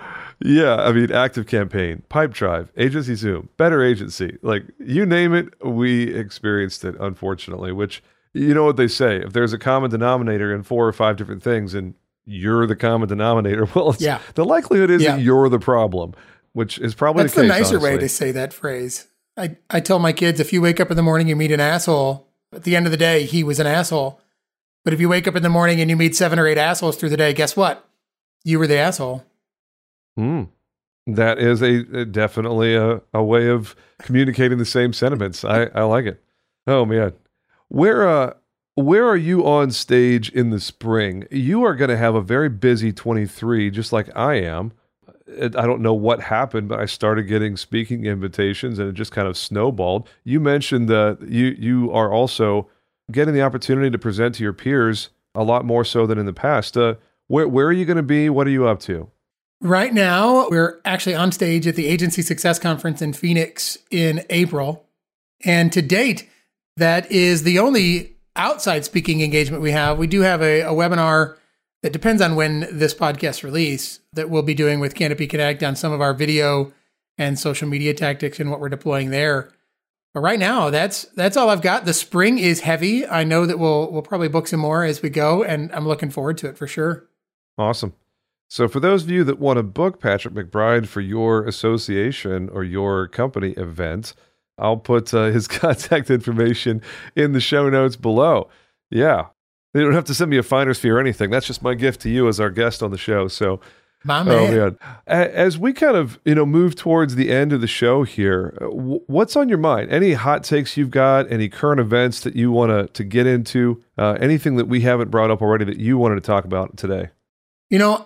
yeah, 0.43 0.75
I 0.75 0.91
mean, 0.91 1.11
Active 1.11 1.45
Campaign, 1.47 2.03
Pipedrive, 2.09 2.69
Agency 2.77 3.15
Zoom, 3.15 3.49
Better 3.57 3.83
Agency, 3.83 4.37
like 4.41 4.63
you 4.79 5.05
name 5.05 5.33
it, 5.33 5.53
we 5.65 6.13
experienced 6.13 6.83
it, 6.83 6.95
unfortunately, 6.99 7.71
which 7.71 8.01
you 8.33 8.53
know 8.53 8.63
what 8.63 8.77
they 8.77 8.87
say 8.87 9.17
if 9.17 9.33
there's 9.33 9.53
a 9.53 9.57
common 9.57 9.91
denominator 9.91 10.53
in 10.53 10.63
four 10.63 10.87
or 10.87 10.93
five 10.93 11.17
different 11.17 11.43
things 11.43 11.73
and 11.73 11.93
you're 12.25 12.65
the 12.65 12.75
common 12.75 13.07
denominator, 13.07 13.67
well, 13.75 13.95
yeah. 13.99 14.19
the 14.35 14.45
likelihood 14.45 14.89
is 14.89 15.01
yeah. 15.01 15.15
that 15.15 15.21
you're 15.21 15.49
the 15.49 15.59
problem, 15.59 16.13
which 16.53 16.79
is 16.79 16.95
probably 16.95 17.23
That's 17.23 17.35
the, 17.35 17.41
case, 17.41 17.49
the 17.49 17.59
nicer 17.59 17.75
honestly. 17.75 17.89
way 17.91 17.97
to 17.97 18.09
say 18.09 18.31
that 18.31 18.53
phrase. 18.53 19.07
I, 19.37 19.57
I 19.69 19.79
tell 19.79 19.99
my 19.99 20.13
kids 20.13 20.39
if 20.39 20.51
you 20.51 20.61
wake 20.61 20.79
up 20.79 20.91
in 20.91 20.97
the 20.97 21.03
morning, 21.03 21.27
you 21.27 21.35
meet 21.35 21.51
an 21.51 21.59
asshole, 21.59 22.27
at 22.53 22.63
the 22.63 22.75
end 22.75 22.85
of 22.85 22.91
the 22.91 22.97
day, 22.97 23.25
he 23.25 23.43
was 23.43 23.59
an 23.59 23.67
asshole. 23.67 24.19
But 24.83 24.93
if 24.93 24.99
you 24.99 25.07
wake 25.07 25.27
up 25.27 25.35
in 25.35 25.43
the 25.43 25.49
morning 25.49 25.79
and 25.79 25.89
you 25.89 25.95
meet 25.95 26.15
seven 26.15 26.39
or 26.39 26.47
eight 26.47 26.57
assholes 26.57 26.97
through 26.97 27.09
the 27.09 27.17
day, 27.17 27.33
guess 27.33 27.55
what? 27.55 27.87
You 28.43 28.59
were 28.59 28.67
the 28.67 28.77
asshole. 28.77 29.23
Hmm. 30.21 30.43
That 31.07 31.39
is 31.39 31.63
a, 31.63 31.79
a 31.97 32.05
definitely 32.05 32.75
a, 32.75 33.01
a 33.11 33.23
way 33.23 33.47
of 33.49 33.75
communicating 34.03 34.59
the 34.59 34.65
same 34.65 34.93
sentiments. 34.93 35.43
I, 35.43 35.63
I 35.73 35.81
like 35.81 36.05
it. 36.05 36.23
Oh 36.67 36.85
man. 36.85 37.13
Where 37.69 38.07
uh 38.07 38.33
where 38.75 39.07
are 39.07 39.17
you 39.17 39.43
on 39.47 39.71
stage 39.71 40.29
in 40.29 40.51
the 40.51 40.59
spring? 40.59 41.25
You 41.31 41.63
are 41.63 41.73
going 41.73 41.89
to 41.89 41.97
have 41.97 42.13
a 42.13 42.21
very 42.21 42.49
busy 42.49 42.93
23 42.93 43.71
just 43.71 43.91
like 43.91 44.15
I 44.15 44.35
am. 44.35 44.73
I 45.27 45.47
don't 45.47 45.81
know 45.81 45.93
what 45.93 46.21
happened, 46.21 46.69
but 46.69 46.79
I 46.79 46.85
started 46.85 47.23
getting 47.23 47.57
speaking 47.57 48.05
invitations 48.05 48.77
and 48.77 48.89
it 48.89 48.93
just 48.93 49.11
kind 49.11 49.27
of 49.27 49.35
snowballed. 49.35 50.07
You 50.23 50.39
mentioned 50.39 50.87
that 50.89 51.17
you 51.27 51.55
you 51.57 51.91
are 51.93 52.13
also 52.13 52.69
getting 53.11 53.33
the 53.33 53.41
opportunity 53.41 53.89
to 53.89 53.97
present 53.97 54.35
to 54.35 54.43
your 54.43 54.53
peers 54.53 55.09
a 55.33 55.43
lot 55.43 55.65
more 55.65 55.83
so 55.83 56.05
than 56.05 56.19
in 56.19 56.27
the 56.27 56.33
past. 56.33 56.77
Uh, 56.77 56.93
where 57.25 57.47
where 57.47 57.65
are 57.65 57.73
you 57.73 57.85
going 57.85 57.97
to 57.97 58.03
be? 58.03 58.29
What 58.29 58.45
are 58.45 58.51
you 58.51 58.67
up 58.67 58.81
to? 58.81 59.09
Right 59.63 59.93
now, 59.93 60.49
we're 60.49 60.81
actually 60.83 61.13
on 61.13 61.31
stage 61.31 61.67
at 61.67 61.75
the 61.75 61.85
Agency 61.85 62.23
Success 62.23 62.57
Conference 62.57 62.99
in 62.99 63.13
Phoenix 63.13 63.77
in 63.91 64.25
April. 64.31 64.87
And 65.45 65.71
to 65.73 65.83
date, 65.83 66.27
that 66.77 67.11
is 67.11 67.43
the 67.43 67.59
only 67.59 68.15
outside 68.35 68.85
speaking 68.85 69.21
engagement 69.21 69.61
we 69.61 69.71
have. 69.71 69.99
We 69.99 70.07
do 70.07 70.21
have 70.21 70.41
a, 70.41 70.61
a 70.61 70.71
webinar 70.71 71.37
that 71.83 71.93
depends 71.93 72.23
on 72.23 72.35
when 72.35 72.67
this 72.71 72.95
podcast 72.95 73.43
release 73.43 73.99
that 74.13 74.31
we'll 74.31 74.41
be 74.41 74.55
doing 74.55 74.79
with 74.79 74.95
Canopy 74.95 75.27
Connect 75.27 75.61
on 75.61 75.75
some 75.75 75.91
of 75.91 76.01
our 76.01 76.15
video 76.15 76.73
and 77.19 77.37
social 77.37 77.67
media 77.67 77.93
tactics 77.93 78.39
and 78.39 78.49
what 78.49 78.59
we're 78.59 78.69
deploying 78.69 79.11
there. 79.11 79.51
But 80.15 80.21
right 80.21 80.39
now, 80.39 80.71
that's 80.71 81.03
that's 81.15 81.37
all 81.37 81.49
I've 81.49 81.61
got. 81.61 81.85
The 81.85 81.93
spring 81.93 82.39
is 82.39 82.61
heavy. 82.61 83.05
I 83.05 83.23
know 83.23 83.45
that 83.45 83.59
we'll 83.59 83.91
we'll 83.91 84.01
probably 84.01 84.27
book 84.27 84.47
some 84.47 84.59
more 84.59 84.83
as 84.83 85.03
we 85.03 85.09
go, 85.09 85.43
and 85.43 85.71
I'm 85.71 85.87
looking 85.87 86.09
forward 86.09 86.39
to 86.39 86.49
it 86.49 86.57
for 86.57 86.67
sure. 86.67 87.07
Awesome. 87.57 87.93
So, 88.51 88.67
for 88.67 88.81
those 88.81 89.03
of 89.03 89.09
you 89.09 89.23
that 89.23 89.39
want 89.39 89.59
to 89.59 89.63
book 89.63 90.01
Patrick 90.01 90.33
McBride 90.33 90.85
for 90.85 90.99
your 90.99 91.45
association 91.45 92.49
or 92.49 92.65
your 92.65 93.07
company 93.07 93.51
event, 93.51 94.13
I'll 94.57 94.75
put 94.75 95.13
uh, 95.13 95.27
his 95.27 95.47
contact 95.47 96.09
information 96.09 96.81
in 97.15 97.31
the 97.31 97.39
show 97.39 97.69
notes 97.69 97.95
below. 97.95 98.49
Yeah, 98.89 99.27
they 99.73 99.79
don't 99.79 99.93
have 99.93 100.03
to 100.03 100.13
send 100.13 100.31
me 100.31 100.37
a 100.37 100.43
finder's 100.43 100.79
fee 100.79 100.89
or 100.89 100.99
anything. 100.99 101.29
That's 101.29 101.47
just 101.47 101.63
my 101.63 101.75
gift 101.75 102.01
to 102.01 102.09
you 102.09 102.27
as 102.27 102.41
our 102.41 102.49
guest 102.49 102.83
on 102.83 102.91
the 102.91 102.97
show. 102.97 103.29
So, 103.29 103.61
my 104.03 104.21
man. 104.21 104.53
Oh, 104.53 104.65
man. 104.65 104.77
As 105.07 105.57
we 105.57 105.71
kind 105.71 105.95
of 105.95 106.19
you 106.25 106.35
know 106.35 106.45
move 106.45 106.75
towards 106.75 107.15
the 107.15 107.31
end 107.31 107.53
of 107.53 107.61
the 107.61 107.67
show 107.67 108.03
here, 108.03 108.57
uh, 108.59 108.65
what's 108.65 109.37
on 109.37 109.47
your 109.47 109.59
mind? 109.59 109.89
Any 109.93 110.11
hot 110.11 110.43
takes 110.43 110.75
you've 110.75 110.91
got? 110.91 111.31
Any 111.31 111.47
current 111.47 111.79
events 111.79 112.19
that 112.19 112.35
you 112.35 112.51
want 112.51 112.71
to 112.71 112.91
to 112.91 113.05
get 113.05 113.27
into? 113.27 113.81
Uh, 113.97 114.17
anything 114.19 114.57
that 114.57 114.67
we 114.67 114.81
haven't 114.81 115.09
brought 115.09 115.31
up 115.31 115.41
already 115.41 115.63
that 115.63 115.77
you 115.77 115.97
wanted 115.97 116.15
to 116.15 116.21
talk 116.21 116.43
about 116.43 116.75
today? 116.75 117.11
You 117.69 117.79
know, 117.79 118.05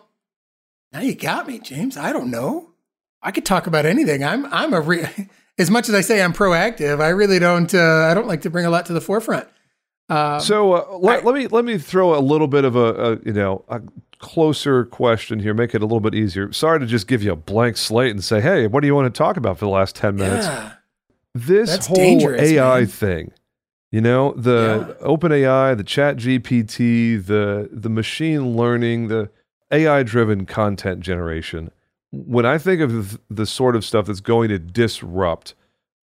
now 0.93 1.01
you 1.01 1.15
got 1.15 1.47
me, 1.47 1.59
James. 1.59 1.97
I 1.97 2.13
don't 2.13 2.31
know. 2.31 2.71
I 3.21 3.31
could 3.31 3.45
talk 3.45 3.67
about 3.67 3.85
anything. 3.85 4.23
I'm 4.23 4.45
I'm 4.45 4.73
a 4.73 4.81
re- 4.81 5.29
as 5.57 5.71
much 5.71 5.89
as 5.89 5.95
I 5.95 6.01
say 6.01 6.21
I'm 6.21 6.33
proactive. 6.33 7.01
I 7.01 7.09
really 7.09 7.39
don't. 7.39 7.73
Uh, 7.73 8.07
I 8.09 8.13
don't 8.13 8.27
like 8.27 8.41
to 8.41 8.49
bring 8.49 8.65
a 8.65 8.69
lot 8.69 8.85
to 8.87 8.93
the 8.93 9.01
forefront. 9.01 9.47
Um, 10.07 10.39
so 10.39 10.73
uh, 10.73 10.97
let, 10.99 11.21
I, 11.21 11.25
let, 11.25 11.35
me 11.35 11.47
let 11.47 11.65
me 11.65 11.79
throw 11.79 12.15
a 12.15 12.21
little 12.21 12.47
bit 12.47 12.63
of 12.63 12.75
a, 12.75 12.93
a, 12.93 13.19
you 13.25 13.33
know 13.33 13.65
a 13.67 13.81
closer 14.19 14.85
question 14.85 15.39
here, 15.39 15.53
make 15.53 15.73
it 15.73 15.81
a 15.81 15.85
little 15.85 15.99
bit 15.99 16.13
easier. 16.13 16.51
Sorry 16.53 16.79
to 16.79 16.85
just 16.85 17.07
give 17.07 17.23
you 17.23 17.31
a 17.31 17.35
blank 17.35 17.77
slate 17.77 18.11
and 18.11 18.23
say, 18.23 18.41
hey, 18.41 18.67
what 18.67 18.81
do 18.81 18.87
you 18.87 18.95
want 18.95 19.13
to 19.13 19.17
talk 19.17 19.37
about 19.37 19.57
for 19.57 19.65
the 19.65 19.71
last 19.71 19.95
ten 19.95 20.15
minutes? 20.15 20.45
Yeah, 20.45 20.73
this 21.33 21.87
whole 21.87 22.35
AI 22.35 22.79
man. 22.79 22.87
thing, 22.87 23.31
you 23.91 24.01
know, 24.01 24.33
the 24.33 24.95
yeah. 24.99 25.05
Open 25.05 25.31
AI, 25.31 25.73
the 25.73 25.83
Chat 25.83 26.17
GPT, 26.17 27.25
the 27.25 27.69
the 27.71 27.89
machine 27.89 28.55
learning, 28.55 29.07
the 29.07 29.31
AI 29.75 30.03
driven 30.03 30.45
content 30.45 31.01
generation. 31.01 31.69
When 32.11 32.45
I 32.45 32.57
think 32.57 32.81
of 32.81 33.19
the 33.29 33.45
sort 33.45 33.75
of 33.75 33.83
stuff 33.83 34.05
that's 34.05 34.21
going 34.21 34.49
to 34.49 34.57
disrupt 34.57 35.53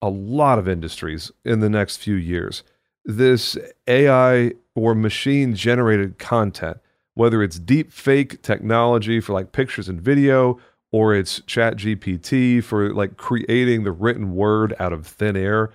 a 0.02 0.10
lot 0.10 0.58
of 0.58 0.68
industries 0.68 1.32
in 1.44 1.60
the 1.60 1.70
next 1.70 1.98
few 1.98 2.16
years, 2.16 2.64
this 3.04 3.58
AI 3.88 4.54
or 4.74 4.96
machine 4.96 5.54
generated 5.54 6.18
content, 6.18 6.78
whether 7.16 7.44
it's 7.44 7.60
deep 7.60 7.92
fake 7.92 8.42
technology 8.42 9.20
for 9.20 9.34
like 9.34 9.52
pictures 9.52 9.90
and 9.90 10.00
video, 10.00 10.60
or 10.92 11.14
it's 11.14 11.42
chat 11.42 11.76
GPT 11.76 12.64
for 12.64 12.94
like 12.94 13.18
creating 13.18 13.84
the 13.84 13.92
written 13.92 14.34
word 14.34 14.74
out 14.80 14.94
of 14.94 15.06
thin 15.06 15.36
air. 15.36 15.72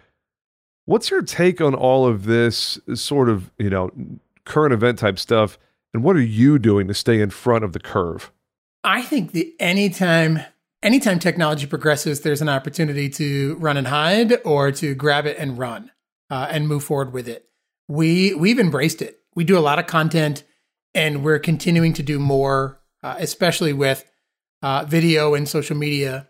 What's 0.86 1.10
your 1.10 1.22
take 1.22 1.60
on 1.60 1.74
all 1.74 2.06
of 2.06 2.24
this 2.24 2.78
sort 2.94 3.28
of, 3.28 3.50
you 3.58 3.70
know, 3.70 3.90
current 4.44 4.72
event 4.72 4.98
type 4.98 5.18
stuff? 5.18 5.58
And 5.94 6.02
what 6.02 6.16
are 6.16 6.22
you 6.22 6.58
doing 6.58 6.88
to 6.88 6.94
stay 6.94 7.20
in 7.20 7.30
front 7.30 7.64
of 7.64 7.72
the 7.72 7.80
curve? 7.80 8.32
I 8.84 9.02
think 9.02 9.32
that 9.32 9.52
anytime 9.60 10.40
anytime 10.82 11.18
technology 11.18 11.66
progresses, 11.66 12.20
there's 12.20 12.42
an 12.42 12.48
opportunity 12.48 13.08
to 13.10 13.56
run 13.56 13.76
and 13.76 13.86
hide 13.86 14.40
or 14.44 14.72
to 14.72 14.94
grab 14.94 15.26
it 15.26 15.38
and 15.38 15.58
run 15.58 15.90
uh, 16.30 16.48
and 16.50 16.66
move 16.66 16.84
forward 16.84 17.12
with 17.12 17.28
it. 17.28 17.46
We 17.88 18.34
we've 18.34 18.58
embraced 18.58 19.02
it. 19.02 19.20
We 19.34 19.44
do 19.44 19.58
a 19.58 19.60
lot 19.60 19.78
of 19.78 19.86
content, 19.86 20.44
and 20.94 21.24
we're 21.24 21.38
continuing 21.38 21.92
to 21.94 22.02
do 22.02 22.18
more, 22.18 22.80
uh, 23.02 23.16
especially 23.18 23.72
with 23.72 24.04
uh, 24.62 24.84
video 24.86 25.34
and 25.34 25.48
social 25.48 25.76
media. 25.76 26.28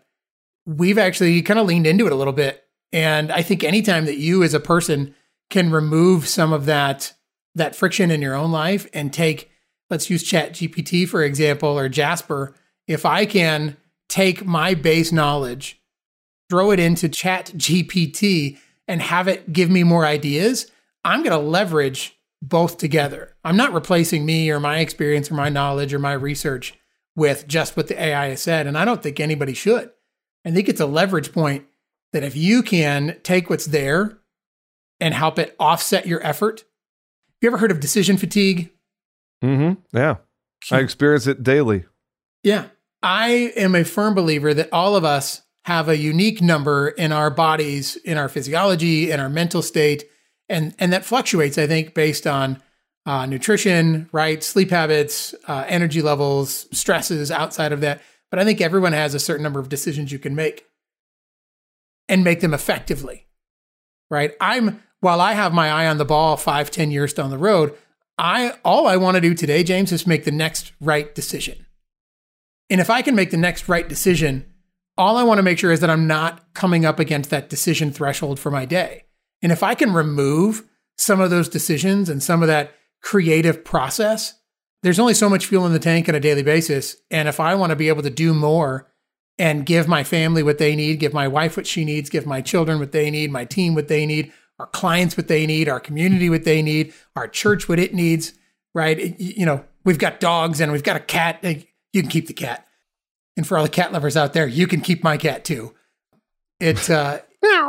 We've 0.65 0.97
actually 0.97 1.41
kind 1.41 1.59
of 1.59 1.67
leaned 1.67 1.87
into 1.87 2.05
it 2.05 2.11
a 2.11 2.15
little 2.15 2.33
bit, 2.33 2.63
and 2.91 3.31
I 3.31 3.41
think 3.41 3.63
anytime 3.63 4.05
that 4.05 4.17
you 4.17 4.43
as 4.43 4.53
a 4.53 4.59
person 4.59 5.15
can 5.49 5.71
remove 5.71 6.27
some 6.27 6.53
of 6.53 6.65
that 6.65 7.13
that 7.55 7.75
friction 7.75 8.11
in 8.11 8.21
your 8.21 8.35
own 8.35 8.51
life 8.51 8.87
and 8.93 9.13
take 9.13 9.51
let's 9.93 10.09
use 10.09 10.23
chat 10.23 10.51
gpt 10.53 11.07
for 11.07 11.23
example 11.23 11.69
or 11.69 11.87
jasper 11.87 12.53
if 12.87 13.05
i 13.05 13.25
can 13.25 13.77
take 14.09 14.45
my 14.45 14.73
base 14.73 15.11
knowledge 15.11 15.81
throw 16.49 16.71
it 16.71 16.79
into 16.79 17.07
chat 17.07 17.51
gpt 17.55 18.57
and 18.87 19.01
have 19.01 19.27
it 19.27 19.53
give 19.53 19.69
me 19.69 19.83
more 19.83 20.05
ideas, 20.05 20.69
I'm 21.03 21.23
going 21.23 21.37
to 21.37 21.45
leverage 21.45 22.17
both 22.41 22.77
together. 22.77 23.35
I'm 23.43 23.57
not 23.57 23.73
replacing 23.73 24.25
me 24.25 24.49
or 24.49 24.59
my 24.59 24.79
experience 24.79 25.31
or 25.31 25.35
my 25.35 25.49
knowledge 25.49 25.93
or 25.93 25.99
my 25.99 26.13
research 26.13 26.73
with 27.15 27.47
just 27.47 27.77
what 27.77 27.87
the 27.87 28.01
AI 28.01 28.29
has 28.29 28.41
said. 28.41 28.67
And 28.67 28.77
I 28.77 28.85
don't 28.85 29.01
think 29.01 29.19
anybody 29.19 29.53
should. 29.53 29.91
I 30.45 30.51
think 30.51 30.67
it's 30.67 30.81
a 30.81 30.85
leverage 30.85 31.31
point 31.31 31.65
that 32.11 32.23
if 32.23 32.35
you 32.35 32.61
can 32.63 33.17
take 33.23 33.49
what's 33.49 33.65
there 33.65 34.19
and 34.99 35.13
help 35.13 35.39
it 35.39 35.55
offset 35.59 36.05
your 36.05 36.25
effort. 36.25 36.61
Have 36.61 37.37
you 37.41 37.49
ever 37.49 37.57
heard 37.57 37.71
of 37.71 37.79
decision 37.79 38.17
fatigue? 38.17 38.72
Mm-hmm. 39.43 39.97
Yeah. 39.97 40.15
I 40.71 40.79
experience 40.79 41.27
it 41.27 41.43
daily. 41.43 41.85
Yeah. 42.43 42.67
I 43.01 43.51
am 43.57 43.75
a 43.75 43.83
firm 43.83 44.15
believer 44.15 44.53
that 44.53 44.69
all 44.71 44.95
of 44.95 45.03
us 45.03 45.41
have 45.65 45.89
a 45.89 45.97
unique 45.97 46.41
number 46.41 46.89
in 46.89 47.11
our 47.11 47.29
bodies, 47.29 47.95
in 47.97 48.17
our 48.17 48.29
physiology, 48.29 49.11
in 49.11 49.19
our 49.19 49.29
mental 49.29 49.61
state, 49.61 50.05
and 50.49 50.73
and 50.79 50.91
that 50.93 51.05
fluctuates. 51.05 51.57
I 51.57 51.67
think 51.67 51.93
based 51.93 52.25
on 52.25 52.61
uh, 53.05 53.25
nutrition, 53.25 54.09
right, 54.11 54.43
sleep 54.43 54.69
habits, 54.69 55.35
uh, 55.47 55.65
energy 55.67 56.01
levels, 56.01 56.67
stresses 56.77 57.31
outside 57.31 57.71
of 57.73 57.81
that. 57.81 58.01
But 58.29 58.39
I 58.39 58.45
think 58.45 58.61
everyone 58.61 58.93
has 58.93 59.13
a 59.13 59.19
certain 59.19 59.43
number 59.43 59.59
of 59.59 59.69
decisions 59.69 60.11
you 60.11 60.19
can 60.19 60.35
make, 60.35 60.65
and 62.09 62.23
make 62.23 62.39
them 62.41 62.53
effectively, 62.53 63.27
right? 64.09 64.33
I'm 64.39 64.81
while 65.01 65.19
I 65.19 65.33
have 65.33 65.53
my 65.53 65.69
eye 65.69 65.87
on 65.87 65.97
the 65.97 66.05
ball 66.05 66.37
five, 66.37 66.71
ten 66.71 66.91
years 66.91 67.13
down 67.13 67.29
the 67.29 67.37
road. 67.37 67.73
I 68.17 68.53
all 68.63 68.87
I 68.87 68.97
want 68.97 69.15
to 69.15 69.21
do 69.21 69.33
today, 69.33 69.63
James, 69.63 69.91
is 69.91 70.07
make 70.07 70.23
the 70.23 70.31
next 70.31 70.71
right 70.79 71.13
decision. 71.13 71.65
And 72.69 72.79
if 72.79 72.89
I 72.89 73.01
can 73.01 73.15
make 73.15 73.31
the 73.31 73.37
next 73.37 73.67
right 73.67 73.87
decision 73.87 74.45
all 74.97 75.17
I 75.17 75.23
want 75.23 75.39
to 75.39 75.43
make 75.43 75.57
sure 75.57 75.71
is 75.71 75.79
that 75.79 75.89
I'm 75.89 76.07
not 76.07 76.53
coming 76.53 76.85
up 76.85 76.99
against 76.99 77.29
that 77.31 77.49
decision 77.49 77.91
threshold 77.91 78.39
for 78.39 78.51
my 78.51 78.65
day. 78.65 79.05
And 79.41 79.51
if 79.51 79.63
I 79.63 79.75
can 79.75 79.93
remove 79.93 80.63
some 80.97 81.19
of 81.19 81.29
those 81.29 81.49
decisions 81.49 82.09
and 82.09 82.21
some 82.21 82.43
of 82.43 82.47
that 82.47 82.75
creative 83.01 83.65
process, 83.65 84.35
there's 84.83 84.99
only 84.99 85.13
so 85.13 85.29
much 85.29 85.47
fuel 85.47 85.65
in 85.65 85.73
the 85.73 85.79
tank 85.79 86.07
on 86.07 86.15
a 86.15 86.19
daily 86.19 86.43
basis. 86.43 86.95
And 87.09 87.27
if 87.27 87.39
I 87.39 87.55
want 87.55 87.71
to 87.71 87.75
be 87.75 87.87
able 87.87 88.03
to 88.03 88.09
do 88.09 88.33
more 88.33 88.91
and 89.39 89.65
give 89.65 89.87
my 89.87 90.03
family 90.03 90.43
what 90.43 90.59
they 90.59 90.75
need, 90.75 90.99
give 90.99 91.13
my 91.13 91.27
wife 91.27 91.57
what 91.57 91.65
she 91.65 91.83
needs, 91.83 92.09
give 92.09 92.27
my 92.27 92.41
children 92.41 92.79
what 92.79 92.91
they 92.91 93.09
need, 93.09 93.31
my 93.31 93.45
team 93.45 93.73
what 93.73 93.87
they 93.87 94.05
need, 94.05 94.31
our 94.63 94.67
clients 94.67 95.17
what 95.17 95.27
they 95.27 95.45
need, 95.45 95.67
our 95.67 95.81
community 95.81 96.29
what 96.29 96.45
they 96.45 96.61
need, 96.61 96.93
our 97.17 97.27
church 97.27 97.67
what 97.67 97.79
it 97.79 97.93
needs, 97.93 98.31
right? 98.73 99.19
You 99.19 99.45
know, 99.45 99.65
we've 99.83 99.97
got 99.97 100.21
dogs 100.21 100.61
and 100.61 100.71
we've 100.71 100.83
got 100.83 100.95
a 100.95 101.01
cat. 101.01 101.43
You 101.43 102.01
can 102.01 102.09
keep 102.09 102.27
the 102.27 102.33
cat. 102.33 102.65
And 103.35 103.45
for 103.45 103.57
all 103.57 103.63
the 103.63 103.69
cat 103.69 103.91
lovers 103.91 104.15
out 104.15 104.31
there, 104.31 104.47
you 104.47 104.65
can 104.65 104.79
keep 104.79 105.03
my 105.03 105.17
cat 105.17 105.43
too. 105.43 105.75
It's 106.61 106.89
uh 106.89 107.19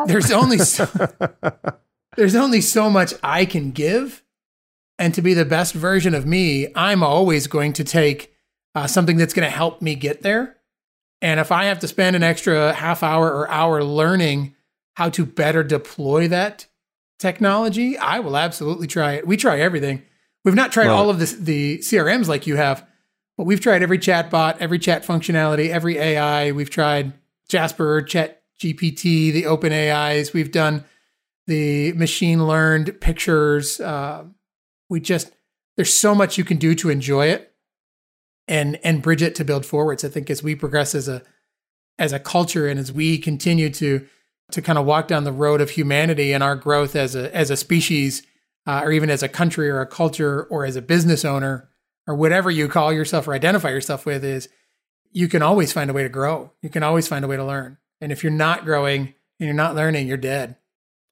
there's 0.06 0.30
only 0.30 0.58
so, 0.58 0.86
there's 2.16 2.36
only 2.36 2.60
so 2.60 2.88
much 2.88 3.12
I 3.24 3.44
can 3.44 3.72
give 3.72 4.22
and 4.96 5.12
to 5.14 5.22
be 5.22 5.34
the 5.34 5.44
best 5.44 5.74
version 5.74 6.14
of 6.14 6.26
me, 6.26 6.68
I'm 6.76 7.02
always 7.02 7.48
going 7.48 7.72
to 7.72 7.82
take 7.82 8.32
uh, 8.76 8.86
something 8.86 9.16
that's 9.16 9.34
going 9.34 9.50
to 9.50 9.56
help 9.56 9.82
me 9.82 9.96
get 9.96 10.22
there. 10.22 10.58
And 11.20 11.40
if 11.40 11.50
I 11.50 11.64
have 11.64 11.80
to 11.80 11.88
spend 11.88 12.14
an 12.14 12.22
extra 12.22 12.72
half 12.72 13.02
hour 13.02 13.32
or 13.32 13.50
hour 13.50 13.82
learning 13.82 14.54
how 14.94 15.08
to 15.10 15.26
better 15.26 15.64
deploy 15.64 16.28
that 16.28 16.66
technology, 17.24 17.96
I 17.96 18.18
will 18.20 18.36
absolutely 18.36 18.86
try 18.86 19.14
it. 19.14 19.26
We 19.26 19.38
try 19.38 19.58
everything. 19.58 20.02
We've 20.44 20.54
not 20.54 20.72
tried 20.72 20.88
all 20.88 21.08
of 21.08 21.18
this, 21.18 21.32
the 21.32 21.78
CRMs 21.78 22.28
like 22.28 22.46
you 22.46 22.56
have, 22.56 22.86
but 23.38 23.44
we've 23.44 23.62
tried 23.62 23.82
every 23.82 23.98
chat 23.98 24.30
bot, 24.30 24.60
every 24.60 24.78
chat 24.78 25.06
functionality, 25.06 25.70
every 25.70 25.96
AI. 25.96 26.52
We've 26.52 26.68
tried 26.68 27.14
Jasper, 27.48 28.02
Chat 28.02 28.42
GPT, 28.60 29.32
the 29.32 29.46
open 29.46 29.72
AIs. 29.72 30.34
We've 30.34 30.52
done 30.52 30.84
the 31.46 31.94
machine 31.94 32.46
learned 32.46 33.00
pictures. 33.00 33.80
Uh, 33.80 34.24
we 34.90 35.00
just 35.00 35.32
there's 35.76 35.94
so 35.94 36.14
much 36.14 36.36
you 36.36 36.44
can 36.44 36.58
do 36.58 36.74
to 36.74 36.90
enjoy 36.90 37.28
it 37.28 37.54
and 38.46 38.78
and 38.84 39.00
bridge 39.00 39.22
it 39.22 39.34
to 39.36 39.46
build 39.46 39.64
forwards. 39.64 40.04
I 40.04 40.08
think 40.08 40.28
as 40.28 40.42
we 40.42 40.54
progress 40.54 40.94
as 40.94 41.08
a 41.08 41.22
as 41.98 42.12
a 42.12 42.18
culture 42.18 42.68
and 42.68 42.78
as 42.78 42.92
we 42.92 43.16
continue 43.16 43.70
to 43.70 44.06
to 44.50 44.62
kind 44.62 44.78
of 44.78 44.84
walk 44.84 45.08
down 45.08 45.24
the 45.24 45.32
road 45.32 45.60
of 45.60 45.70
humanity 45.70 46.32
and 46.32 46.42
our 46.42 46.56
growth 46.56 46.94
as 46.94 47.14
a 47.14 47.34
as 47.34 47.50
a 47.50 47.56
species, 47.56 48.22
uh, 48.66 48.82
or 48.84 48.92
even 48.92 49.10
as 49.10 49.22
a 49.22 49.28
country 49.28 49.68
or 49.68 49.80
a 49.80 49.86
culture 49.86 50.44
or 50.44 50.64
as 50.64 50.76
a 50.76 50.82
business 50.82 51.24
owner 51.24 51.68
or 52.06 52.14
whatever 52.14 52.50
you 52.50 52.68
call 52.68 52.92
yourself 52.92 53.26
or 53.26 53.34
identify 53.34 53.70
yourself 53.70 54.04
with, 54.04 54.24
is 54.24 54.48
you 55.10 55.28
can 55.28 55.42
always 55.42 55.72
find 55.72 55.88
a 55.88 55.92
way 55.94 56.02
to 56.02 56.08
grow. 56.08 56.52
You 56.60 56.68
can 56.68 56.82
always 56.82 57.08
find 57.08 57.24
a 57.24 57.28
way 57.28 57.36
to 57.36 57.44
learn. 57.44 57.78
And 58.00 58.12
if 58.12 58.22
you're 58.22 58.32
not 58.32 58.64
growing 58.64 59.14
and 59.40 59.46
you're 59.46 59.54
not 59.54 59.74
learning, 59.74 60.08
you're 60.08 60.16
dead. 60.16 60.56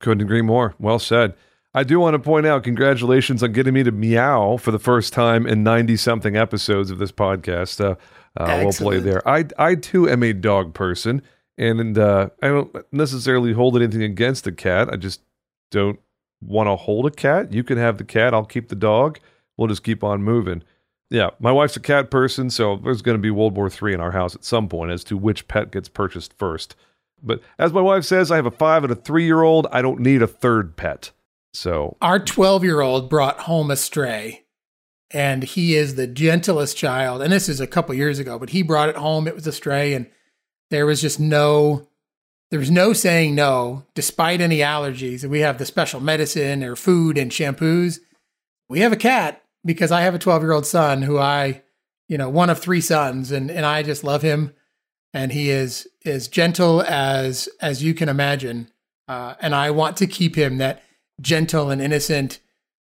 Couldn't 0.01 0.23
agree 0.23 0.43
more. 0.43 0.75
Well 0.79 0.99
said. 0.99 1.35
I 1.75 1.85
do 1.85 1.99
want 2.01 2.15
to 2.15 2.19
point 2.19 2.45
out 2.45 2.65
congratulations 2.65 3.43
on 3.43 3.53
getting 3.53 3.73
me 3.73 3.83
to 3.83 3.93
meow 3.93 4.59
for 4.59 4.73
the 4.73 4.79
first 4.79 5.15
time 5.15 5.47
in 5.47 5.63
90 5.63 5.97
something 5.97 6.37
episodes 6.37 6.91
of 6.91 6.99
this 6.99 7.13
podcast. 7.13 7.83
Uh, 7.83 7.95
uh, 8.37 8.63
well 8.63 8.73
played 8.73 9.05
there. 9.05 9.27
I, 9.27 9.47
I 9.57 9.77
too 9.77 10.09
am 10.09 10.23
a 10.23 10.35
dog 10.35 10.75
person, 10.75 11.23
and 11.59 11.99
uh, 11.99 12.31
I 12.43 12.49
don't 12.49 12.77
necessarily 12.93 13.53
hold 13.53 13.77
anything 13.77 14.03
against 14.03 14.47
a 14.47 14.53
cat. 14.53 14.89
I 14.93 14.97
just 14.97 15.21
don't 15.71 15.99
want 16.41 16.69
to 16.69 16.77
hold 16.77 17.07
a 17.07 17.11
cat. 17.11 17.53
You 17.53 17.63
can 17.65 17.79
have 17.79 17.99
the 17.99 18.05
cat, 18.05 18.35
I'll 18.35 18.45
keep 18.45 18.69
the 18.69 18.77
dog. 18.77 19.19
We'll 19.57 19.69
just 19.69 19.85
keep 19.85 20.03
on 20.03 20.23
moving. 20.23 20.63
Yeah, 21.11 21.31
my 21.39 21.53
wife's 21.53 21.77
a 21.77 21.81
cat 21.81 22.11
person, 22.11 22.49
so 22.49 22.77
there's 22.77 23.03
going 23.03 23.19
to 23.19 23.23
be 23.23 23.31
World 23.31 23.55
War 23.55 23.71
III 23.71 23.93
in 23.93 24.01
our 24.01 24.13
house 24.13 24.35
at 24.35 24.45
some 24.45 24.69
point 24.69 24.93
as 24.93 25.05
to 25.05 25.17
which 25.17 25.47
pet 25.47 25.71
gets 25.71 25.89
purchased 25.89 26.33
first. 26.39 26.75
But 27.23 27.41
as 27.59 27.73
my 27.73 27.83
wife 27.83 28.05
says, 28.05 28.31
I 28.31 28.37
have 28.37 28.47
a 28.47 28.51
five 28.51 28.83
and 28.83 28.93
a 28.93 28.97
three 28.97 29.25
year 29.25 29.43
old. 29.43 29.67
I 29.71 29.83
don't 29.83 30.01
need 30.01 30.23
a 30.23 30.27
third 30.27 30.77
pet. 30.77 31.11
So 31.53 31.97
our 32.01 32.19
12 32.19 32.65
year 32.65 32.81
old 32.81 33.11
brought 33.11 33.41
home 33.41 33.71
a 33.71 33.77
stray 33.77 34.45
and 35.11 35.43
he 35.43 35.77
is 35.77 35.95
the 35.95 36.07
gentlest 36.07 36.77
child. 36.77 37.23
And 37.23 37.33
this 37.33 37.49
is 37.49 37.61
a 37.61 37.67
couple 37.67 37.95
years 37.95 38.19
ago, 38.19 38.39
but 38.39 38.51
he 38.51 38.63
brought 38.63 38.89
it 38.89 38.97
home. 38.97 39.29
It 39.29 39.35
was 39.35 39.47
a 39.47 39.53
stray 39.53 39.93
and 39.93 40.07
there 40.73 40.87
was 40.87 41.03
just 41.03 41.21
no, 41.21 41.87
there 42.51 42.59
was 42.59 42.71
no 42.71 42.95
saying 42.95 43.35
no, 43.35 43.85
despite 43.95 44.41
any 44.41 44.59
allergies. 44.59 45.23
We 45.23 45.41
have 45.41 45.59
the 45.59 45.67
special 45.67 46.01
medicine 46.01 46.65
or 46.65 46.77
food 46.77 47.19
and 47.19 47.31
shampoos. 47.31 48.01
We 48.71 48.81
have 48.81 48.93
a 48.93 48.97
cat 48.97 49.45
because 49.65 49.93
I 49.93 50.01
have 50.01 50.15
a 50.15 50.19
12 50.19 50.43
year 50.43 50.53
old 50.53 50.67
son 50.67 51.03
who 51.03 51.19
I, 51.19 51.63
you 52.09 52.17
know, 52.17 52.31
one 52.31 52.49
of 52.49 52.59
three 52.59 52.81
sons 52.81 53.31
and, 53.31 53.51
and 53.51 53.67
I 53.67 53.83
just 53.83 54.03
love 54.03 54.23
him. 54.23 54.55
And 55.13 55.31
he 55.31 55.51
is 55.51 55.87
as 56.07 56.27
gentle 56.27 56.81
as, 56.81 57.51
as 57.61 57.83
you 57.83 57.93
can 57.93 58.09
imagine. 58.09 58.71
Uh, 59.07 59.35
and 59.41 59.55
I 59.55 59.71
want 59.71 59.99
to 59.99 60.07
keep 60.07 60.37
him 60.37 60.57
that, 60.57 60.83
gentle 61.21 61.71
and 61.71 61.83
innocent 61.83 62.41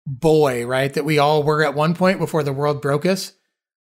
boy, 0.08 0.66
right? 0.66 0.92
That 0.94 1.06
we 1.06 1.20
all 1.20 1.44
were 1.44 1.64
at 1.64 1.76
one 1.76 1.94
point 1.94 2.18
before 2.18 2.42
the 2.42 2.52
world 2.52 2.82
broke 2.82 3.06
us, 3.06 3.34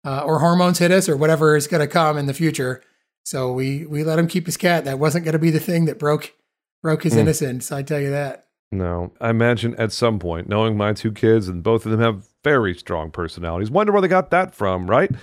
uh, 0.03 0.23
or 0.25 0.39
hormones 0.39 0.79
hit 0.79 0.91
us, 0.91 1.07
or 1.07 1.15
whatever 1.15 1.55
is 1.55 1.67
going 1.67 1.81
to 1.81 1.87
come 1.87 2.17
in 2.17 2.25
the 2.25 2.33
future. 2.33 2.83
So 3.23 3.51
we 3.53 3.85
we 3.85 4.03
let 4.03 4.19
him 4.19 4.27
keep 4.27 4.45
his 4.45 4.57
cat. 4.57 4.85
That 4.85 4.99
wasn't 4.99 5.25
going 5.25 5.33
to 5.33 5.39
be 5.39 5.49
the 5.51 5.59
thing 5.59 5.85
that 5.85 5.97
broke 5.97 6.33
broke 6.81 7.03
his 7.03 7.15
mm. 7.15 7.19
innocence. 7.19 7.71
I 7.71 7.81
tell 7.81 7.99
you 7.99 8.11
that. 8.11 8.47
No, 8.73 9.11
I 9.21 9.29
imagine 9.29 9.75
at 9.75 9.91
some 9.91 10.17
point, 10.17 10.49
knowing 10.49 10.75
my 10.75 10.93
two 10.93 11.11
kids 11.11 11.47
and 11.47 11.61
both 11.61 11.85
of 11.85 11.91
them 11.91 12.01
have 12.01 12.27
very 12.43 12.73
strong 12.73 13.11
personalities, 13.11 13.69
wonder 13.69 13.91
where 13.91 14.01
they 14.01 14.07
got 14.07 14.31
that 14.31 14.53
from, 14.53 14.89
right? 14.89 15.11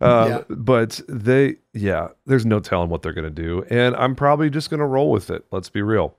Uh, 0.00 0.26
yeah. 0.48 0.56
But 0.56 1.00
they, 1.06 1.56
yeah, 1.74 2.08
there's 2.24 2.46
no 2.46 2.60
telling 2.60 2.88
what 2.88 3.02
they're 3.02 3.12
going 3.12 3.24
to 3.24 3.30
do, 3.30 3.64
and 3.68 3.94
I'm 3.96 4.14
probably 4.14 4.48
just 4.48 4.70
going 4.70 4.80
to 4.80 4.86
roll 4.86 5.10
with 5.10 5.28
it. 5.28 5.44
Let's 5.50 5.68
be 5.68 5.82
real. 5.82 6.14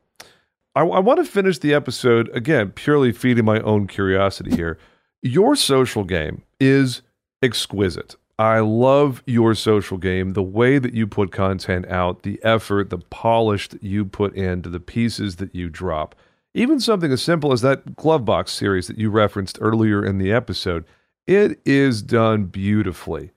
I, 0.76 0.82
I 0.82 1.00
want 1.00 1.18
to 1.20 1.26
finish 1.26 1.58
the 1.58 1.74
episode 1.74 2.30
again, 2.36 2.72
purely 2.72 3.12
feeding 3.12 3.46
my 3.46 3.60
own 3.62 3.88
curiosity 3.88 4.56
here. 4.56 4.78
Your 5.24 5.56
social 5.56 6.04
game 6.04 6.44
is 6.60 7.02
exquisite. 7.42 8.16
I 8.40 8.60
love 8.60 9.24
your 9.26 9.56
social 9.56 9.98
game, 9.98 10.34
the 10.34 10.44
way 10.44 10.78
that 10.78 10.94
you 10.94 11.08
put 11.08 11.32
content 11.32 11.88
out, 11.88 12.22
the 12.22 12.40
effort, 12.44 12.92
the 12.92 13.00
polish 13.00 13.68
that 13.70 13.84
you 13.84 14.06
put 14.06 14.36
into 14.36 14.70
the 14.70 14.80
pieces 14.80 15.38
that 15.38 15.56
you 15.56 15.70
drop. 15.70 16.14
Even 16.54 16.80
something 16.80 17.12
as 17.12 17.22
simple 17.22 17.52
as 17.52 17.62
that 17.62 17.96
glove 17.96 18.26
box 18.26 18.52
series 18.52 18.88
that 18.88 18.98
you 18.98 19.10
referenced 19.10 19.58
earlier 19.60 20.06
in 20.06 20.20
the 20.20 20.32
episode, 20.32 20.86
it 21.26 21.60
is 21.66 22.02
done 22.04 22.46
beautifully. 22.46 23.32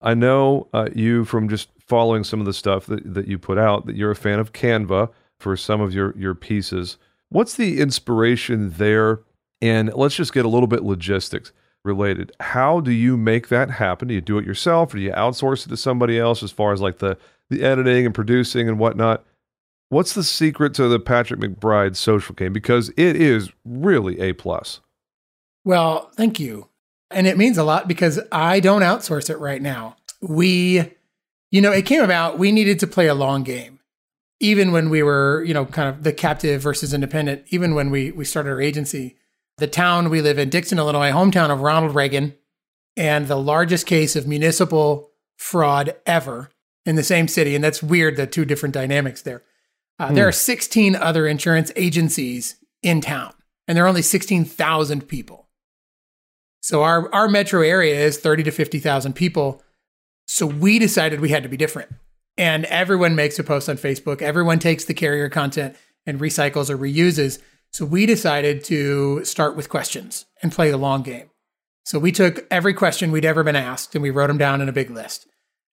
I 0.00 0.14
know 0.14 0.68
uh, 0.72 0.88
you 0.94 1.24
from 1.24 1.48
just 1.48 1.68
following 1.86 2.24
some 2.24 2.40
of 2.40 2.46
the 2.46 2.52
stuff 2.52 2.86
that, 2.86 3.14
that 3.14 3.28
you 3.28 3.38
put 3.38 3.58
out 3.58 3.86
that 3.86 3.96
you're 3.96 4.10
a 4.10 4.16
fan 4.16 4.38
of 4.38 4.52
Canva 4.52 5.10
for 5.38 5.56
some 5.56 5.80
of 5.80 5.94
your 5.94 6.16
your 6.18 6.34
pieces. 6.34 6.96
What's 7.28 7.54
the 7.54 7.80
inspiration 7.80 8.70
there? 8.70 9.20
And 9.62 9.92
let's 9.94 10.16
just 10.16 10.32
get 10.32 10.44
a 10.44 10.48
little 10.48 10.66
bit 10.66 10.82
logistics 10.82 11.52
related. 11.86 12.32
How 12.40 12.80
do 12.80 12.90
you 12.90 13.16
make 13.16 13.48
that 13.48 13.70
happen? 13.70 14.08
Do 14.08 14.14
you 14.14 14.20
do 14.20 14.38
it 14.38 14.44
yourself 14.44 14.92
or 14.92 14.98
do 14.98 15.02
you 15.02 15.12
outsource 15.12 15.66
it 15.66 15.70
to 15.70 15.76
somebody 15.76 16.18
else 16.18 16.42
as 16.42 16.50
far 16.50 16.72
as 16.72 16.80
like 16.80 16.98
the 16.98 17.16
the 17.48 17.62
editing 17.62 18.04
and 18.04 18.14
producing 18.14 18.68
and 18.68 18.78
whatnot? 18.78 19.24
What's 19.88 20.14
the 20.14 20.24
secret 20.24 20.74
to 20.74 20.88
the 20.88 20.98
Patrick 20.98 21.38
McBride 21.40 21.94
social 21.96 22.34
game? 22.34 22.52
Because 22.52 22.88
it 22.96 23.16
is 23.16 23.50
really 23.64 24.18
a 24.18 24.32
plus. 24.32 24.80
Well, 25.64 26.10
thank 26.16 26.40
you. 26.40 26.68
And 27.10 27.28
it 27.28 27.38
means 27.38 27.56
a 27.56 27.62
lot 27.62 27.86
because 27.86 28.20
I 28.32 28.58
don't 28.58 28.82
outsource 28.82 29.30
it 29.30 29.38
right 29.38 29.62
now. 29.62 29.96
We, 30.20 30.92
you 31.52 31.60
know, 31.60 31.70
it 31.70 31.86
came 31.86 32.02
about, 32.02 32.36
we 32.36 32.50
needed 32.50 32.80
to 32.80 32.88
play 32.88 33.06
a 33.06 33.14
long 33.14 33.44
game 33.44 33.76
even 34.40 34.72
when 34.72 34.90
we 34.90 35.02
were, 35.02 35.42
you 35.44 35.54
know, 35.54 35.64
kind 35.64 35.88
of 35.88 36.02
the 36.02 36.12
captive 36.12 36.60
versus 36.60 36.92
independent, 36.92 37.44
even 37.48 37.74
when 37.74 37.90
we 37.90 38.10
we 38.10 38.24
started 38.24 38.50
our 38.50 38.60
agency, 38.60 39.16
the 39.58 39.66
town 39.66 40.10
we 40.10 40.20
live 40.20 40.38
in, 40.38 40.50
Dixon, 40.50 40.78
Illinois, 40.78 41.10
hometown 41.10 41.50
of 41.50 41.60
Ronald 41.60 41.94
Reagan, 41.94 42.34
and 42.96 43.26
the 43.26 43.36
largest 43.36 43.86
case 43.86 44.16
of 44.16 44.26
municipal 44.26 45.10
fraud 45.36 45.94
ever 46.06 46.50
in 46.84 46.96
the 46.96 47.02
same 47.02 47.28
city. 47.28 47.54
And 47.54 47.62
that's 47.62 47.82
weird, 47.82 48.16
the 48.16 48.26
two 48.26 48.44
different 48.44 48.74
dynamics 48.74 49.22
there. 49.22 49.42
Uh, 49.98 50.08
hmm. 50.08 50.14
There 50.14 50.28
are 50.28 50.32
16 50.32 50.94
other 50.94 51.26
insurance 51.26 51.72
agencies 51.76 52.56
in 52.82 53.00
town, 53.00 53.34
and 53.66 53.76
there 53.76 53.84
are 53.84 53.88
only 53.88 54.02
16,000 54.02 55.08
people. 55.08 55.48
So 56.60 56.82
our, 56.82 57.12
our 57.14 57.28
metro 57.28 57.62
area 57.62 57.98
is 57.98 58.18
30 58.18 58.44
to 58.44 58.50
50,000 58.50 59.12
people. 59.12 59.62
So 60.26 60.46
we 60.46 60.78
decided 60.78 61.20
we 61.20 61.28
had 61.28 61.44
to 61.44 61.48
be 61.48 61.56
different 61.56 61.90
and 62.38 62.64
everyone 62.66 63.14
makes 63.14 63.38
a 63.38 63.44
post 63.44 63.68
on 63.68 63.76
Facebook. 63.76 64.20
Everyone 64.20 64.58
takes 64.58 64.84
the 64.84 64.94
carrier 64.94 65.28
content 65.28 65.76
and 66.04 66.20
recycles 66.20 66.68
or 66.70 66.76
reuses. 66.76 67.40
So 67.76 67.84
we 67.84 68.06
decided 68.06 68.64
to 68.64 69.22
start 69.26 69.54
with 69.54 69.68
questions 69.68 70.24
and 70.42 70.50
play 70.50 70.70
the 70.70 70.78
long 70.78 71.02
game. 71.02 71.28
So 71.84 71.98
we 71.98 72.10
took 72.10 72.46
every 72.50 72.72
question 72.72 73.12
we'd 73.12 73.26
ever 73.26 73.44
been 73.44 73.54
asked 73.54 73.94
and 73.94 74.00
we 74.00 74.08
wrote 74.08 74.28
them 74.28 74.38
down 74.38 74.62
in 74.62 74.70
a 74.70 74.72
big 74.72 74.88
list. 74.88 75.26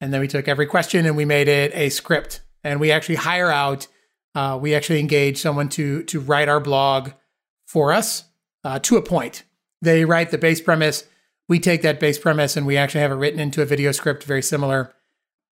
And 0.00 0.10
then 0.10 0.22
we 0.22 0.26
took 0.26 0.48
every 0.48 0.64
question 0.64 1.04
and 1.04 1.14
we 1.14 1.26
made 1.26 1.46
it 1.46 1.74
a 1.74 1.90
script. 1.90 2.40
And 2.64 2.80
we 2.80 2.90
actually 2.90 3.16
hire 3.16 3.50
out, 3.50 3.86
uh, 4.34 4.58
we 4.58 4.74
actually 4.74 4.98
engage 4.98 5.42
someone 5.42 5.68
to 5.70 6.02
to 6.04 6.20
write 6.20 6.48
our 6.48 6.58
blog 6.58 7.10
for 7.66 7.92
us 7.92 8.24
uh, 8.64 8.78
to 8.78 8.96
a 8.96 9.02
point. 9.02 9.42
They 9.82 10.06
write 10.06 10.30
the 10.30 10.38
base 10.38 10.62
premise. 10.62 11.04
We 11.50 11.60
take 11.60 11.82
that 11.82 12.00
base 12.00 12.18
premise 12.18 12.56
and 12.56 12.66
we 12.66 12.78
actually 12.78 13.02
have 13.02 13.12
it 13.12 13.16
written 13.16 13.40
into 13.40 13.60
a 13.60 13.66
video 13.66 13.92
script 13.92 14.24
very 14.24 14.42
similar. 14.42 14.94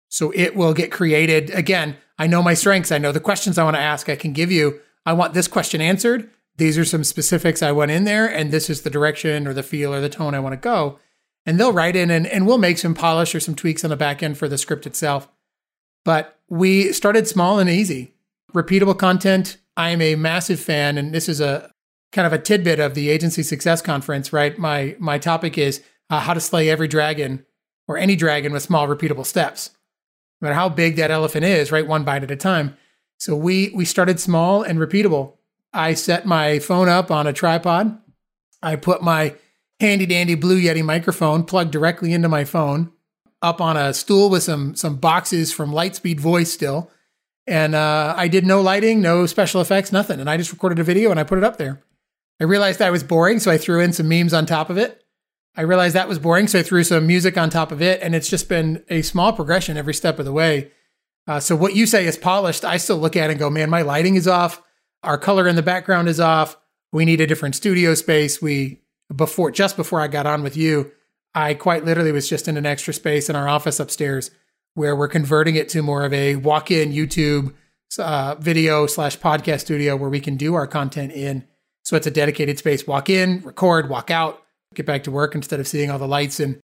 So 0.09 0.33
it 0.35 0.57
will 0.57 0.73
get 0.73 0.91
created. 0.91 1.51
Again, 1.51 1.99
I 2.19 2.27
know 2.27 2.43
my 2.43 2.55
strengths. 2.55 2.91
I 2.91 2.97
know 2.97 3.13
the 3.13 3.21
questions 3.21 3.59
I 3.59 3.65
want 3.65 3.77
to 3.77 3.83
ask. 3.83 4.09
I 4.09 4.17
can 4.17 4.33
give 4.33 4.51
you, 4.51 4.81
I 5.05 5.13
want 5.13 5.35
this 5.35 5.47
question 5.47 5.83
answered. 5.83 6.31
These 6.59 6.77
are 6.77 6.85
some 6.85 7.05
specifics 7.05 7.63
I 7.63 7.73
want 7.73 7.91
in 7.91 8.05
there, 8.05 8.27
and 8.27 8.51
this 8.51 8.69
is 8.69 8.83
the 8.83 8.91
direction 8.91 9.47
or 9.47 9.55
the 9.55 9.63
feel 9.63 9.95
or 9.95 10.01
the 10.01 10.09
tone 10.09 10.35
I 10.35 10.41
want 10.41 10.53
to 10.53 10.57
go. 10.57 10.99
and 11.49 11.59
they'll 11.59 11.73
write 11.73 11.97
in 11.97 12.11
and, 12.11 12.27
and 12.27 12.47
we'll 12.47 12.59
make 12.59 12.77
some 12.77 12.95
polish 12.95 13.35
or 13.35 13.41
some 13.41 13.55
tweaks 13.55 13.83
on 13.83 13.89
the 13.89 13.97
back 13.97 14.23
end 14.23 14.37
for 14.37 14.49
the 14.49 14.59
script 14.59 14.87
itself. 14.87 15.29
But 16.05 16.39
we 16.51 16.93
started 16.93 17.27
small 17.27 17.59
and 17.59 17.71
easy. 17.71 18.13
Repeatable 18.55 18.99
content. 18.99 19.57
I 19.75 19.89
am 19.89 20.03
a 20.03 20.15
massive 20.15 20.61
fan, 20.61 20.99
and 20.99 21.15
this 21.15 21.27
is 21.27 21.41
a 21.41 21.73
kind 22.13 22.27
of 22.27 22.35
a 22.35 22.39
tidbit 22.39 22.79
of 22.81 22.93
the 22.93 23.09
agency 23.09 23.43
success 23.43 23.81
conference, 23.81 24.31
right? 24.31 24.59
My 24.59 24.95
my 24.99 25.17
topic 25.17 25.57
is 25.57 25.83
uh, 26.11 26.21
how 26.21 26.35
to 26.35 26.41
slay 26.41 26.69
every 26.69 26.89
dragon 26.89 27.47
or 27.87 27.97
any 27.97 28.15
dragon 28.15 28.53
with 28.53 28.63
small 28.63 28.87
repeatable 28.87 29.25
steps. 29.25 29.71
No 30.41 30.47
matter 30.47 30.55
how 30.55 30.69
big 30.69 30.97
that 30.97 31.11
elephant 31.11 31.47
is, 31.47 31.73
right? 31.73 31.87
One 31.87 32.05
bite 32.05 32.25
at 32.25 32.31
a 32.31 32.37
time. 32.37 32.77
So 33.19 33.35
we 33.35 33.71
we 33.75 33.87
started 33.87 34.21
small 34.21 34.63
and 34.63 34.79
repeatable. 34.79 35.38
I 35.79 35.95
set 35.95 36.27
my 36.27 36.59
phone 36.59 36.89
up 36.89 37.13
on 37.13 37.29
a 37.29 37.33
tripod. 37.33 37.97
I 38.61 38.75
put 38.75 39.01
my 39.01 39.37
handy 39.79 40.07
dandy 40.07 40.35
Blue 40.35 40.61
Yeti 40.61 40.85
microphone 40.85 41.45
plugged 41.45 41.71
directly 41.71 42.13
into 42.13 42.29
my 42.29 42.43
phone 42.45 42.91
up 43.41 43.61
on 43.61 43.77
a 43.77 43.95
stool 43.95 44.29
with 44.29 44.43
some 44.43 44.75
some 44.75 44.97
boxes 44.97 45.53
from 45.53 45.71
Lightspeed 45.71 46.19
Voice 46.19 46.53
still. 46.53 46.91
And 47.47 47.77
uh, 47.77 48.13
I 48.17 48.27
did 48.27 48.45
no 48.45 48.61
lighting, 48.61 49.01
no 49.01 49.25
special 49.27 49.61
effects, 49.61 49.93
nothing. 49.93 50.19
And 50.19 50.29
I 50.29 50.37
just 50.37 50.51
recorded 50.51 50.81
a 50.81 50.85
video 50.85 51.13
and 51.13 51.21
I 51.21 51.23
put 51.23 51.39
it 51.39 51.45
up 51.45 51.59
there. 51.59 51.81
I 52.41 52.45
realized 52.45 52.81
that 52.81 52.93
was 52.93 53.05
boring, 53.05 53.39
so 53.39 53.53
I 53.53 53.57
threw 53.57 53.81
in 53.81 53.93
some 53.93 54.09
memes 54.09 54.35
on 54.35 54.47
top 54.47 54.71
of 54.71 54.79
it. 54.79 55.05
I 55.57 55.63
realized 55.63 55.95
that 55.95 56.09
was 56.09 56.19
boring, 56.19 56.49
so 56.49 56.59
I 56.59 56.63
threw 56.65 56.83
some 56.83 57.07
music 57.07 57.39
on 57.39 57.51
top 57.51 57.71
of 57.71 57.81
it. 57.81 58.03
And 58.03 58.17
it's 58.17 58.29
just 58.29 58.49
been 58.49 58.85
a 58.91 59.03
small 59.03 59.33
progression 59.33 59.77
every 59.77 59.95
step 59.95 60.19
of 60.19 60.25
the 60.25 60.33
way. 60.33 60.73
Uh, 61.29 61.39
so 61.39 61.55
what 61.55 61.77
you 61.77 61.87
say 61.87 62.05
is 62.05 62.19
polished, 62.19 62.65
I 62.65 62.79
still 62.79 62.99
look 62.99 63.15
at 63.15 63.31
it 63.31 63.35
and 63.35 63.41
go, 63.41 63.49
man, 63.49 63.71
my 63.71 63.83
lighting 63.83 64.17
is 64.17 64.27
off. 64.27 64.61
Our 65.03 65.19
color 65.19 65.47
in 65.47 65.57
the 65.57 65.63
background 65.63 66.09
is 66.09 66.21
off. 66.21 66.57
We 66.93 67.05
need 67.05 67.21
a 67.21 67.27
different 67.27 67.55
studio 67.55 67.95
space. 67.95 68.43
We 68.43 68.83
before 69.15 69.51
just 69.51 69.77
before 69.77 70.01
I 70.01 70.09
got 70.09 70.27
on 70.27 70.43
with 70.43 70.57
you, 70.57 70.91
I 71.35 71.55
quite 71.55 71.85
literally 71.85 72.13
was 72.13 72.29
just 72.29 72.49
in 72.49 72.57
an 72.57 72.67
extra 72.67 72.93
space 72.93 73.29
in 73.29 73.37
our 73.37 73.49
office 73.49 73.81
upstairs 73.81 74.31
where 74.75 74.95
we're 74.95 75.09
converting 75.09 75.57
it 75.57 75.69
to 75.71 75.83
more 75.83 76.05
of 76.05 76.13
a 76.13 76.37
walk-in 76.37 76.93
YouTube 76.93 77.53
uh, 77.99 78.37
video 78.37 78.87
slash 78.87 79.19
podcast 79.19 79.61
studio 79.61 79.97
where 79.97 80.11
we 80.11 80.21
can 80.21 80.37
do 80.37 80.55
our 80.55 80.67
content 80.67 81.13
in. 81.13 81.45
So 81.85 81.97
it's 81.97 82.07
a 82.07 82.13
dedicated 82.13 82.59
space. 82.59 82.87
Walk 82.87 83.09
in, 83.09 83.41
record, 83.41 83.89
walk 83.89 84.11
out, 84.11 84.43
get 84.75 84.87
back 84.87 85.05
to 85.05 85.11
work 85.11 85.35
instead 85.35 85.59
of 85.59 85.67
seeing 85.67 85.91
all 85.91 85.99
the 85.99 86.07
lights 86.07 86.39
and 86.39 86.61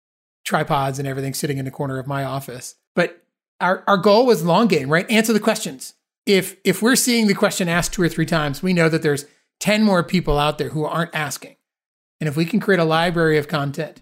tripods 0.45 0.99
and 0.99 1.07
everything 1.07 1.33
sitting 1.33 1.57
in 1.57 1.65
the 1.65 1.71
corner 1.71 1.99
of 1.99 2.07
my 2.07 2.23
office. 2.23 2.75
But 2.95 3.23
our, 3.59 3.83
our 3.87 3.97
goal 3.97 4.25
was 4.25 4.43
long 4.43 4.67
game, 4.67 4.89
right? 4.89 5.09
Answer 5.09 5.33
the 5.33 5.39
questions. 5.39 5.93
If 6.25 6.57
if 6.63 6.81
we're 6.81 6.95
seeing 6.95 7.27
the 7.27 7.33
question 7.33 7.67
asked 7.67 7.93
two 7.93 8.01
or 8.01 8.09
three 8.09 8.25
times, 8.25 8.61
we 8.61 8.73
know 8.73 8.89
that 8.89 9.01
there's 9.01 9.25
10 9.59 9.83
more 9.83 10.03
people 10.03 10.37
out 10.37 10.57
there 10.57 10.69
who 10.69 10.85
aren't 10.85 11.15
asking. 11.15 11.55
And 12.19 12.27
if 12.27 12.35
we 12.35 12.45
can 12.45 12.59
create 12.59 12.79
a 12.79 12.85
library 12.85 13.37
of 13.37 13.47
content 13.47 14.01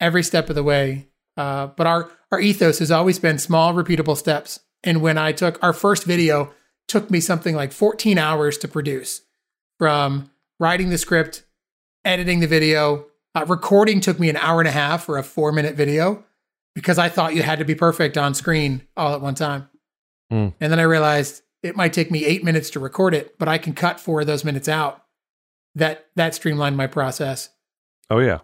every 0.00 0.22
step 0.22 0.48
of 0.48 0.54
the 0.54 0.62
way, 0.62 1.08
uh, 1.36 1.68
but 1.68 1.86
our, 1.86 2.10
our 2.32 2.40
ethos 2.40 2.78
has 2.78 2.90
always 2.90 3.18
been 3.18 3.38
small, 3.38 3.74
repeatable 3.74 4.16
steps. 4.16 4.60
And 4.82 5.02
when 5.02 5.18
I 5.18 5.32
took 5.32 5.62
our 5.62 5.72
first 5.72 6.04
video, 6.04 6.52
took 6.88 7.10
me 7.10 7.20
something 7.20 7.54
like 7.54 7.72
14 7.72 8.18
hours 8.18 8.58
to 8.58 8.68
produce 8.68 9.22
from 9.78 10.30
writing 10.58 10.88
the 10.90 10.98
script, 10.98 11.44
editing 12.04 12.40
the 12.40 12.46
video, 12.46 13.06
uh, 13.34 13.44
recording 13.46 14.00
took 14.00 14.18
me 14.18 14.28
an 14.30 14.36
hour 14.36 14.60
and 14.60 14.68
a 14.68 14.72
half 14.72 15.04
for 15.04 15.18
a 15.18 15.22
four 15.22 15.52
minute 15.52 15.74
video 15.74 16.24
because 16.74 16.98
I 16.98 17.08
thought 17.08 17.34
you 17.34 17.42
had 17.42 17.58
to 17.58 17.64
be 17.64 17.74
perfect 17.74 18.16
on 18.16 18.34
screen 18.34 18.82
all 18.96 19.14
at 19.14 19.20
one 19.20 19.34
time. 19.34 19.68
Mm. 20.32 20.54
And 20.60 20.72
then 20.72 20.80
I 20.80 20.84
realized 20.84 21.42
it 21.62 21.76
might 21.76 21.92
take 21.92 22.10
me 22.10 22.24
eight 22.24 22.44
minutes 22.44 22.70
to 22.70 22.80
record 22.80 23.14
it, 23.14 23.38
but 23.38 23.48
I 23.48 23.58
can 23.58 23.72
cut 23.72 24.00
four 24.00 24.20
of 24.20 24.26
those 24.26 24.44
minutes 24.44 24.68
out 24.68 25.04
that 25.74 26.06
that 26.16 26.34
streamlined 26.34 26.76
my 26.76 26.86
process. 26.86 27.50
Oh 28.10 28.18
yeah. 28.18 28.38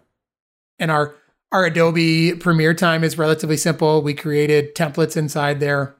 And 0.79 0.91
our 0.91 1.15
our 1.51 1.65
Adobe 1.65 2.33
Premiere 2.33 2.73
time 2.73 3.03
is 3.03 3.17
relatively 3.17 3.57
simple. 3.57 4.01
We 4.01 4.13
created 4.13 4.75
templates 4.75 5.15
inside 5.15 5.59
there. 5.59 5.95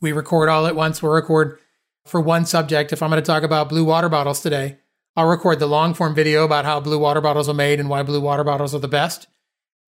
We 0.00 0.12
record 0.12 0.48
all 0.48 0.66
at 0.66 0.76
once. 0.76 1.02
We'll 1.02 1.12
record 1.12 1.58
for 2.06 2.20
one 2.20 2.46
subject. 2.46 2.92
If 2.92 3.02
I'm 3.02 3.10
going 3.10 3.22
to 3.22 3.26
talk 3.26 3.42
about 3.42 3.68
blue 3.68 3.84
water 3.84 4.08
bottles 4.08 4.40
today, 4.40 4.78
I'll 5.16 5.28
record 5.28 5.58
the 5.58 5.66
long 5.66 5.92
form 5.92 6.14
video 6.14 6.44
about 6.44 6.64
how 6.64 6.80
blue 6.80 6.98
water 6.98 7.20
bottles 7.20 7.48
are 7.48 7.54
made 7.54 7.80
and 7.80 7.90
why 7.90 8.02
blue 8.02 8.20
water 8.20 8.44
bottles 8.44 8.74
are 8.74 8.78
the 8.78 8.88
best. 8.88 9.26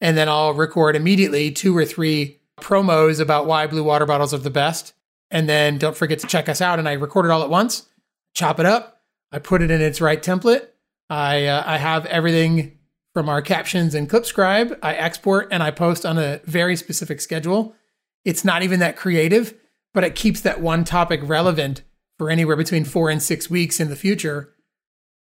And 0.00 0.16
then 0.16 0.28
I'll 0.28 0.52
record 0.52 0.96
immediately 0.96 1.50
two 1.52 1.76
or 1.76 1.84
three 1.84 2.40
promos 2.60 3.20
about 3.20 3.46
why 3.46 3.66
blue 3.66 3.84
water 3.84 4.04
bottles 4.04 4.34
are 4.34 4.38
the 4.38 4.50
best. 4.50 4.92
And 5.32 5.48
then 5.48 5.78
don't 5.78 5.96
forget 5.96 6.20
to 6.20 6.26
check 6.28 6.48
us 6.48 6.60
out. 6.60 6.78
And 6.78 6.88
I 6.88 6.92
record 6.92 7.24
it 7.24 7.30
all 7.30 7.42
at 7.42 7.50
once, 7.50 7.88
chop 8.34 8.60
it 8.60 8.66
up, 8.66 9.02
I 9.32 9.38
put 9.38 9.62
it 9.62 9.70
in 9.70 9.80
its 9.80 10.00
right 10.00 10.22
template. 10.22 10.68
I 11.08 11.46
uh, 11.46 11.62
I 11.66 11.78
have 11.78 12.06
everything 12.06 12.78
from 13.14 13.28
our 13.28 13.42
captions 13.42 13.94
and 13.94 14.08
Clipscribe. 14.08 14.78
I 14.82 14.94
export 14.94 15.48
and 15.50 15.62
I 15.62 15.70
post 15.70 16.06
on 16.06 16.18
a 16.18 16.40
very 16.44 16.76
specific 16.76 17.20
schedule. 17.20 17.74
It's 18.24 18.44
not 18.44 18.62
even 18.62 18.80
that 18.80 18.96
creative, 18.96 19.54
but 19.94 20.04
it 20.04 20.14
keeps 20.14 20.42
that 20.42 20.60
one 20.60 20.84
topic 20.84 21.20
relevant 21.22 21.82
for 22.18 22.30
anywhere 22.30 22.56
between 22.56 22.84
four 22.84 23.10
and 23.10 23.22
six 23.22 23.50
weeks 23.50 23.80
in 23.80 23.88
the 23.88 23.96
future. 23.96 24.50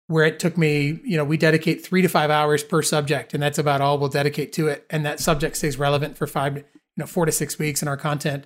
Where 0.07 0.25
it 0.25 0.39
took 0.39 0.57
me, 0.57 0.99
you 1.05 1.15
know, 1.15 1.23
we 1.23 1.37
dedicate 1.37 1.85
three 1.85 2.01
to 2.01 2.09
five 2.09 2.29
hours 2.29 2.63
per 2.63 2.81
subject, 2.81 3.33
and 3.33 3.41
that's 3.41 3.57
about 3.57 3.79
all 3.79 3.97
we'll 3.97 4.09
dedicate 4.09 4.51
to 4.53 4.67
it. 4.67 4.85
And 4.89 5.05
that 5.05 5.21
subject 5.21 5.55
stays 5.55 5.79
relevant 5.79 6.17
for 6.17 6.27
five, 6.27 6.57
you 6.57 6.63
know, 6.97 7.05
four 7.05 7.25
to 7.25 7.31
six 7.31 7.57
weeks 7.57 7.81
in 7.81 7.87
our 7.87 7.95
content 7.95 8.45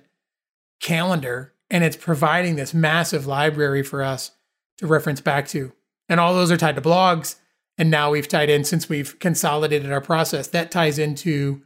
calendar. 0.80 1.52
And 1.70 1.82
it's 1.82 1.96
providing 1.96 2.56
this 2.56 2.72
massive 2.72 3.26
library 3.26 3.82
for 3.82 4.02
us 4.02 4.32
to 4.78 4.86
reference 4.86 5.20
back 5.20 5.48
to. 5.48 5.72
And 6.08 6.20
all 6.20 6.34
those 6.34 6.50
are 6.50 6.56
tied 6.56 6.76
to 6.76 6.80
blogs. 6.80 7.36
And 7.78 7.90
now 7.90 8.10
we've 8.10 8.28
tied 8.28 8.48
in, 8.48 8.64
since 8.64 8.88
we've 8.88 9.18
consolidated 9.18 9.92
our 9.92 10.00
process, 10.00 10.46
that 10.48 10.70
ties 10.70 10.98
into 10.98 11.62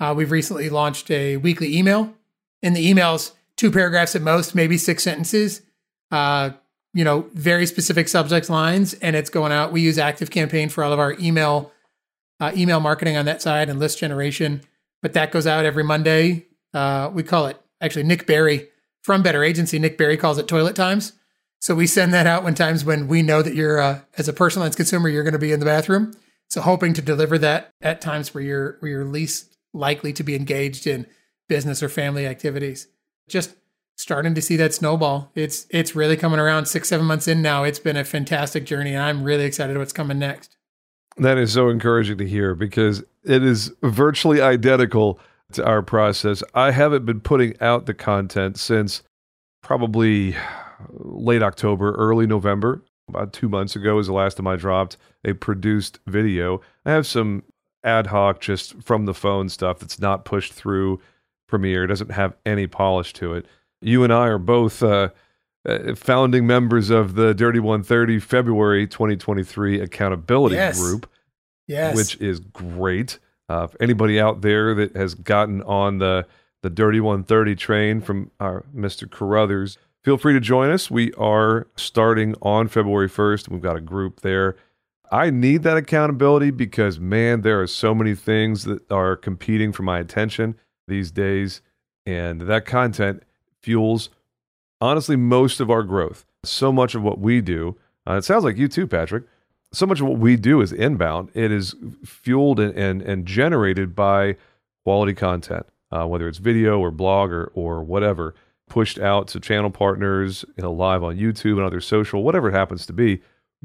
uh, 0.00 0.14
we've 0.16 0.30
recently 0.30 0.70
launched 0.70 1.10
a 1.10 1.36
weekly 1.38 1.76
email. 1.76 2.14
In 2.62 2.74
the 2.74 2.92
emails, 2.92 3.32
two 3.56 3.70
paragraphs 3.70 4.14
at 4.14 4.22
most, 4.22 4.54
maybe 4.54 4.78
six 4.78 5.02
sentences, 5.02 5.62
uh, 6.12 6.50
you 6.94 7.04
know, 7.04 7.28
very 7.34 7.66
specific 7.66 8.08
subject 8.08 8.48
lines. 8.48 8.94
And 8.94 9.16
it's 9.16 9.30
going 9.30 9.50
out. 9.50 9.72
We 9.72 9.80
use 9.80 9.98
Active 9.98 10.30
Campaign 10.30 10.68
for 10.68 10.84
all 10.84 10.92
of 10.92 10.98
our 10.98 11.14
email. 11.14 11.72
Uh, 12.40 12.52
email 12.56 12.78
marketing 12.78 13.16
on 13.16 13.24
that 13.24 13.42
side 13.42 13.68
and 13.68 13.80
list 13.80 13.98
generation, 13.98 14.60
but 15.02 15.12
that 15.12 15.32
goes 15.32 15.44
out 15.44 15.64
every 15.64 15.82
Monday. 15.82 16.46
Uh, 16.72 17.10
we 17.12 17.24
call 17.24 17.48
it 17.48 17.60
actually 17.80 18.04
Nick 18.04 18.26
Barry 18.26 18.68
from 19.02 19.22
Better 19.22 19.44
Agency. 19.44 19.78
Nick 19.78 19.98
Barry 19.98 20.16
calls 20.16 20.38
it 20.38 20.48
Toilet 20.48 20.76
Times 20.76 21.12
so 21.60 21.74
we 21.74 21.86
send 21.86 22.14
that 22.14 22.26
out 22.26 22.44
when 22.44 22.54
times 22.54 22.84
when 22.84 23.08
we 23.08 23.22
know 23.22 23.42
that 23.42 23.54
you're, 23.54 23.80
uh, 23.80 24.00
as 24.16 24.28
a 24.28 24.32
personal 24.32 24.64
lines 24.64 24.76
consumer, 24.76 25.08
you're 25.08 25.24
going 25.24 25.32
to 25.32 25.38
be 25.38 25.52
in 25.52 25.60
the 25.60 25.66
bathroom. 25.66 26.14
So 26.48 26.60
hoping 26.60 26.94
to 26.94 27.02
deliver 27.02 27.36
that 27.38 27.74
at 27.82 28.00
times 28.00 28.32
where 28.32 28.42
you're 28.42 28.76
where 28.80 28.90
you're 28.90 29.04
least 29.04 29.56
likely 29.74 30.12
to 30.14 30.22
be 30.22 30.34
engaged 30.34 30.86
in 30.86 31.06
business 31.48 31.82
or 31.82 31.88
family 31.88 32.26
activities. 32.26 32.86
Just 33.28 33.54
starting 33.96 34.34
to 34.34 34.40
see 34.40 34.56
that 34.56 34.72
snowball. 34.72 35.30
It's 35.34 35.66
it's 35.68 35.94
really 35.94 36.16
coming 36.16 36.40
around 36.40 36.66
six 36.66 36.88
seven 36.88 37.04
months 37.04 37.28
in 37.28 37.42
now. 37.42 37.64
It's 37.64 37.78
been 37.78 37.98
a 37.98 38.04
fantastic 38.04 38.64
journey, 38.64 38.94
and 38.94 39.02
I'm 39.02 39.24
really 39.24 39.44
excited 39.44 39.76
what's 39.76 39.92
coming 39.92 40.18
next. 40.18 40.56
That 41.18 41.36
is 41.36 41.52
so 41.52 41.68
encouraging 41.68 42.16
to 42.18 42.26
hear 42.26 42.54
because 42.54 43.04
it 43.24 43.42
is 43.42 43.70
virtually 43.82 44.40
identical 44.40 45.20
our 45.56 45.82
process. 45.82 46.42
I 46.54 46.72
haven't 46.72 47.06
been 47.06 47.20
putting 47.20 47.54
out 47.60 47.86
the 47.86 47.94
content 47.94 48.58
since 48.58 49.02
probably 49.62 50.36
late 50.90 51.42
October, 51.42 51.92
early 51.94 52.26
November. 52.26 52.82
About 53.08 53.32
two 53.32 53.48
months 53.48 53.74
ago 53.74 53.96
was 53.96 54.08
the 54.08 54.12
last 54.12 54.36
time 54.36 54.46
I 54.46 54.56
dropped 54.56 54.98
a 55.24 55.32
produced 55.32 55.98
video. 56.06 56.60
I 56.84 56.90
have 56.90 57.06
some 57.06 57.42
ad 57.82 58.08
hoc, 58.08 58.40
just 58.40 58.82
from 58.82 59.06
the 59.06 59.14
phone 59.14 59.48
stuff 59.48 59.78
that's 59.78 59.98
not 59.98 60.26
pushed 60.26 60.52
through 60.52 61.00
Premiere. 61.46 61.84
It 61.84 61.86
doesn't 61.86 62.10
have 62.10 62.36
any 62.44 62.66
polish 62.66 63.14
to 63.14 63.32
it. 63.32 63.46
You 63.80 64.04
and 64.04 64.12
I 64.12 64.26
are 64.26 64.38
both 64.38 64.82
uh, 64.82 65.08
uh 65.66 65.94
founding 65.94 66.46
members 66.46 66.90
of 66.90 67.14
the 67.14 67.32
Dirty 67.32 67.60
130 67.60 68.18
February 68.18 68.86
2023 68.86 69.80
Accountability 69.80 70.56
yes. 70.56 70.78
Group, 70.78 71.08
yes. 71.66 71.96
which 71.96 72.20
is 72.20 72.40
great. 72.40 73.18
Uh, 73.48 73.68
anybody 73.80 74.20
out 74.20 74.42
there 74.42 74.74
that 74.74 74.94
has 74.94 75.14
gotten 75.14 75.62
on 75.62 75.98
the 75.98 76.26
the 76.62 76.70
Dirty 76.70 77.00
130 77.00 77.54
train 77.54 78.00
from 78.00 78.30
our 78.40 78.64
Mr. 78.74 79.08
Carothers, 79.08 79.78
feel 80.02 80.18
free 80.18 80.32
to 80.32 80.40
join 80.40 80.70
us. 80.70 80.90
We 80.90 81.12
are 81.14 81.68
starting 81.76 82.34
on 82.42 82.68
February 82.68 83.08
1st. 83.08 83.48
We've 83.48 83.62
got 83.62 83.76
a 83.76 83.80
group 83.80 84.20
there. 84.20 84.56
I 85.10 85.30
need 85.30 85.62
that 85.62 85.76
accountability 85.76 86.50
because, 86.50 86.98
man, 86.98 87.42
there 87.42 87.60
are 87.62 87.66
so 87.66 87.94
many 87.94 88.14
things 88.14 88.64
that 88.64 88.90
are 88.90 89.16
competing 89.16 89.72
for 89.72 89.82
my 89.82 89.98
attention 89.98 90.56
these 90.86 91.10
days. 91.10 91.62
And 92.04 92.42
that 92.42 92.66
content 92.66 93.22
fuels, 93.62 94.10
honestly, 94.80 95.16
most 95.16 95.60
of 95.60 95.70
our 95.70 95.82
growth. 95.82 96.26
So 96.44 96.72
much 96.72 96.94
of 96.94 97.02
what 97.02 97.18
we 97.18 97.40
do, 97.40 97.76
uh, 98.06 98.14
it 98.14 98.24
sounds 98.24 98.44
like 98.44 98.56
you 98.56 98.68
too, 98.68 98.86
Patrick. 98.86 99.24
So 99.72 99.86
much 99.86 100.00
of 100.00 100.06
what 100.06 100.18
we 100.18 100.36
do 100.36 100.60
is 100.60 100.72
inbound. 100.72 101.30
It 101.34 101.52
is 101.52 101.74
fueled 102.04 102.58
and, 102.58 102.74
and, 102.74 103.02
and 103.02 103.26
generated 103.26 103.94
by 103.94 104.36
quality 104.84 105.14
content, 105.14 105.66
uh, 105.90 106.06
whether 106.06 106.26
it's 106.28 106.38
video 106.38 106.78
or 106.80 106.90
blog 106.90 107.30
or, 107.30 107.52
or 107.54 107.82
whatever 107.82 108.34
pushed 108.68 108.98
out 108.98 109.28
to 109.28 109.40
channel 109.40 109.70
partners, 109.70 110.44
you 110.56 110.62
know, 110.62 110.72
live 110.72 111.02
on 111.02 111.16
YouTube 111.16 111.56
and 111.56 111.62
other 111.62 111.80
social, 111.80 112.22
whatever 112.22 112.48
it 112.48 112.54
happens 112.54 112.86
to 112.86 112.92
be. 112.92 113.20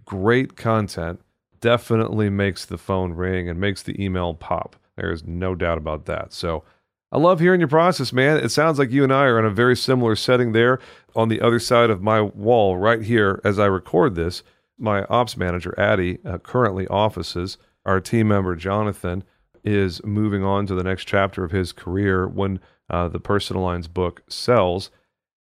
Great 0.06 0.56
content 0.56 1.22
definitely 1.60 2.30
makes 2.30 2.66
the 2.66 2.78
phone 2.78 3.14
ring 3.14 3.48
and 3.50 3.60
makes 3.60 3.84
the 3.84 4.02
email 4.04 4.34
pop. 4.34 4.76
There 4.96 5.12
is 5.12 5.24
no 5.26 5.56
doubt 5.56 5.78
about 5.78 6.06
that. 6.06 6.34
So 6.34 6.64
I 7.12 7.20
love 7.20 7.40
hearing 7.40 7.62
your 7.62 7.70
process, 7.70 8.12
man. 8.12 8.38
It 8.38 8.50
sounds 8.50 8.80
like 8.80 8.92
you 8.92 9.04
and 9.04 9.14
I 9.14 9.26
are 9.26 9.40
in 9.40 9.46
a 9.46 9.52
very 9.52 9.76
similar 9.76 10.16
setting 10.16 10.52
there 10.52 10.80
on 11.16 11.30
the 11.30 11.42
other 11.42 11.60
side 11.60 11.90
of 11.90 12.02
my 12.02 12.22
wall 12.22 12.78
right 12.78 13.02
here 13.02 13.40
as 13.44 13.60
I 13.60 13.66
record 13.66 14.16
this. 14.16 14.44
My 14.78 15.04
ops 15.06 15.38
manager, 15.38 15.74
Addie, 15.78 16.20
uh, 16.26 16.40
currently 16.40 16.88
offices. 16.88 17.58
Our 17.86 18.00
team 18.00 18.30
member, 18.30 18.56
Jonathan, 18.56 19.24
is 19.64 20.04
moving 20.04 20.44
on 20.44 20.66
to 20.68 20.76
the 20.76 20.84
next 20.84 21.06
chapter 21.06 21.44
of 21.44 21.52
his 21.52 21.72
career 21.72 22.28
when 22.28 22.60
uh, 22.90 23.08
the 23.08 23.20
personal 23.20 23.64
lines 23.64 23.88
book 23.88 24.24
sells. 24.28 24.90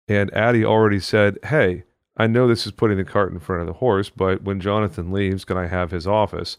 And 0.08 0.32
Addie 0.34 0.64
already 0.64 1.00
said, 1.00 1.38
Hey, 1.44 1.84
I 2.16 2.26
know 2.26 2.46
this 2.46 2.66
is 2.66 2.72
putting 2.72 2.98
the 2.98 3.04
cart 3.04 3.32
in 3.32 3.38
front 3.38 3.62
of 3.62 3.66
the 3.66 3.74
horse, 3.74 4.10
but 4.10 4.42
when 4.42 4.60
Jonathan 4.60 5.12
leaves, 5.12 5.44
can 5.44 5.56
I 5.56 5.68
have 5.68 5.90
his 5.90 6.06
office? 6.06 6.58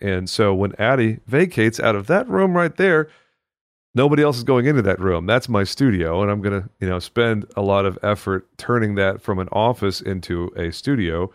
And 0.00 0.28
so 0.28 0.54
when 0.54 0.74
Addie 0.78 1.20
vacates 1.26 1.78
out 1.78 1.94
of 1.94 2.06
that 2.06 2.28
room 2.28 2.56
right 2.56 2.74
there, 2.76 3.08
nobody 3.94 4.22
else 4.22 4.38
is 4.38 4.44
going 4.44 4.66
into 4.66 4.82
that 4.82 5.00
room. 5.00 5.26
That's 5.26 5.48
my 5.48 5.64
studio, 5.64 6.22
and 6.22 6.30
I'm 6.30 6.40
gonna, 6.40 6.68
you 6.80 6.88
know, 6.88 6.98
spend 6.98 7.46
a 7.56 7.62
lot 7.62 7.86
of 7.86 7.98
effort 8.02 8.48
turning 8.56 8.94
that 8.96 9.20
from 9.20 9.38
an 9.38 9.48
office 9.52 10.00
into 10.00 10.50
a 10.56 10.72
studio 10.72 11.30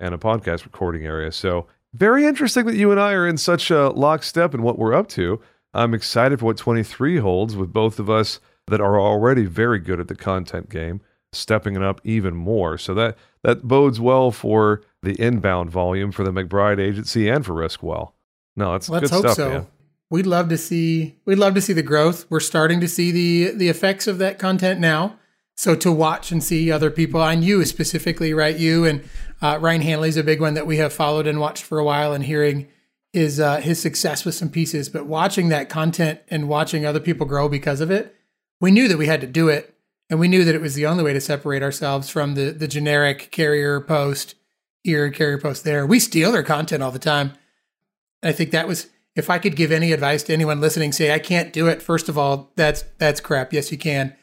and 0.00 0.14
a 0.14 0.18
podcast 0.18 0.64
recording 0.64 1.04
area. 1.04 1.30
So 1.30 1.66
very 1.94 2.24
interesting 2.24 2.66
that 2.66 2.76
you 2.76 2.90
and 2.90 3.00
I 3.00 3.12
are 3.12 3.26
in 3.26 3.36
such 3.36 3.70
a 3.70 3.90
lockstep 3.90 4.54
in 4.54 4.62
what 4.62 4.78
we're 4.78 4.94
up 4.94 5.08
to. 5.10 5.40
I'm 5.74 5.94
excited 5.94 6.40
for 6.40 6.46
what 6.46 6.56
23 6.56 7.18
holds 7.18 7.56
with 7.56 7.72
both 7.72 7.98
of 7.98 8.10
us 8.10 8.40
that 8.66 8.80
are 8.80 9.00
already 9.00 9.44
very 9.44 9.78
good 9.78 10.00
at 10.00 10.08
the 10.08 10.14
content 10.14 10.68
game, 10.68 11.00
stepping 11.32 11.76
it 11.76 11.82
up 11.82 12.00
even 12.04 12.34
more. 12.34 12.78
So 12.78 12.94
that 12.94 13.16
that 13.42 13.62
bodes 13.62 14.00
well 14.00 14.30
for 14.30 14.82
the 15.02 15.20
inbound 15.20 15.70
volume 15.70 16.12
for 16.12 16.24
the 16.24 16.30
McBride 16.30 16.78
agency 16.78 17.28
and 17.28 17.44
for 17.44 17.54
Riskwell. 17.54 18.12
No, 18.56 18.72
that's 18.72 18.88
Let's 18.88 19.10
good 19.10 19.10
hope 19.10 19.20
stuff, 19.24 19.36
so. 19.36 19.48
man. 19.48 19.66
We'd 20.10 20.26
love 20.26 20.48
to 20.48 20.58
see 20.58 21.16
we'd 21.24 21.38
love 21.38 21.54
to 21.54 21.60
see 21.60 21.72
the 21.72 21.82
growth. 21.82 22.26
We're 22.28 22.40
starting 22.40 22.80
to 22.80 22.88
see 22.88 23.10
the 23.10 23.52
the 23.56 23.68
effects 23.68 24.06
of 24.06 24.18
that 24.18 24.38
content 24.38 24.80
now. 24.80 25.18
So 25.56 25.74
to 25.76 25.92
watch 25.92 26.32
and 26.32 26.42
see 26.42 26.72
other 26.72 26.90
people 26.90 27.22
and 27.22 27.44
you 27.44 27.64
specifically, 27.64 28.32
right? 28.32 28.56
You 28.56 28.86
and 28.86 29.06
uh, 29.42 29.58
Ryan 29.60 29.82
Hanley's 29.82 30.16
a 30.16 30.24
big 30.24 30.40
one 30.40 30.54
that 30.54 30.66
we 30.66 30.76
have 30.76 30.92
followed 30.92 31.26
and 31.26 31.40
watched 31.40 31.64
for 31.64 31.78
a 31.78 31.84
while, 31.84 32.12
and 32.12 32.24
hearing 32.24 32.68
his 33.12 33.40
uh, 33.40 33.60
his 33.60 33.80
success 33.80 34.24
with 34.24 34.34
some 34.34 34.50
pieces. 34.50 34.88
But 34.88 35.06
watching 35.06 35.48
that 35.48 35.68
content 35.68 36.20
and 36.28 36.48
watching 36.48 36.84
other 36.84 37.00
people 37.00 37.26
grow 37.26 37.48
because 37.48 37.80
of 37.80 37.90
it, 37.90 38.14
we 38.60 38.70
knew 38.70 38.88
that 38.88 38.98
we 38.98 39.06
had 39.06 39.20
to 39.20 39.26
do 39.26 39.48
it, 39.48 39.74
and 40.08 40.20
we 40.20 40.28
knew 40.28 40.44
that 40.44 40.54
it 40.54 40.60
was 40.60 40.74
the 40.74 40.86
only 40.86 41.04
way 41.04 41.12
to 41.12 41.20
separate 41.20 41.62
ourselves 41.62 42.08
from 42.08 42.34
the 42.34 42.50
the 42.50 42.68
generic 42.68 43.30
carrier 43.30 43.80
post 43.80 44.34
here, 44.82 45.10
carrier 45.10 45.38
post 45.38 45.64
there. 45.64 45.86
We 45.86 46.00
steal 46.00 46.32
their 46.32 46.42
content 46.42 46.82
all 46.82 46.90
the 46.90 46.98
time. 46.98 47.32
I 48.22 48.32
think 48.32 48.50
that 48.50 48.68
was 48.68 48.88
if 49.16 49.28
I 49.30 49.38
could 49.38 49.56
give 49.56 49.72
any 49.72 49.92
advice 49.92 50.22
to 50.24 50.32
anyone 50.32 50.60
listening, 50.60 50.92
say 50.92 51.12
I 51.12 51.18
can't 51.18 51.52
do 51.52 51.66
it. 51.66 51.82
First 51.82 52.08
of 52.08 52.16
all, 52.16 52.52
that's 52.56 52.84
that's 52.98 53.20
crap. 53.20 53.52
Yes, 53.52 53.72
you 53.72 53.78
can. 53.78 54.14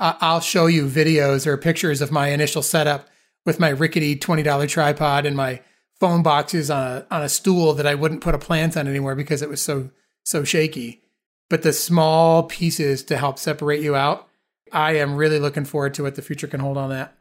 I'll 0.00 0.40
show 0.40 0.66
you 0.66 0.86
videos 0.86 1.44
or 1.44 1.56
pictures 1.56 2.00
of 2.00 2.12
my 2.12 2.28
initial 2.28 2.62
setup 2.62 3.08
with 3.44 3.60
my 3.60 3.68
rickety 3.68 4.16
twenty 4.16 4.42
dollar 4.42 4.66
tripod 4.66 5.26
and 5.26 5.36
my 5.36 5.60
phone 6.00 6.22
boxes 6.22 6.70
on 6.70 6.86
a 6.86 7.06
on 7.10 7.22
a 7.22 7.28
stool 7.28 7.74
that 7.74 7.86
I 7.86 7.94
wouldn't 7.94 8.20
put 8.20 8.34
a 8.34 8.38
plant 8.38 8.76
on 8.76 8.86
anymore 8.86 9.14
because 9.14 9.42
it 9.42 9.48
was 9.48 9.60
so 9.60 9.90
so 10.24 10.44
shaky. 10.44 11.02
But 11.50 11.62
the 11.62 11.72
small 11.72 12.42
pieces 12.42 13.02
to 13.04 13.16
help 13.16 13.38
separate 13.38 13.80
you 13.80 13.96
out, 13.96 14.28
I 14.70 14.96
am 14.96 15.16
really 15.16 15.38
looking 15.38 15.64
forward 15.64 15.94
to 15.94 16.02
what 16.02 16.14
the 16.14 16.22
future 16.22 16.46
can 16.46 16.60
hold 16.60 16.76
on 16.76 16.90
that. 16.90 17.16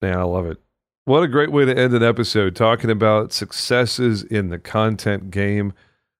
Yeah, 0.00 0.20
I 0.20 0.22
love 0.22 0.46
it. 0.46 0.58
What 1.06 1.22
a 1.22 1.28
great 1.28 1.50
way 1.50 1.64
to 1.64 1.76
end 1.76 1.94
an 1.94 2.02
episode 2.02 2.54
talking 2.54 2.90
about 2.90 3.32
successes 3.32 4.22
in 4.22 4.50
the 4.50 4.58
content 4.58 5.30
game. 5.30 5.72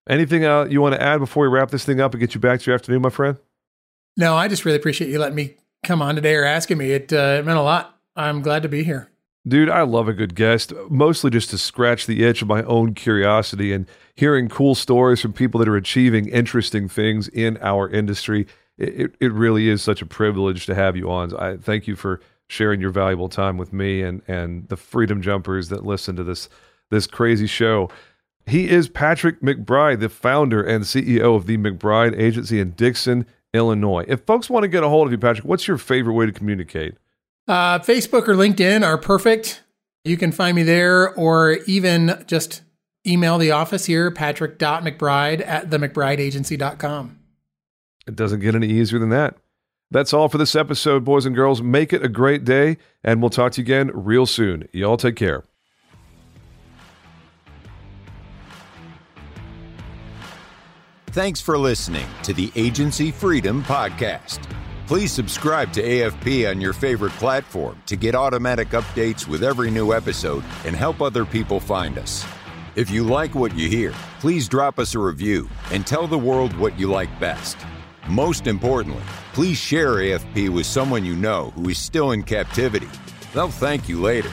Anything 0.08 0.44
uh, 0.44 0.64
you 0.64 0.80
want 0.80 0.94
to 0.94 1.02
add 1.02 1.18
before 1.18 1.42
we 1.42 1.54
wrap 1.54 1.70
this 1.70 1.84
thing 1.84 2.00
up 2.00 2.12
and 2.12 2.20
get 2.20 2.34
you 2.34 2.40
back 2.40 2.60
to 2.60 2.66
your 2.66 2.74
afternoon, 2.74 3.02
my 3.02 3.10
friend? 3.10 3.36
No, 4.16 4.34
I 4.34 4.48
just 4.48 4.64
really 4.64 4.78
appreciate 4.78 5.10
you 5.10 5.18
letting 5.18 5.36
me 5.36 5.56
come 5.84 6.00
on 6.00 6.14
today 6.14 6.34
or 6.34 6.44
asking 6.44 6.78
me. 6.78 6.92
It, 6.92 7.12
uh, 7.12 7.36
it 7.38 7.44
meant 7.44 7.58
a 7.58 7.62
lot. 7.62 8.00
I'm 8.16 8.40
glad 8.40 8.62
to 8.62 8.68
be 8.68 8.82
here. 8.82 9.10
Dude, 9.48 9.70
I 9.70 9.82
love 9.82 10.08
a 10.08 10.12
good 10.12 10.34
guest, 10.34 10.74
mostly 10.90 11.30
just 11.30 11.48
to 11.50 11.58
scratch 11.58 12.04
the 12.04 12.22
itch 12.24 12.42
of 12.42 12.48
my 12.48 12.62
own 12.64 12.92
curiosity 12.92 13.72
and 13.72 13.86
hearing 14.14 14.48
cool 14.48 14.74
stories 14.74 15.22
from 15.22 15.32
people 15.32 15.58
that 15.58 15.68
are 15.68 15.76
achieving 15.76 16.28
interesting 16.28 16.86
things 16.86 17.28
in 17.28 17.56
our 17.62 17.88
industry. 17.88 18.46
It, 18.76 19.14
it 19.20 19.32
really 19.32 19.68
is 19.68 19.80
such 19.80 20.02
a 20.02 20.06
privilege 20.06 20.66
to 20.66 20.74
have 20.74 20.96
you 20.96 21.10
on. 21.10 21.34
I 21.36 21.56
thank 21.56 21.86
you 21.86 21.96
for 21.96 22.20
sharing 22.48 22.80
your 22.80 22.90
valuable 22.90 23.28
time 23.28 23.56
with 23.56 23.72
me 23.72 24.02
and 24.02 24.22
and 24.28 24.68
the 24.68 24.76
freedom 24.76 25.22
jumpers 25.22 25.68
that 25.68 25.84
listen 25.84 26.16
to 26.16 26.24
this 26.24 26.50
this 26.90 27.06
crazy 27.06 27.46
show. 27.46 27.88
He 28.46 28.68
is 28.68 28.88
Patrick 28.88 29.40
McBride, 29.40 30.00
the 30.00 30.08
founder 30.08 30.62
and 30.62 30.84
CEO 30.84 31.36
of 31.36 31.46
the 31.46 31.56
McBride 31.56 32.18
Agency 32.18 32.60
in 32.60 32.72
Dixon, 32.72 33.26
Illinois. 33.54 34.04
If 34.08 34.24
folks 34.26 34.50
want 34.50 34.64
to 34.64 34.68
get 34.68 34.82
a 34.82 34.88
hold 34.88 35.06
of 35.06 35.12
you, 35.12 35.18
Patrick, 35.18 35.46
what's 35.46 35.68
your 35.68 35.78
favorite 35.78 36.14
way 36.14 36.26
to 36.26 36.32
communicate? 36.32 36.96
Uh, 37.48 37.78
Facebook 37.78 38.28
or 38.28 38.34
LinkedIn 38.34 38.86
are 38.86 38.98
perfect. 38.98 39.62
You 40.04 40.16
can 40.16 40.32
find 40.32 40.54
me 40.54 40.62
there, 40.62 41.14
or 41.14 41.54
even 41.66 42.22
just 42.26 42.62
email 43.06 43.38
the 43.38 43.50
office 43.50 43.86
here, 43.86 44.10
patrick.mcbride 44.10 45.46
at 45.46 45.70
themcbrideagency.com. 45.70 47.18
It 48.06 48.16
doesn't 48.16 48.40
get 48.40 48.54
any 48.54 48.68
easier 48.68 48.98
than 48.98 49.10
that. 49.10 49.36
That's 49.90 50.12
all 50.12 50.28
for 50.28 50.36
this 50.38 50.54
episode, 50.54 51.04
boys 51.04 51.24
and 51.24 51.34
girls. 51.34 51.62
Make 51.62 51.92
it 51.92 52.04
a 52.04 52.08
great 52.08 52.44
day, 52.44 52.76
and 53.02 53.22
we'll 53.22 53.30
talk 53.30 53.52
to 53.52 53.60
you 53.62 53.64
again 53.64 53.90
real 53.94 54.26
soon. 54.26 54.68
Y'all 54.72 54.98
take 54.98 55.16
care. 55.16 55.44
Thanks 61.08 61.40
for 61.40 61.56
listening 61.56 62.06
to 62.22 62.34
the 62.34 62.52
Agency 62.54 63.10
Freedom 63.10 63.62
Podcast. 63.64 64.57
Please 64.88 65.12
subscribe 65.12 65.70
to 65.74 65.82
AFP 65.82 66.48
on 66.48 66.62
your 66.62 66.72
favorite 66.72 67.12
platform 67.12 67.78
to 67.84 67.94
get 67.94 68.14
automatic 68.14 68.70
updates 68.70 69.28
with 69.28 69.44
every 69.44 69.70
new 69.70 69.92
episode 69.92 70.42
and 70.64 70.74
help 70.74 71.02
other 71.02 71.26
people 71.26 71.60
find 71.60 71.98
us. 71.98 72.24
If 72.74 72.88
you 72.88 73.04
like 73.04 73.34
what 73.34 73.54
you 73.54 73.68
hear, 73.68 73.92
please 74.18 74.48
drop 74.48 74.78
us 74.78 74.94
a 74.94 74.98
review 74.98 75.46
and 75.72 75.86
tell 75.86 76.06
the 76.06 76.16
world 76.16 76.56
what 76.56 76.78
you 76.80 76.90
like 76.90 77.20
best. 77.20 77.58
Most 78.08 78.46
importantly, 78.46 79.02
please 79.34 79.58
share 79.58 79.96
AFP 79.96 80.48
with 80.48 80.64
someone 80.64 81.04
you 81.04 81.16
know 81.16 81.50
who 81.50 81.68
is 81.68 81.78
still 81.78 82.12
in 82.12 82.22
captivity. 82.22 82.88
They'll 83.34 83.50
thank 83.50 83.90
you 83.90 84.00
later. 84.00 84.32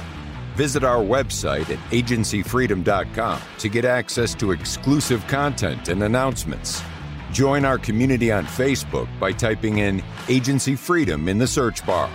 Visit 0.56 0.86
our 0.86 1.04
website 1.04 1.70
at 1.70 1.80
agencyfreedom.com 1.92 3.42
to 3.58 3.68
get 3.68 3.84
access 3.84 4.34
to 4.36 4.52
exclusive 4.52 5.28
content 5.28 5.90
and 5.90 6.02
announcements. 6.02 6.82
Join 7.36 7.66
our 7.66 7.78
community 7.78 8.32
on 8.32 8.46
Facebook 8.46 9.10
by 9.20 9.34
typing 9.34 9.80
in 9.80 10.02
Agency 10.30 10.74
Freedom 10.74 11.28
in 11.28 11.38
the 11.38 11.46
search 11.46 11.86
bar. 11.86 12.10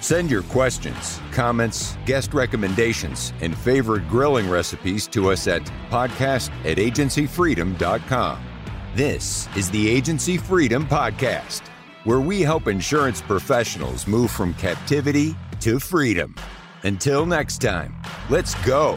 Send 0.00 0.30
your 0.30 0.44
questions, 0.44 1.20
comments, 1.32 1.98
guest 2.06 2.32
recommendations, 2.32 3.32
and 3.40 3.58
favorite 3.58 4.08
grilling 4.08 4.48
recipes 4.48 5.08
to 5.08 5.32
us 5.32 5.48
at 5.48 5.62
podcast 5.90 6.50
at 6.64 6.76
agencyfreedom.com. 6.76 8.44
This 8.94 9.48
is 9.56 9.72
the 9.72 9.90
Agency 9.90 10.38
Freedom 10.38 10.86
Podcast, 10.86 11.62
where 12.04 12.20
we 12.20 12.40
help 12.40 12.68
insurance 12.68 13.20
professionals 13.20 14.06
move 14.06 14.30
from 14.30 14.54
captivity 14.54 15.34
to 15.58 15.80
freedom. 15.80 16.32
Until 16.84 17.26
next 17.26 17.60
time, 17.60 18.00
let's 18.30 18.54
go. 18.64 18.96